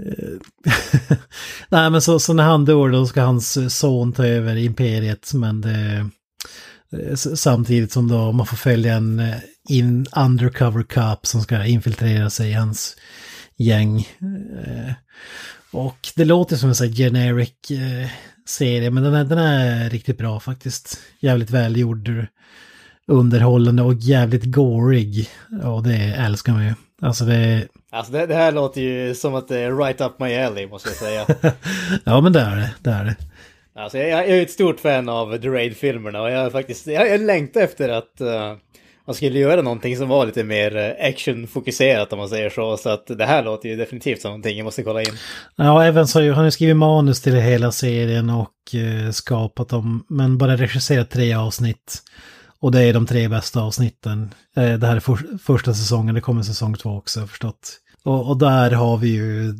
[0.00, 0.76] Eh,
[1.68, 5.34] Nej men så, så när han dör då ska hans eh, son ta över imperiet
[5.34, 6.10] men det...
[6.92, 9.22] Eh, samtidigt som då man får följa en
[9.68, 12.96] in, undercover cop som ska infiltrera sig i hans
[13.56, 14.08] gäng.
[15.70, 17.52] Och det låter som en sån här generic
[18.46, 20.98] serie men den är, den är riktigt bra faktiskt.
[21.20, 22.26] Jävligt välgjord,
[23.06, 25.28] underhållande och jävligt gorig.
[25.62, 26.74] Och det älskar man ju.
[27.02, 27.68] Alltså det är...
[27.94, 30.88] Alltså det, det här låter ju som att det är right up my alley måste
[30.88, 31.26] jag säga.
[32.04, 33.16] Ja men det är det, det är det.
[33.76, 37.20] Alltså jag, jag är ett stort fan av The Raid-filmerna och jag faktiskt, jag, jag
[37.20, 38.54] längtar efter att, uh,
[39.06, 42.76] man skulle göra någonting som var lite mer eh, actionfokuserat om man säger så.
[42.76, 45.16] Så att det här låter ju definitivt som någonting jag måste kolla in.
[45.56, 50.04] Ja, Evans har ju, han har skrivit manus till hela serien och eh, skapat dem,
[50.08, 52.02] men bara regisserat tre avsnitt.
[52.60, 54.34] Och det är de tre bästa avsnitten.
[54.54, 57.80] Det här är för, första säsongen, det kommer säsong två också, förstått.
[58.04, 59.54] Och, och där har vi ju,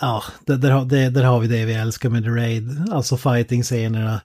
[0.00, 2.88] ja, där, där, har- det- där har vi det vi älskar med The Raid.
[2.92, 4.20] Alltså fighting-scenerna,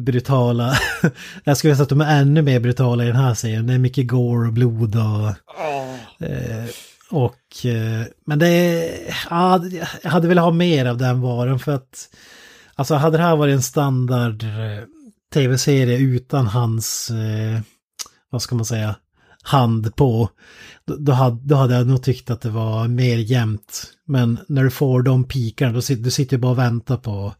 [0.00, 0.74] brutala.
[1.44, 3.66] jag skulle säga att de är ännu mer brutala i den här serien.
[3.66, 5.28] Det är mycket gore och blod och...
[6.26, 6.64] Eh,
[7.10, 8.90] och, eh, men det är,
[9.30, 9.60] ja,
[10.02, 12.08] jag hade velat ha mer av den varan för att,
[12.74, 14.84] alltså hade det här varit en standard eh,
[15.34, 17.60] tv-serie utan hans, eh,
[18.30, 18.96] vad ska man säga,
[19.42, 20.28] hand på,
[20.86, 23.84] då, hade, då hade jag nog tyckt att det var mer jämnt.
[24.06, 27.34] Men när du får de pikarna, då sitter du sitter bara och väntar på,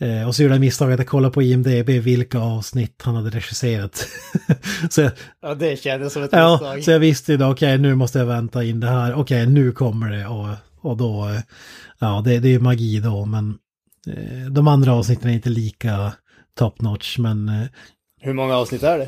[0.00, 4.06] eh, och så gjorde jag misstaget att kolla på IMDB vilka avsnitt han hade regisserat.
[4.90, 5.12] så jag,
[5.42, 6.84] Ja, det kändes som ett Ja, misstag.
[6.84, 9.72] så jag visste ju då, okej nu måste jag vänta in det här, okej nu
[9.72, 10.48] kommer det och,
[10.80, 11.30] och då,
[11.98, 13.58] ja det, det är ju magi då, men
[14.06, 16.12] eh, de andra avsnitten är inte lika
[16.58, 17.66] top notch, men eh,
[18.20, 18.98] Hur många avsnitt är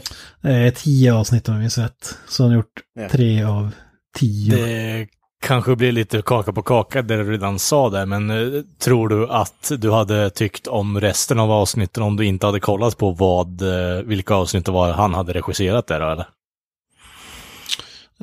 [0.43, 0.67] det?
[0.67, 3.09] eh, tio avsnitt har vi sett, så han har gjort Ja.
[3.09, 3.71] tre av
[4.19, 4.57] tio.
[4.57, 5.09] Det
[5.43, 9.29] kanske blir lite kaka på kaka det du redan sa där, men eh, tror du
[9.29, 13.63] att du hade tyckt om resten av avsnitten om du inte hade kollat på vad,
[13.63, 16.27] eh, vilka avsnitt det var han hade regisserat där eller?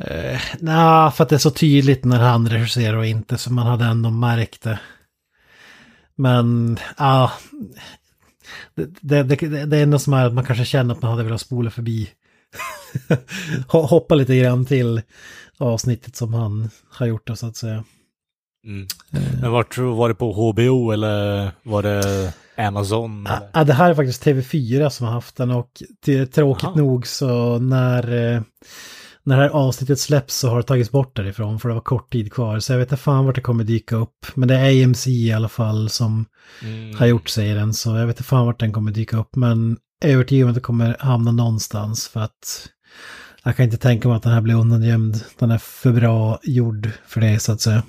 [0.01, 3.67] Eh, Nej, för att det är så tydligt när han regisserar och inte, så man
[3.67, 4.79] hade ändå märkt det.
[6.15, 7.31] Men, ja.
[8.75, 11.41] Det, det, det, det enda som är att man kanske känner att man hade velat
[11.41, 12.09] spola förbi.
[13.69, 15.01] Ho- Hoppa lite grann till
[15.57, 17.83] avsnittet som han har gjort det så att säga.
[18.65, 18.87] Mm.
[19.41, 23.27] Men vart var det på HBO eller var det Amazon?
[23.27, 23.49] Eller?
[23.53, 25.83] Ja, det här är faktiskt TV4 som har haft den och
[26.33, 26.75] tråkigt Aha.
[26.75, 28.41] nog så när, eh,
[29.27, 32.11] när det här avsnittet släpps så har det tagits bort därifrån för det var kort
[32.11, 32.59] tid kvar.
[32.59, 34.25] Så jag vet inte fan vart det kommer dyka upp.
[34.35, 36.25] Men det är AMC i alla fall som
[36.61, 36.97] Mm.
[36.97, 39.35] har gjort serien så jag vet inte fan vart den kommer dyka upp.
[39.35, 42.67] Men jag är övertygad om att det kommer hamna någonstans för att
[43.43, 45.23] jag kan inte tänka mig att den här blir undangömd.
[45.39, 47.83] Den är för bra gjord för det så att säga.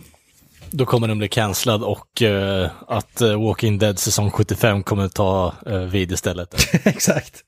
[0.71, 5.55] Då kommer den bli cancellad och eh, att eh, Walking Dead säsong 75 kommer ta
[5.67, 6.55] uh, vid istället.
[6.85, 7.43] Exakt.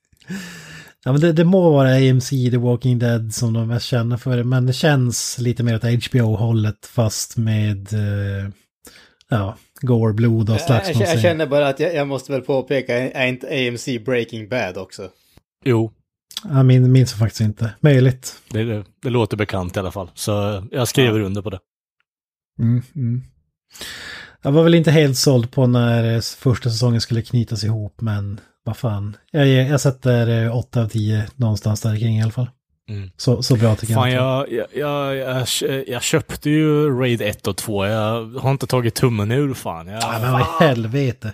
[1.04, 4.36] Ja, men det, det må vara AMC, The Walking Dead som de mest känner för
[4.36, 8.50] det, men det känns lite mer åt HBO-hållet fast med eh,
[9.28, 11.22] ja, gore, blod och Jag, jag, jag slagsmålscener.
[11.22, 15.08] känner bara att jag, jag måste väl påpeka, är inte AMC Breaking Bad också?
[15.64, 15.92] jo,
[16.48, 17.74] Jag min, minns faktiskt inte.
[17.80, 18.36] Möjligt.
[18.50, 20.10] det, det, det låter bekant i alla fall.
[20.14, 21.58] Så jag skriver under på det.
[22.58, 23.22] Mm, mm.
[24.42, 28.40] Jag var väl inte helt såld på när eh, första säsongen skulle knytas ihop, men
[28.64, 29.16] vad fan.
[29.30, 32.50] Jag, ger- jag sätter eh, 8 av 10 någonstans där kring i alla fall.
[32.88, 33.10] Mm.
[33.16, 34.52] Så, så bra tycker Fan, jag.
[34.52, 37.86] jag, jag, jag, jag, jag köpte ju Raid 1 och 2.
[37.86, 39.86] Jag har inte tagit tummen ur fan.
[39.86, 41.32] Jag, Ja, men vad i helvete.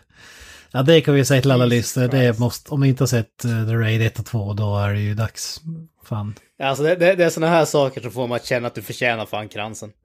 [0.71, 2.09] Ja, det kan vi säga till alla listor.
[2.09, 4.93] Det måste, om ni inte har sett uh, The Raid 1 och 2, då är
[4.93, 5.61] det ju dags.
[6.05, 6.35] Fan.
[6.63, 8.83] Alltså det, det, det är sådana här saker som får man att känna att du
[8.83, 9.91] förtjänar fan kransen.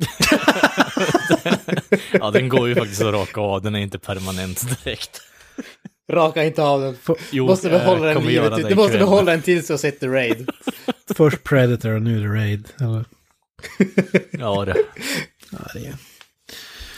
[2.13, 3.61] ja, den går ju faktiskt att raka av.
[3.61, 5.21] Den är inte permanent direkt.
[6.11, 6.97] Raka inte av den.
[7.31, 8.55] Jo, måste jag behålla den livet.
[8.55, 8.99] det Du måste ikväll.
[9.07, 10.49] behålla den tills du har sett The Raid.
[11.15, 12.67] Först Predator och nu The Raid.
[12.79, 13.05] Eller?
[14.31, 14.75] Ja, det
[15.51, 15.93] Ja, det är...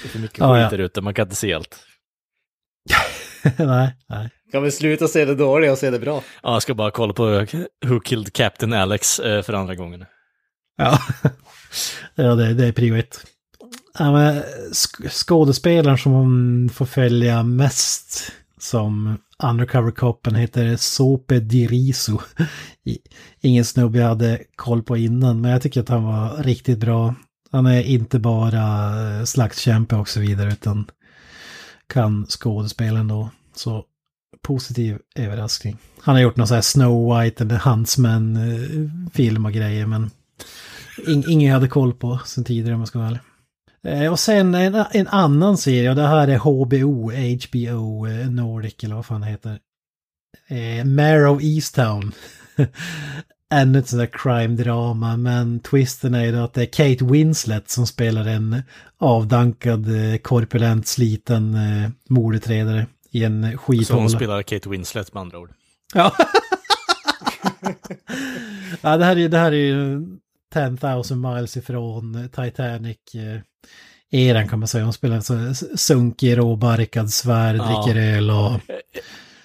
[0.03, 0.69] är för mycket Ja, skit ja.
[0.77, 1.02] där ute.
[1.02, 1.80] Man kan inte se allt.
[3.57, 4.30] nej, nej.
[4.52, 6.23] Kan vi sluta se det dåliga och se det bra?
[6.44, 7.45] Ja, jag ska bara kolla på
[7.85, 10.06] Who Killed Captain Alex eh, för andra gången.
[10.77, 10.99] Ja,
[12.15, 13.26] ja det, det är prio ett.
[13.99, 14.06] Ja,
[14.72, 18.31] sk- skådespelaren som hon får följa mest
[18.64, 22.19] som undercover-koppen heter Sope DiRiso.
[23.41, 27.15] Ingen snubbe jag hade koll på innan, men jag tycker att han var riktigt bra.
[27.52, 28.61] Han är inte bara
[29.19, 30.85] eh, slagskämpe och så vidare, utan
[31.88, 33.30] kan skådespela ändå.
[33.56, 33.85] Så
[34.41, 35.77] positiv överraskning.
[36.02, 40.11] Han har gjort någon sån här Snow White eller Huntsman-film eh, och grejer, men
[41.07, 43.22] ingen jag hade koll på sen tidigare om jag ska vara ärlig.
[43.88, 48.84] Eh, och sen en, en annan serie, och det här är HBO, HBO eh, Nordic
[48.84, 49.60] eller vad fan det heter.
[50.47, 52.11] Eh, Mare of Easttown.
[53.53, 57.69] Ännu ett sånt där crime-drama, men twisten är ju då att det är Kate Winslet
[57.69, 58.61] som spelar en
[58.97, 64.10] avdankad, eh, korpulent, sliten eh, mordutredare i en Så hon skithåla.
[64.10, 65.51] spelar Kate Winslet med andra ord.
[65.93, 66.14] Ja.
[68.81, 70.07] ja, det här är, det här är ju
[70.53, 72.97] 10,000 miles ifrån Titanic.
[73.15, 73.39] eh,
[74.49, 74.84] kan man säga.
[74.84, 77.63] Hon spelar så sunkig, råbarkad, svärd, Ja.
[77.84, 78.51] dricker öl och...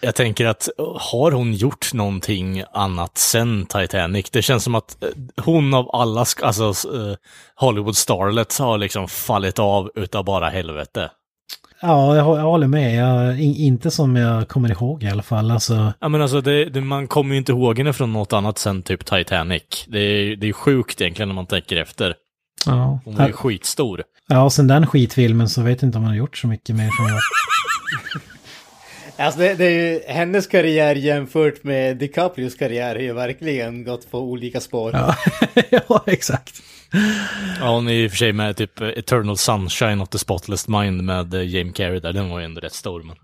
[0.01, 0.68] jag tänker att
[1.01, 4.30] har hon gjort någonting annat sen Titanic?
[4.30, 5.09] Det känns som att eh,
[5.44, 6.64] hon av alla, alltså
[6.94, 7.16] eh,
[7.55, 11.10] Hollywood starlets har liksom fallit av utav bara helvete.
[11.81, 12.95] Ja, jag, hå- jag håller med.
[12.97, 15.51] Jag, in, inte som jag kommer ihåg i alla fall.
[15.51, 18.59] Alltså, Ja men alltså det, det, man kommer ju inte ihåg henne från något annat
[18.59, 19.63] sen typ Titanic.
[19.89, 22.15] Det är, det är sjukt egentligen när man tänker efter.
[22.67, 23.01] ja.
[23.05, 24.03] Hon var ju skitstor.
[24.29, 26.77] ja, och sen den skitfilmen så vet jag inte om han har gjort så mycket
[26.77, 27.21] mer från det.
[29.21, 34.11] Alltså det, det är ju, hennes karriär jämfört med DiCaprios karriär har ju verkligen gått
[34.11, 34.91] på olika spår.
[34.95, 35.15] Ja,
[35.71, 36.55] ja exakt.
[37.60, 41.02] Ja, hon är i och för sig med typ Eternal Sunshine of the Spotless Mind
[41.05, 42.12] med eh, James Carrey där.
[42.12, 43.02] Den var ju ändå rätt stor.
[43.02, 43.16] Men...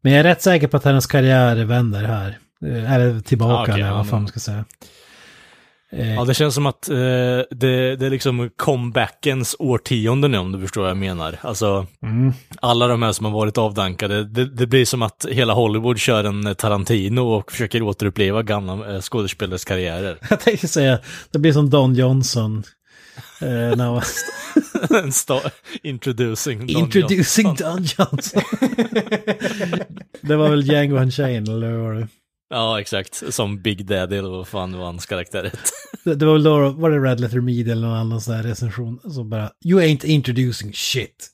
[0.00, 2.38] Men jag är rätt säker på att hennes karriär vänder här.
[2.66, 4.64] Eh, Eller tillbaka, Ah, okej, eller ja, vad fan man ska säga.
[5.92, 6.96] Eh, Ja, det känns som att eh,
[7.50, 11.38] det, det är liksom comebackens årtionde nu om du förstår vad jag menar.
[11.42, 11.86] Alltså,
[12.60, 16.24] alla de här som har varit avdankade, det, det blir som att hela Hollywood kör
[16.24, 20.18] en Tarantino och försöker återuppleva gamla eh, skådespelares karriärer.
[20.30, 20.98] Jag tänkte säga,
[21.30, 22.62] det blir som Don Johnson.
[23.40, 24.00] Eh, när
[25.10, 25.50] sta-
[25.82, 26.58] introducing.
[26.66, 27.76] Don Introducing Johnson.
[27.76, 28.42] Don Johnson.
[30.20, 32.08] det var väl Django Unchained, eller vad var det?
[32.50, 33.22] Ja, exakt.
[33.34, 35.52] Som Big Daddy eller vad fan var hans karaktär.
[36.04, 38.42] Det, det var väl då, var det Red Letter Media eller någon annan sån här
[38.42, 41.28] recension som bara You ain't introducing shit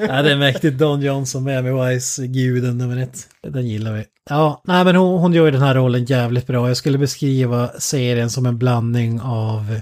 [0.00, 3.28] ja, det är mäktigt Don Johnson med med Wise, guden nummer ett.
[3.42, 4.04] Den gillar vi.
[4.30, 6.68] Ja, nej men hon, hon gör ju den här rollen jävligt bra.
[6.68, 9.80] Jag skulle beskriva serien som en blandning av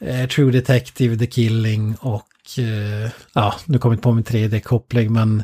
[0.00, 5.12] eh, True Detective, The Killing och eh, ja, nu kommer jag inte på min 3D-koppling
[5.12, 5.42] men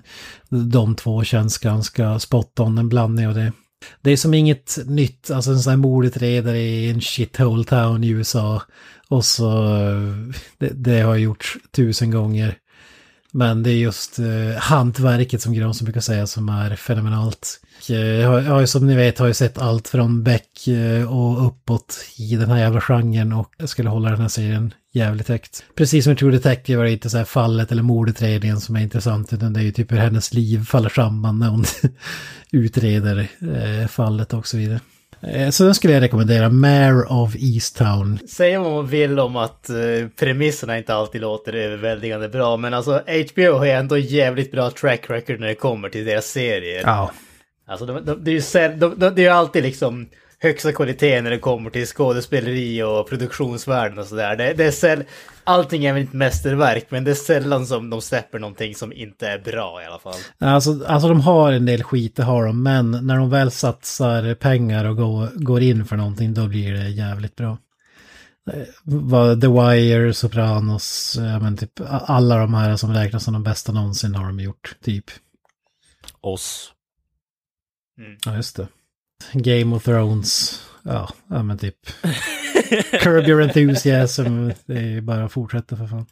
[0.49, 3.53] de två känns ganska spot on, en blandning av det.
[4.01, 8.09] Det är som inget nytt, alltså en sån här mordutredare i en shithole town i
[8.09, 8.63] USA.
[9.11, 12.55] Och så, eh, det, det har gjorts tusen gånger.
[13.33, 17.61] Men det är just eh, hantverket som Granström brukar säga som är fenomenalt.
[17.89, 20.69] Eh, jag har, jag har ju som ni vet har jag sett allt från Beck
[20.69, 24.75] eh, och uppåt i den här jävla genren och jag skulle hålla den här serien
[24.93, 25.65] jävligt högt.
[25.75, 28.81] Precis som i True Detective var det inte så här fallet eller mordutredningen som är
[28.81, 31.65] intressant utan det är ju typ hur hennes liv faller samman när hon
[32.53, 34.81] utreder eh, fallet och så vidare.
[35.23, 38.19] Eh, Så den skulle jag rekommendera, Mare of Easttown.
[38.29, 39.77] Säga vad man vill om att eh,
[40.19, 43.03] premisserna inte alltid låter överväldigande bra, men alltså
[43.33, 46.83] HBO har ju ändå jävligt bra track record när det kommer till deras serier.
[46.85, 47.11] Ja,
[47.67, 50.09] Alltså de, de, det är ju de, de, det är alltid liksom
[50.43, 54.37] högsta kvalitet när det kommer till skådespeleri och produktionsvärden och sådär.
[54.37, 55.05] Det, det är säll-
[55.45, 59.29] Allting är väl inte mästerverk, men det är sällan som de släpper någonting som inte
[59.29, 60.19] är bra i alla fall.
[60.39, 64.35] Alltså, alltså de har en del skit, det har de, men när de väl satsar
[64.35, 67.59] pengar och går, går in för någonting då blir det jävligt bra.
[68.53, 73.73] Eh, The Wire, Sopranos, ja, men typ alla de här som räknas som de bästa
[73.73, 75.05] någonsin har de gjort, typ.
[76.21, 76.73] Oss.
[78.27, 78.69] Ja, just det.
[79.33, 81.77] Game of Thrones, ja, ja men typ.
[83.01, 86.07] Curb Your Enthusiasm, det är ju bara att fortsätta för fan.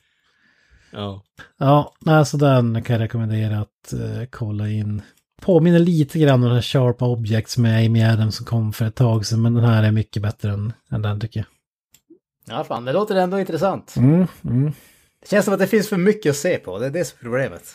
[0.92, 1.22] Ja.
[1.58, 5.02] Ja, nej, så den kan jag rekommendera att eh, kolla in.
[5.40, 8.94] Påminner lite grann om den här Sharp Objects med Amy Adams som kom för ett
[8.94, 11.44] tag sedan, men den här är mycket bättre än, än den tycker
[12.46, 13.92] Ja, fan, det låter ändå intressant.
[13.96, 14.04] jag.
[14.04, 14.72] Mm, mm.
[15.20, 17.16] Det känns som att det finns för mycket att se på, det är det som
[17.18, 17.74] är problemet.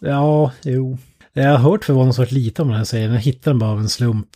[0.00, 0.98] Ja, jo.
[1.32, 3.88] Jag har hört förvånansvärt lite om den här serien, jag hittade den bara av en
[3.88, 4.28] slump.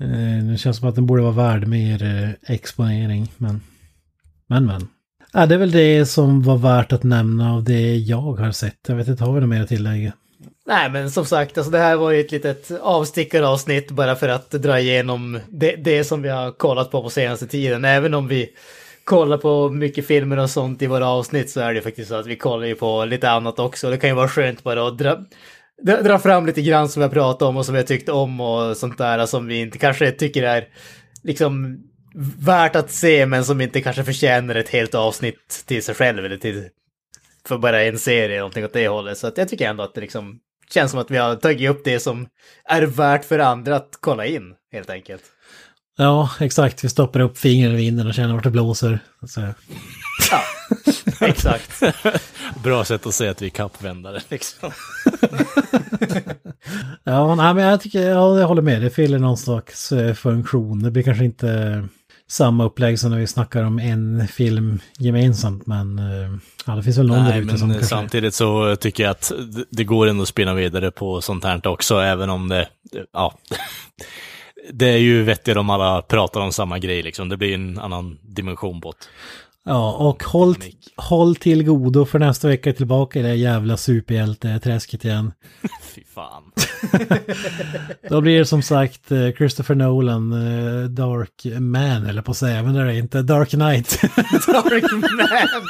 [0.00, 3.60] Eh, det känns som att den borde vara värd mer eh, exponering, men...
[4.46, 4.88] Men, men.
[5.32, 8.78] Ja, det är väl det som var värt att nämna av det jag har sett.
[8.88, 10.12] Jag vet inte, har vi något mer att tillägga?
[10.66, 14.50] Nej, men som sagt, alltså det här var ju ett litet avstickaravsnitt bara för att
[14.50, 17.84] dra igenom det, det som vi har kollat på på senaste tiden.
[17.84, 18.50] Även om vi
[19.04, 22.26] kollar på mycket filmer och sånt i våra avsnitt så är det faktiskt så att
[22.26, 23.90] vi kollar ju på lite annat också.
[23.90, 25.18] Det kan ju vara skönt bara att dra,
[25.82, 28.76] dra, fram lite grann som har pratat om och som vi har tyckt om och
[28.76, 30.68] sånt där som vi inte kanske tycker är
[31.22, 31.78] liksom
[32.38, 36.36] värt att se men som inte kanske förtjänar ett helt avsnitt till sig själv eller
[36.36, 36.68] till
[37.48, 39.18] för bara en serie eller någonting åt det hållet.
[39.18, 40.38] Så att jag tycker ändå att det liksom
[40.70, 42.26] känns som att vi har tagit upp det som
[42.64, 45.22] är värt för andra att kolla in, helt enkelt.
[45.96, 46.84] Ja, exakt.
[46.84, 48.98] Vi stoppar upp fingret i vinden och känner vart det blåser.
[49.26, 49.40] Så.
[50.30, 50.42] Ja,
[51.20, 51.82] exakt.
[52.64, 54.70] Bra sätt att säga att vi är kappvändare liksom.
[57.04, 58.82] Ja, nej, men jag tycker ja, jag håller med.
[58.82, 60.82] Det fyller någon slags eh, funktion.
[60.82, 61.84] Det blir kanske inte
[62.30, 66.30] samma upplägg som när vi snackar om en film gemensamt, men eh,
[66.66, 67.96] ja, det finns väl någon där Nej, ute som men kanske...
[67.96, 71.66] samtidigt så tycker jag att det- det går ändå att spinna vidare på sånt här
[71.66, 72.68] också, även om det,
[73.12, 73.34] ja,
[74.72, 77.28] det är ju vettigt om alla pratar om samma grej liksom.
[77.28, 78.96] Det blir en annan dimension på det.
[79.64, 80.54] Ja, och håll,
[80.96, 85.32] håll till godo för nästa vecka tillbaka i det jävla superhjälte-träsket igen.
[85.94, 86.52] Fy fan.
[88.08, 92.62] Då blir det som sagt eh, Christopher Nolan, eh, Dark Man, eller på att säga,
[92.62, 94.00] men det är det inte, Dark Knight.
[94.46, 95.68] Dark Man!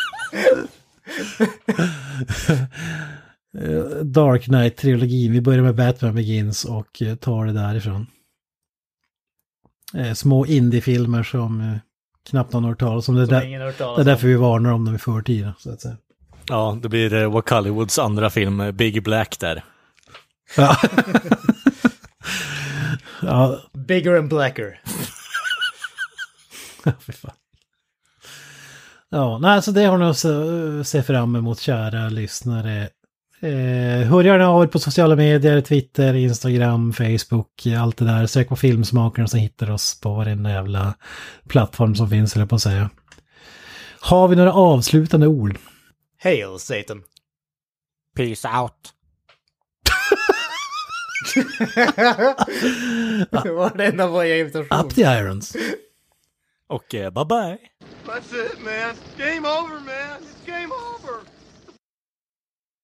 [3.59, 5.33] Eh, Dark Knight-trilogin.
[5.33, 8.07] Vi börjar med Batman Begins och tar det därifrån.
[10.15, 11.79] Små indiefilmer som
[12.31, 13.15] knappt någon har hört talas om.
[13.15, 14.05] Det där, det är om.
[14.05, 15.97] därför vi varnar om dem i förtid, så att säga.
[16.49, 19.65] Ja, det blir eh, Wacallywoods andra film, eh, Big Black där.
[20.57, 20.77] Ja.
[23.23, 24.81] ja, Bigger and blacker.
[29.11, 32.89] Ja, nej, så det har ni att se- se fram emot, kära lyssnare.
[33.43, 38.27] Eh, hör gärna av er på sociala medier, Twitter, Instagram, Facebook, allt det där.
[38.27, 40.95] Sök på Filmsmakarna så hittar oss på varenda jävla
[41.49, 42.91] plattform som finns, eller på att säga.
[44.01, 45.59] Har vi några avslutande ord?
[46.23, 47.03] Hail Satan.
[48.17, 48.73] Peace out.
[53.45, 54.79] Det var det enda var jag imitation.
[54.81, 55.57] Up the irons!
[56.67, 57.59] Och eh, bye bye.
[58.07, 58.95] That's it, man.
[59.19, 60.23] Game over, man.
[60.23, 61.15] It's game over.